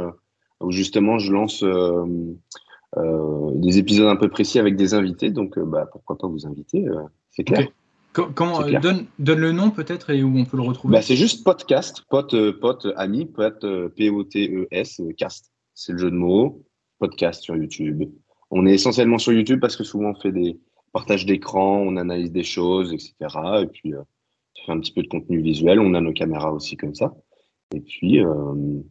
[0.60, 1.64] où justement, je lance
[2.94, 5.30] des épisodes un peu précis avec des invités.
[5.30, 6.86] Donc, bah, pourquoi pas vous inviter,
[7.32, 7.68] c'est clair.
[8.14, 10.94] Comment euh, donne, donne le nom peut-être et où on peut le retrouver?
[10.94, 13.66] Bah, c'est juste podcast, pote, pote, ami, pote,
[13.96, 15.52] P-O-T-E-S, cast.
[15.74, 16.66] C'est le jeu de mots,
[17.00, 18.04] podcast sur YouTube.
[18.52, 20.60] On est essentiellement sur YouTube parce que souvent on fait des
[20.94, 23.16] partages d'écran, on analyse des choses, etc.
[23.62, 25.80] Et puis, euh, on fait un petit peu de contenu visuel.
[25.80, 27.14] On a nos caméras aussi comme ça.
[27.74, 28.82] Et puis, euh,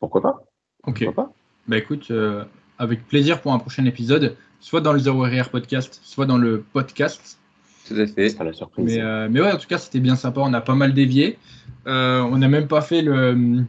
[0.00, 0.44] pourquoi pas?
[0.86, 1.04] Ok.
[1.04, 1.32] Pourquoi pas?
[1.68, 2.44] Bah écoute, euh,
[2.78, 6.64] avec plaisir pour un prochain épisode, soit dans le Zero RR podcast, soit dans le
[6.72, 7.38] podcast.
[7.86, 8.28] Tout à fait.
[8.28, 8.84] Ce sera la surprise.
[8.84, 10.40] Mais, euh, mais ouais, en tout cas, c'était bien sympa.
[10.42, 11.38] On a pas mal dévié.
[11.86, 13.64] Euh, on n'a même pas fait le,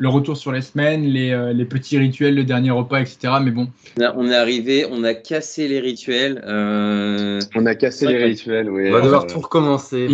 [0.00, 3.34] le retour sur les semaines, les, euh, les petits rituels, le dernier repas, etc.
[3.42, 3.68] Mais bon,
[3.98, 6.40] On, a- on est arrivé, on a cassé les rituels.
[6.46, 8.24] euh, On a cassé Ouais, les ouais.
[8.26, 8.70] rituels.
[8.70, 10.08] Oui, On va devoir euh, tout recommencer.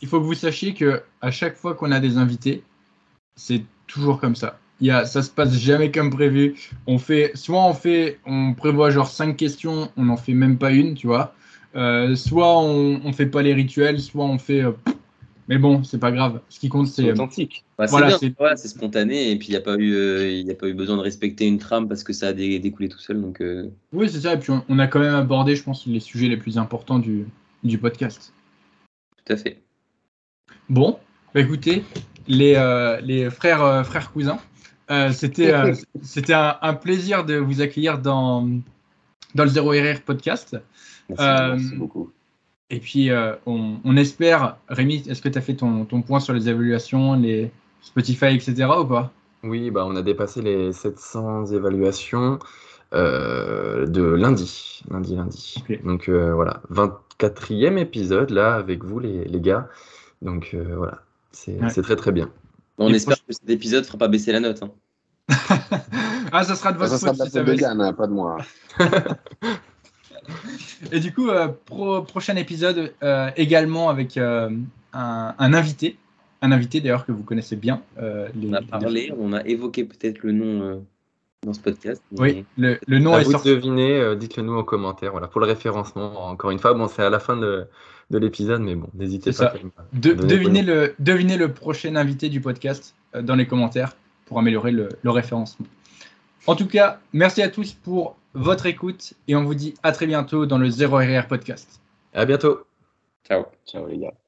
[0.00, 2.62] il, faut que vous sachiez que à chaque fois qu'on a des invités,
[3.36, 4.58] c'est toujours comme ça.
[4.80, 6.54] Il y a, ça se passe jamais comme prévu.
[6.86, 10.70] On fait, soit on fait, on prévoit genre cinq questions, on n'en fait même pas
[10.70, 11.34] une, tu vois.
[11.76, 14.62] Euh, soit on, on fait pas les rituels, soit on fait.
[14.62, 14.95] euh, pff.
[15.48, 16.40] Mais bon, c'est pas grave.
[16.48, 17.12] Ce qui compte, c'est c'est.
[17.12, 17.64] authentique.
[17.78, 20.46] bah, c'est Voilà, c'est- voilà, spontané et puis il n'y a pas eu, euh, il
[20.46, 22.88] y a pas eu besoin de respecter une trame parce que ça a dé- découlé
[22.88, 23.20] tout seul.
[23.20, 24.34] Donc euh, Oui, c'est ça.
[24.34, 26.98] Et puis on, on a quand même abordé, je pense, les sujets les plus importants
[26.98, 27.26] du,
[27.64, 28.32] du podcast.
[29.24, 29.62] tout à fait.
[30.68, 30.98] Bon,
[31.34, 31.84] bah écoutez,
[32.28, 34.38] les, euh, les frères, euh, frères cousins,
[34.90, 38.48] euh, c'était euh, c'était un, un plaisir de vous accueillir dans,
[39.34, 40.56] dans le 0RR podcast.
[41.08, 42.10] Merci, Euh, merci beaucoup.
[42.70, 46.20] Et puis, euh, on, on espère, Rémi, est-ce que tu as fait ton, ton point
[46.20, 48.66] sur les évaluations, les Spotify, etc.
[48.80, 49.12] ou pas?
[49.44, 52.38] Oui, bah, on a dépassé les 700 évaluations
[52.94, 54.82] euh, de lundi.
[54.90, 55.54] Lundi, lundi.
[55.84, 59.68] Donc euh, voilà, 24e épisode là avec vous les, les gars.
[60.22, 61.70] Donc euh, voilà, c'est Ouais.
[61.70, 62.30] c'est très très bien.
[62.78, 64.62] On Et espère que cet épisode ne fera pas baisser la note.
[64.62, 64.70] hein.
[66.32, 67.54] Ah, ça sera de votre Ça sera faute de la si faute de.
[67.54, 68.38] Yann, hein, pas de moi.
[70.92, 74.50] Et du coup, euh, pro- prochain épisode euh, également avec euh,
[74.92, 75.96] un, un invité.
[76.42, 77.82] Un invité d'ailleurs que vous connaissez bien.
[77.98, 80.76] euh, les- On a les- parlé, on a évoqué peut-être le nom euh,
[81.44, 82.02] dans ce podcast.
[82.12, 83.48] mais- Oui, le, le nom à est vous de sorti.
[83.48, 85.12] deviner, euh, dites-le nous en commentaire.
[85.12, 87.66] Voilà, pour le référencement, encore une fois, bon, c'est à la fin de,
[88.10, 89.52] de l'épisode, mais bon, n'hésitez C'est pas.
[89.52, 89.58] ça.
[89.58, 90.00] quand même.
[90.00, 93.96] De- devinez, le, devinez le prochain invité du podcast euh, dans les commentaires
[94.26, 95.66] pour améliorer le, le référencement.
[96.46, 100.06] En tout cas, merci à tous pour votre écoute et on vous dit à très
[100.06, 101.80] bientôt dans le 0RR podcast.
[102.12, 102.66] À bientôt.
[103.26, 103.44] Ciao.
[103.66, 104.25] Ciao les gars.